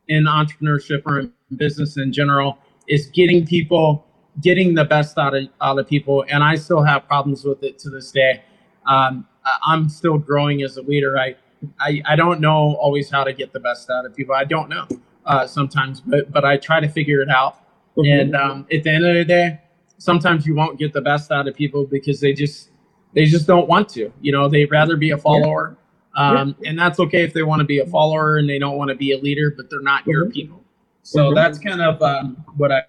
in 0.10 0.26
entrepreneurship 0.26 1.04
or 1.06 1.20
in 1.20 1.34
business 1.56 1.98
in 1.98 2.12
general 2.12 2.58
is 2.90 3.08
getting 3.08 3.46
people 3.46 4.06
getting 4.42 4.74
the 4.74 4.84
best 4.84 5.18
out 5.18 5.34
of 5.36 5.48
out 5.62 5.80
of 5.80 5.88
people. 5.88 6.26
And 6.28 6.44
i 6.44 6.56
still 6.56 6.84
have 6.84 7.08
problems 7.08 7.46
with 7.46 7.64
it 7.64 7.80
to 7.80 7.90
this 7.90 8.12
day. 8.12 8.42
Um, 8.86 9.26
i'm 9.66 9.88
still 9.88 10.18
growing 10.18 10.64
as 10.64 10.76
a 10.78 10.82
leader. 10.82 11.18
I, 11.18 11.36
I 11.80 12.02
i 12.06 12.16
don't 12.18 12.42
know 12.42 12.76
always 12.76 13.10
how 13.10 13.24
to 13.24 13.32
get 13.32 13.54
the 13.54 13.60
best 13.62 13.90
out 13.90 14.06
of 14.06 14.14
people. 14.14 14.36
I 14.36 14.44
don't 14.44 14.68
know 14.70 14.86
uh, 15.26 15.48
sometimes 15.48 16.02
but 16.02 16.32
but 16.32 16.44
i 16.44 16.58
try 16.58 16.82
to 16.82 16.90
figure 16.90 17.22
it 17.22 17.30
out. 17.30 17.60
Mhm. 17.98 18.22
and 18.22 18.36
um, 18.36 18.68
at 18.74 18.84
the 18.84 18.90
end 18.90 19.06
of 19.06 19.16
the 19.16 19.24
day 19.24 19.62
sometimes 20.04 20.46
you 20.46 20.54
won't 20.54 20.78
get 20.78 20.92
the 20.92 21.00
best 21.02 21.32
out 21.32 21.48
of 21.48 21.56
people 21.56 21.86
because 21.86 22.20
they 22.20 22.34
just 22.34 22.70
they 23.14 23.24
just 23.24 23.48
don't 23.48 23.70
want 23.70 23.88
to 23.88 24.12
you 24.22 24.32
know 24.34 24.50
they'd 24.50 24.70
rather 24.70 24.98
be 24.98 25.12
a 25.12 25.18
follower 25.18 25.78
um, 26.16 26.56
and 26.66 26.78
that's 26.78 27.00
okay 27.00 27.24
if 27.24 27.34
they 27.34 27.42
want 27.42 27.60
to 27.60 27.66
be 27.66 27.80
a 27.80 27.86
follower 27.86 28.38
and 28.38 28.48
they 28.50 28.60
don't 28.60 28.78
want 28.78 28.90
to 28.90 28.96
be 28.96 29.14
a 29.14 29.18
leader 29.18 29.50
but 29.56 29.70
they're 29.70 29.82
not 29.82 30.06
your 30.06 30.26
Mhm. 30.26 30.34
people 30.34 30.62
so 31.04 31.32
Mhm. 31.32 31.36
that's 31.36 31.58
kind 31.58 31.82
of 31.82 32.02
um, 32.02 32.36
what 32.58 32.72
i 32.72 32.82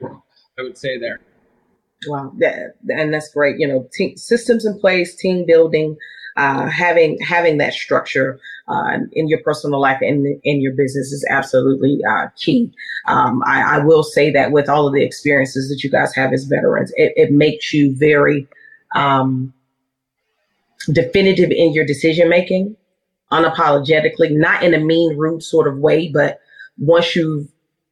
i 0.58 0.62
would 0.62 0.76
say 0.76 0.98
there 0.98 1.20
Wow, 2.06 2.32
that, 2.36 2.74
and 2.90 3.14
that's 3.14 3.32
great. 3.32 3.58
You 3.58 3.66
know, 3.66 3.88
team, 3.94 4.14
systems 4.18 4.66
in 4.66 4.78
place, 4.78 5.14
team 5.14 5.46
building, 5.46 5.96
uh, 6.36 6.66
having 6.66 7.18
having 7.20 7.58
that 7.58 7.72
structure 7.72 8.40
uh, 8.66 8.98
in 9.12 9.28
your 9.28 9.40
personal 9.40 9.80
life 9.80 9.98
and 10.00 10.26
in 10.42 10.60
your 10.60 10.72
business 10.72 11.12
is 11.12 11.24
absolutely 11.30 11.98
uh, 12.08 12.26
key. 12.36 12.72
Um, 13.06 13.42
I, 13.46 13.76
I 13.76 13.78
will 13.78 14.02
say 14.02 14.30
that 14.32 14.50
with 14.50 14.68
all 14.68 14.86
of 14.86 14.94
the 14.94 15.04
experiences 15.04 15.68
that 15.68 15.84
you 15.84 15.90
guys 15.90 16.14
have 16.14 16.32
as 16.32 16.44
veterans, 16.44 16.92
it, 16.96 17.12
it 17.16 17.32
makes 17.32 17.72
you 17.72 17.94
very 17.94 18.48
um, 18.94 19.52
definitive 20.92 21.50
in 21.50 21.72
your 21.72 21.84
decision 21.84 22.28
making, 22.28 22.76
unapologetically, 23.30 24.30
not 24.30 24.62
in 24.62 24.74
a 24.74 24.78
mean, 24.78 25.16
rude 25.16 25.42
sort 25.42 25.68
of 25.68 25.78
way, 25.78 26.08
but 26.08 26.40
once 26.78 27.14
you've 27.14 27.48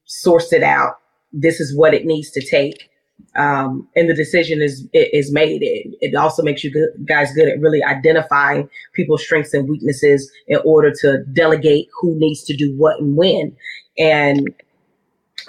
sourced 0.06 0.52
it 0.52 0.62
out, 0.62 0.98
this 1.32 1.60
is 1.60 1.76
what 1.76 1.94
it 1.94 2.06
needs 2.06 2.30
to 2.30 2.44
take 2.44 2.90
um, 3.36 3.88
and 3.96 4.08
the 4.08 4.14
decision 4.14 4.60
is 4.60 4.86
is 4.92 5.32
made. 5.32 5.62
It, 5.62 5.94
it 6.00 6.14
also 6.14 6.42
makes 6.42 6.62
you 6.62 6.92
guys 7.06 7.32
good 7.32 7.48
at 7.48 7.60
really 7.60 7.82
identifying 7.82 8.68
people's 8.92 9.24
strengths 9.24 9.54
and 9.54 9.68
weaknesses 9.68 10.30
in 10.48 10.58
order 10.64 10.92
to 11.00 11.24
delegate 11.32 11.88
who 12.00 12.18
needs 12.18 12.42
to 12.44 12.56
do 12.56 12.74
what 12.76 13.00
and 13.00 13.16
when. 13.16 13.56
And 13.98 14.48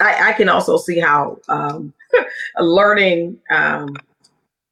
I, 0.00 0.30
I 0.30 0.32
can 0.32 0.48
also 0.48 0.76
see 0.78 0.98
how 0.98 1.38
um, 1.48 1.92
learning 2.58 3.38
um, 3.50 3.96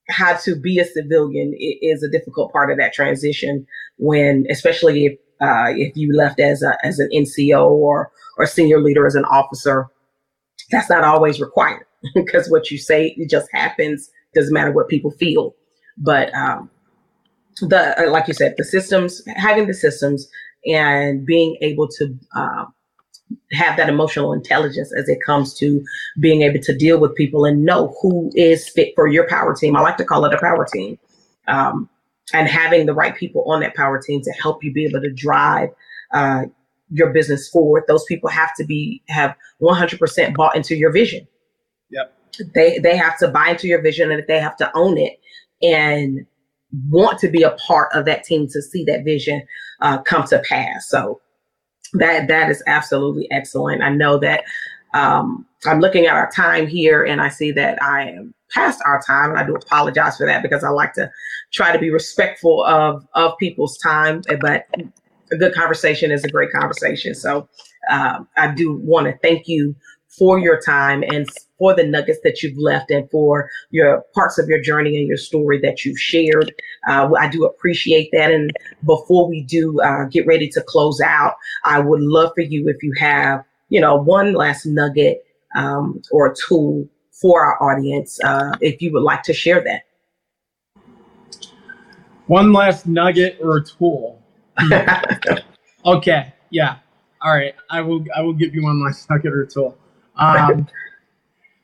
how 0.08 0.34
to 0.38 0.56
be 0.56 0.78
a 0.78 0.84
civilian 0.84 1.54
is 1.58 2.02
a 2.02 2.10
difficult 2.10 2.52
part 2.52 2.70
of 2.70 2.78
that 2.78 2.92
transition. 2.92 3.66
When, 3.98 4.46
especially 4.50 5.06
if 5.06 5.12
uh, 5.40 5.72
if 5.76 5.96
you 5.96 6.16
left 6.16 6.40
as 6.40 6.62
a 6.62 6.76
as 6.84 6.98
an 6.98 7.10
NCO 7.14 7.68
or 7.68 8.10
or 8.38 8.46
senior 8.46 8.80
leader 8.80 9.06
as 9.06 9.14
an 9.14 9.24
officer, 9.26 9.88
that's 10.70 10.88
not 10.88 11.04
always 11.04 11.40
required 11.40 11.84
because 12.14 12.50
what 12.50 12.70
you 12.70 12.78
say 12.78 13.14
it 13.16 13.30
just 13.30 13.48
happens 13.52 14.10
doesn't 14.34 14.52
matter 14.52 14.72
what 14.72 14.88
people 14.88 15.10
feel. 15.10 15.54
But 15.98 16.34
um 16.34 16.70
the 17.60 18.00
uh, 18.00 18.10
like 18.10 18.28
you 18.28 18.34
said 18.34 18.54
the 18.56 18.64
systems 18.64 19.22
having 19.36 19.66
the 19.66 19.74
systems 19.74 20.28
and 20.66 21.26
being 21.26 21.56
able 21.60 21.88
to 21.88 22.16
uh, 22.36 22.64
have 23.52 23.76
that 23.76 23.88
emotional 23.88 24.32
intelligence 24.32 24.92
as 24.96 25.08
it 25.08 25.18
comes 25.24 25.54
to 25.54 25.82
being 26.20 26.42
able 26.42 26.60
to 26.60 26.76
deal 26.76 26.98
with 27.00 27.14
people 27.14 27.44
and 27.44 27.64
know 27.64 27.94
who 28.00 28.30
is 28.34 28.68
fit 28.68 28.92
for 28.94 29.06
your 29.06 29.26
power 29.28 29.54
team. 29.54 29.76
I 29.76 29.80
like 29.80 29.96
to 29.98 30.04
call 30.04 30.24
it 30.24 30.34
a 30.34 30.38
power 30.38 30.66
team. 30.72 30.98
Um, 31.48 31.88
and 32.32 32.48
having 32.48 32.86
the 32.86 32.94
right 32.94 33.16
people 33.16 33.44
on 33.50 33.60
that 33.60 33.74
power 33.74 34.00
team 34.00 34.22
to 34.22 34.30
help 34.32 34.62
you 34.62 34.72
be 34.72 34.84
able 34.84 35.00
to 35.00 35.12
drive 35.12 35.70
uh, 36.14 36.44
your 36.90 37.12
business 37.12 37.48
forward. 37.48 37.84
Those 37.88 38.04
people 38.04 38.30
have 38.30 38.54
to 38.56 38.64
be 38.64 39.02
have 39.08 39.34
100% 39.60 40.34
bought 40.34 40.56
into 40.56 40.76
your 40.76 40.92
vision. 40.92 41.26
They 42.54 42.78
they 42.78 42.96
have 42.96 43.18
to 43.18 43.28
buy 43.28 43.50
into 43.50 43.66
your 43.66 43.82
vision 43.82 44.10
and 44.10 44.22
they 44.26 44.40
have 44.40 44.56
to 44.56 44.70
own 44.76 44.98
it 44.98 45.18
and 45.62 46.26
want 46.88 47.18
to 47.18 47.28
be 47.28 47.42
a 47.42 47.50
part 47.66 47.90
of 47.94 48.04
that 48.06 48.24
team 48.24 48.46
to 48.48 48.62
see 48.62 48.84
that 48.84 49.04
vision 49.04 49.42
uh, 49.80 49.98
come 49.98 50.24
to 50.24 50.38
pass. 50.48 50.88
So 50.88 51.20
that 51.94 52.28
that 52.28 52.50
is 52.50 52.62
absolutely 52.66 53.30
excellent. 53.30 53.82
I 53.82 53.90
know 53.90 54.18
that 54.18 54.44
um, 54.94 55.46
i'm 55.66 55.80
looking 55.80 56.06
at 56.06 56.14
our 56.14 56.30
time 56.30 56.66
here 56.66 57.04
and 57.04 57.20
i 57.20 57.28
see 57.28 57.50
that 57.52 57.82
i 57.82 58.08
am 58.08 58.34
past 58.50 58.80
our 58.84 59.00
time 59.06 59.30
and 59.30 59.38
i 59.38 59.44
do 59.44 59.54
apologize 59.54 60.16
for 60.16 60.26
that 60.26 60.42
because 60.42 60.64
i 60.64 60.68
like 60.68 60.92
to 60.92 61.10
try 61.52 61.72
to 61.72 61.78
be 61.78 61.90
respectful 61.90 62.64
of 62.64 63.06
of 63.14 63.36
people's 63.38 63.78
time 63.78 64.22
but 64.40 64.66
a 65.30 65.36
good 65.36 65.54
conversation 65.54 66.10
is 66.10 66.24
a 66.24 66.28
great 66.28 66.52
conversation. 66.52 67.14
So 67.14 67.48
um, 67.90 68.28
i 68.36 68.52
do 68.52 68.76
want 68.76 69.06
to 69.06 69.16
thank 69.22 69.48
you 69.48 69.74
for 70.18 70.38
your 70.38 70.60
time 70.60 71.02
and 71.02 71.26
for 71.58 71.74
the 71.74 71.84
nuggets 71.84 72.18
that 72.24 72.42
you've 72.42 72.58
left 72.58 72.90
and 72.90 73.10
for 73.10 73.48
your 73.70 74.04
parts 74.14 74.38
of 74.38 74.48
your 74.48 74.60
journey 74.60 74.96
and 74.96 75.08
your 75.08 75.16
story 75.16 75.58
that 75.60 75.84
you've 75.84 75.98
shared. 75.98 76.52
Uh, 76.88 77.10
I 77.18 77.28
do 77.28 77.44
appreciate 77.44 78.10
that. 78.12 78.30
And 78.30 78.50
before 78.84 79.28
we 79.28 79.42
do 79.42 79.80
uh, 79.80 80.04
get 80.04 80.26
ready 80.26 80.48
to 80.50 80.62
close 80.62 81.00
out, 81.00 81.34
I 81.64 81.80
would 81.80 82.02
love 82.02 82.32
for 82.34 82.42
you 82.42 82.68
if 82.68 82.82
you 82.82 82.92
have, 82.98 83.44
you 83.68 83.80
know, 83.80 83.96
one 83.96 84.34
last 84.34 84.66
nugget 84.66 85.24
um, 85.56 86.02
or 86.10 86.32
a 86.32 86.34
tool 86.34 86.86
for 87.10 87.44
our 87.44 87.62
audience, 87.62 88.18
uh, 88.24 88.52
if 88.60 88.82
you 88.82 88.92
would 88.92 89.02
like 89.02 89.22
to 89.22 89.32
share 89.32 89.62
that. 89.62 89.82
one 92.26 92.52
last 92.52 92.86
nugget 92.86 93.38
or 93.42 93.58
a 93.58 93.64
tool 93.64 94.22
okay 95.84 96.32
yeah 96.50 96.78
all 97.20 97.34
right 97.34 97.54
i 97.68 97.80
will 97.80 98.04
i 98.16 98.22
will 98.22 98.32
give 98.32 98.54
you 98.54 98.62
one 98.62 98.82
last 98.82 99.08
nugget 99.10 99.32
or 99.32 99.44
tool 99.44 99.76
um, 100.16 100.66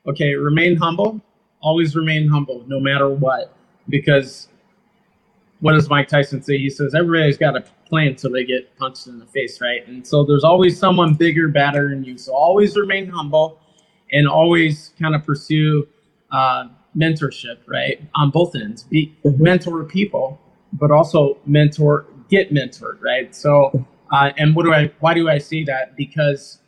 okay 0.07 0.35
remain 0.35 0.77
humble 0.77 1.21
always 1.61 1.95
remain 1.97 2.29
humble 2.29 2.65
no 2.67 2.81
matter 2.81 3.09
what 3.09 3.55
because 3.89 4.49
what 5.61 5.73
does 5.73 5.89
mike 5.89 6.09
tyson 6.09 6.43
say 6.43 6.57
he 6.59 6.71
says 6.71 6.95
everybody's 6.95 7.37
got 7.39 7.57
a 7.57 7.65
plan 7.87 8.09
until 8.09 8.31
they 8.31 8.45
get 8.45 8.77
punched 8.79 9.07
in 9.07 9.19
the 9.19 9.27
face 9.27 9.61
right 9.61 9.87
and 9.89 10.07
so 10.07 10.25
there's 10.25 10.45
always 10.45 10.79
someone 10.79 11.15
bigger 11.15 11.49
badder 11.49 11.89
than 11.91 12.05
you 12.05 12.17
so 12.17 12.35
always 12.35 12.77
remain 12.77 13.09
humble 13.09 13.59
and 14.13 14.29
always 14.29 14.93
kind 15.01 15.15
of 15.15 15.25
pursue 15.25 15.87
uh, 16.31 16.67
mentorship 16.97 17.59
right 17.67 18.03
on 18.15 18.31
both 18.31 18.55
ends 18.55 18.83
be 18.85 19.15
Mhm. 19.25 19.39
mentor 19.41 19.85
people 19.85 20.41
but 20.75 20.91
also 20.91 21.39
mentor 21.47 22.07
get 22.29 22.53
mentored, 22.53 23.01
right? 23.03 23.35
So, 23.35 23.87
uh, 24.13 24.33
and 24.37 24.55
what 24.55 24.65
do 24.65 24.73
I? 24.75 24.93
Why 25.01 25.15
do 25.15 25.29
I 25.29 25.39
say 25.39 25.65
that? 25.65 25.97
Because 25.97 26.59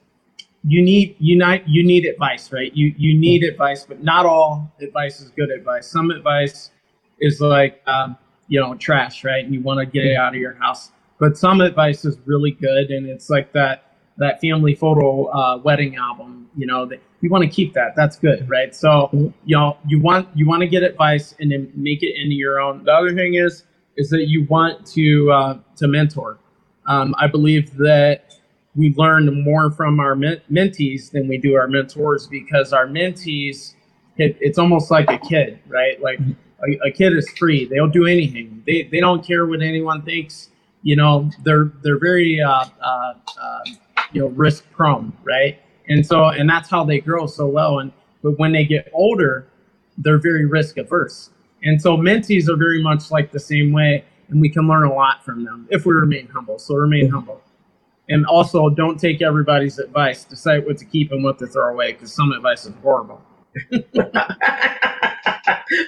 you 0.64 0.82
need 0.82 1.16
you 1.18 1.36
not 1.36 1.66
you 1.68 1.82
need 1.82 2.04
advice, 2.04 2.52
right? 2.52 2.74
You 2.74 2.94
you 2.98 3.18
need 3.18 3.42
advice, 3.44 3.84
but 3.84 4.02
not 4.02 4.26
all 4.26 4.70
advice 4.80 5.20
is 5.20 5.30
good 5.30 5.50
advice. 5.50 5.86
Some 5.86 6.10
advice 6.10 6.70
is 7.20 7.40
like 7.40 7.82
um, 7.86 8.16
you 8.48 8.60
know 8.60 8.74
trash, 8.74 9.24
right? 9.24 9.44
And 9.44 9.54
you 9.54 9.62
want 9.62 9.80
to 9.80 9.86
get 9.86 10.04
it 10.04 10.16
out 10.16 10.34
of 10.34 10.40
your 10.40 10.54
house. 10.54 10.92
But 11.18 11.36
some 11.36 11.60
advice 11.60 12.04
is 12.04 12.18
really 12.26 12.50
good, 12.50 12.90
and 12.90 13.06
it's 13.06 13.30
like 13.30 13.52
that 13.52 13.84
that 14.18 14.40
family 14.40 14.74
photo 14.74 15.26
uh, 15.26 15.56
wedding 15.58 15.96
album. 15.96 16.50
You 16.56 16.66
know 16.66 16.84
that 16.86 17.00
you 17.22 17.30
want 17.30 17.44
to 17.44 17.48
keep 17.50 17.72
that. 17.74 17.94
That's 17.96 18.16
good, 18.18 18.48
right? 18.48 18.74
So 18.74 19.08
you 19.44 19.56
know 19.56 19.78
you 19.86 20.00
want 20.00 20.28
you 20.34 20.46
want 20.46 20.60
to 20.60 20.68
get 20.68 20.82
advice 20.82 21.34
and 21.40 21.50
then 21.50 21.72
make 21.74 22.02
it 22.02 22.14
into 22.20 22.34
your 22.34 22.60
own. 22.60 22.84
The 22.84 22.92
other 22.92 23.14
thing 23.14 23.34
is 23.34 23.64
is 23.96 24.10
that 24.10 24.28
you 24.28 24.44
want 24.44 24.86
to 24.88 25.32
uh, 25.32 25.58
to 25.76 25.88
mentor. 25.88 26.38
Um, 26.86 27.14
I 27.18 27.28
believe 27.28 27.76
that 27.76 28.34
we 28.76 28.94
learn 28.94 29.42
more 29.42 29.70
from 29.70 29.98
our 29.98 30.14
mentees 30.14 31.10
than 31.10 31.26
we 31.28 31.38
do 31.38 31.54
our 31.56 31.66
mentors 31.66 32.26
because 32.26 32.72
our 32.72 32.86
mentees, 32.86 33.74
it, 34.16 34.36
it's 34.40 34.58
almost 34.58 34.90
like 34.90 35.10
a 35.10 35.18
kid, 35.18 35.58
right? 35.66 36.00
Like 36.00 36.20
a, 36.66 36.88
a, 36.88 36.90
kid 36.90 37.16
is 37.16 37.28
free; 37.30 37.64
they'll 37.66 37.88
do 37.88 38.06
anything. 38.06 38.62
They 38.66 38.82
they 38.84 39.00
don't 39.00 39.26
care 39.26 39.46
what 39.46 39.62
anyone 39.62 40.02
thinks. 40.02 40.50
You 40.82 40.96
know, 40.96 41.30
they're 41.42 41.72
they're 41.82 41.98
very 41.98 42.40
uh, 42.40 42.64
uh, 42.80 43.14
uh, 43.40 43.60
you 44.12 44.20
know 44.20 44.28
risk 44.28 44.64
prone, 44.70 45.12
right? 45.24 45.60
And 45.88 46.06
so 46.06 46.26
and 46.26 46.48
that's 46.48 46.70
how 46.70 46.84
they 46.84 47.00
grow 47.00 47.26
so 47.26 47.46
well. 47.46 47.80
And 47.80 47.92
but 48.22 48.38
when 48.38 48.52
they 48.52 48.64
get 48.64 48.88
older, 48.92 49.48
they're 49.98 50.20
very 50.20 50.46
risk 50.46 50.76
averse. 50.76 51.30
And 51.62 51.80
so 51.80 51.96
mentees 51.96 52.48
are 52.48 52.56
very 52.56 52.82
much 52.82 53.10
like 53.10 53.32
the 53.32 53.40
same 53.40 53.72
way, 53.72 54.04
and 54.28 54.40
we 54.40 54.48
can 54.48 54.68
learn 54.68 54.84
a 54.84 54.94
lot 54.94 55.24
from 55.24 55.44
them 55.44 55.66
if 55.70 55.86
we 55.86 55.92
remain 55.92 56.28
humble. 56.28 56.58
So 56.58 56.76
remain 56.76 57.10
humble 57.10 57.42
and 58.10 58.26
also 58.26 58.68
don't 58.68 58.98
take 58.98 59.22
everybody's 59.22 59.78
advice. 59.78 60.24
Decide 60.24 60.66
what 60.66 60.76
to 60.78 60.84
keep 60.84 61.12
and 61.12 61.24
what 61.24 61.38
to 61.38 61.46
throw 61.46 61.72
away 61.72 61.92
because 61.92 62.12
some 62.12 62.32
advice 62.32 62.66
is 62.66 62.74
horrible. 62.82 63.22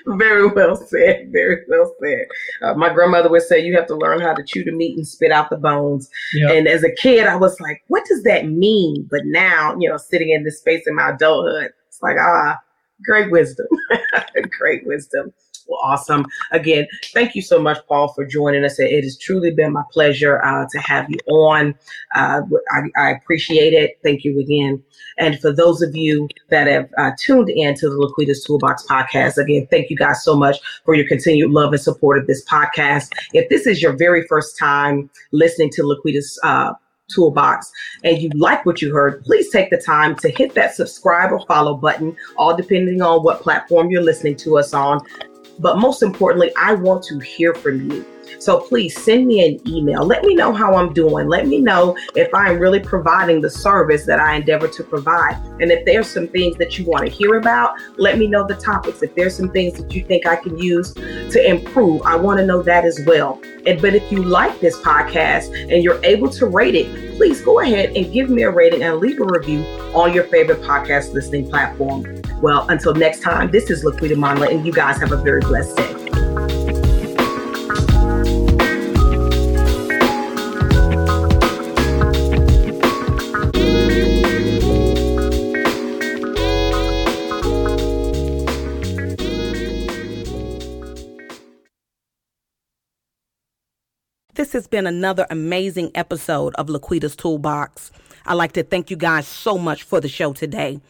very 0.07 0.47
well 0.49 0.77
said. 0.77 1.31
Very 1.33 1.63
well 1.69 1.93
said. 2.03 2.27
Uh, 2.63 2.75
my 2.75 2.93
grandmother 2.93 3.29
would 3.29 3.43
say 3.43 3.61
you 3.61 3.77
have 3.77 3.87
to 3.89 3.97
learn 3.97 4.21
how 4.21 4.35
to 4.35 4.43
chew 4.45 4.65
the 4.65 4.73
meat 4.73 4.97
and 4.97 5.07
spit 5.07 5.33
out 5.33 5.51
the 5.51 5.57
bones. 5.57 6.09
Yep. 6.35 6.51
And 6.51 6.69
as 6.69 6.85
a 6.85 6.95
kid, 6.95 7.27
I 7.27 7.37
was 7.37 7.61
like, 7.61 7.83
what 7.89 8.05
does 8.07 8.23
that 8.23 8.47
mean? 8.47 9.07
But 9.11 9.23
now, 9.25 9.77
you 9.79 9.89
know, 9.89 9.97
sitting 9.97 10.31
in 10.31 10.45
this 10.45 10.59
space 10.59 10.87
in 10.87 10.95
my 10.95 11.11
adulthood, 11.11 11.73
it's 11.89 12.03
like, 12.03 12.17
ah, 12.19 12.59
great 13.05 13.31
wisdom. 13.31 13.67
great 14.59 14.87
wisdom. 14.87 15.33
Well, 15.67 15.81
awesome. 15.83 16.27
Again, 16.51 16.87
thank 17.13 17.35
you 17.35 17.43
so 17.43 17.61
much, 17.61 17.79
Paul, 17.87 18.13
for 18.15 18.27
joining 18.27 18.65
us. 18.65 18.79
It 18.79 19.05
has 19.05 19.17
truly 19.19 19.53
been 19.53 19.73
my 19.73 19.83
pleasure 19.93 20.43
uh, 20.45 20.67
to 20.71 20.79
have 20.81 21.09
you 21.11 21.19
on. 21.29 21.75
Uh, 22.15 22.43
I, 22.71 22.81
I, 22.97 23.11
appreciate 23.11 23.73
it. 23.73 23.99
Thank 24.03 24.25
you 24.25 24.39
again. 24.41 24.83
And 25.19 25.39
for 25.41 25.53
those 25.53 25.83
of 25.83 25.95
you 25.95 26.29
that 26.51 26.67
have 26.67 26.89
uh, 26.99 27.13
tuned 27.19 27.49
in 27.51 27.75
to 27.77 27.89
the 27.89 27.97
Laquita's 27.97 28.45
Toolbox 28.45 28.87
podcast, 28.87 29.37
again, 29.37 29.67
thank 29.71 29.91
you 29.91 29.97
guys 29.97 30.25
so 30.25 30.37
much 30.37 30.59
for 30.85 30.95
your 30.95 31.07
continued 31.07 31.51
love 31.51 31.73
and 31.73 31.83
support 31.83 32.19
of 32.19 32.27
this 32.27 32.45
podcast. 32.45 33.11
If 33.33 33.49
this 33.49 33.67
is 33.67 33.83
your 33.83 33.97
very 33.97 34.27
first 34.27 34.59
time 34.59 35.11
listening 35.33 35.71
to 35.71 35.83
Laquita's 35.83 36.39
uh, 36.43 36.73
toolbox 37.11 37.71
and 38.05 38.19
you 38.19 38.31
like 38.35 38.65
what 38.65 38.81
you 38.81 38.93
heard, 38.93 39.25
please 39.25 39.51
take 39.51 39.71
the 39.71 39.77
time 39.77 40.17
to 40.17 40.29
hit 40.31 40.55
that 40.55 40.75
subscribe 40.75 41.33
or 41.33 41.45
follow 41.47 41.75
button, 41.75 42.17
all 42.37 42.57
depending 42.57 43.03
on 43.03 43.23
what 43.23 43.43
platform 43.43 43.91
you're 43.91 44.03
listening 44.03 44.37
to 44.37 44.59
us 44.59 44.73
on. 44.75 45.01
But 45.59 45.79
most 45.79 46.03
importantly, 46.03 46.53
I 46.57 46.75
want 46.75 47.03
to 47.05 47.19
hear 47.19 47.55
from 47.55 47.91
you. 47.91 48.05
So 48.39 48.59
please 48.61 49.01
send 49.01 49.27
me 49.27 49.47
an 49.47 49.69
email. 49.69 50.05
Let 50.05 50.25
me 50.25 50.35
know 50.35 50.53
how 50.53 50.75
I'm 50.75 50.93
doing. 50.93 51.29
Let 51.29 51.47
me 51.47 51.59
know 51.59 51.97
if 52.17 52.33
I'm 52.35 52.59
really 52.59 52.81
providing 52.81 53.41
the 53.41 53.51
service 53.51 54.05
that 54.07 54.19
I 54.19 54.35
endeavor 54.35 54.69
to 54.69 54.85
provide. 54.85 55.37
And 55.61 55.71
if 55.71 55.85
there's 55.85 56.09
some 56.09 56.27
things 56.29 56.57
that 56.57 56.79
you 56.79 56.85
want 56.85 57.07
to 57.07 57.11
hear 57.11 57.37
about, 57.37 57.75
let 57.99 58.19
me 58.19 58.27
know 58.27 58.45
the 58.47 58.57
topics. 58.57 59.03
If 59.03 59.15
there's 59.15 59.37
some 59.37 59.51
things 59.51 59.79
that 59.79 59.95
you 59.95 60.05
think 60.05 60.27
I 60.27 60.37
can 60.37 60.59
use 60.59 60.93
to 60.93 61.47
improve, 61.47 62.03
I 62.03 62.17
want 62.17 62.39
to 62.41 62.47
know 62.47 62.63
that 62.63 62.85
as 62.85 63.01
well. 63.07 63.41
And 63.67 63.81
but 63.81 63.95
if 63.95 64.11
you 64.11 64.23
like 64.23 64.59
this 64.61 64.77
podcast 64.81 65.73
and 65.73 65.85
you're 65.85 66.05
able 66.05 66.29
to 66.31 66.47
rate 66.47 66.75
it, 66.75 67.17
please 67.17 67.41
go 67.43 67.61
ahead 67.61 67.97
and 67.97 68.13
give 68.13 68.29
me 68.29 68.43
a 68.43 68.51
rating 68.51 68.83
and 68.83 68.99
leave 68.99 69.21
a 69.21 69.25
review 69.25 69.63
on 69.95 70.13
your 70.13 70.25
favorite 70.25 70.63
podcast 70.63 71.13
listening 71.13 71.49
platform. 71.49 72.22
Well, 72.43 72.67
until 72.69 72.93
next 72.93 73.21
time, 73.21 73.53
this 73.53 73.71
is 73.71 73.85
Laquita 73.85 74.17
Monla, 74.17 74.51
and 74.51 74.67
you 74.67 74.73
guys 74.73 74.99
have 74.99 75.13
a 75.13 75.17
very 75.17 75.41
blessed 75.43 75.77
day. 75.77 75.95
This 94.35 94.53
has 94.53 94.67
been 94.67 94.89
another 94.89 95.29
amazing 95.31 95.93
episode 95.95 96.57
of 96.57 96.67
Laquita's 96.67 97.15
Toolbox. 97.15 97.93
I'd 98.27 98.35
like 98.35 98.51
to 98.53 98.65
thank 98.65 98.91
you 98.91 98.97
guys 98.97 99.29
so 99.29 99.57
much 99.57 99.85
for 99.85 100.01
the 100.01 100.09
show 100.09 100.33
today. 100.33 100.81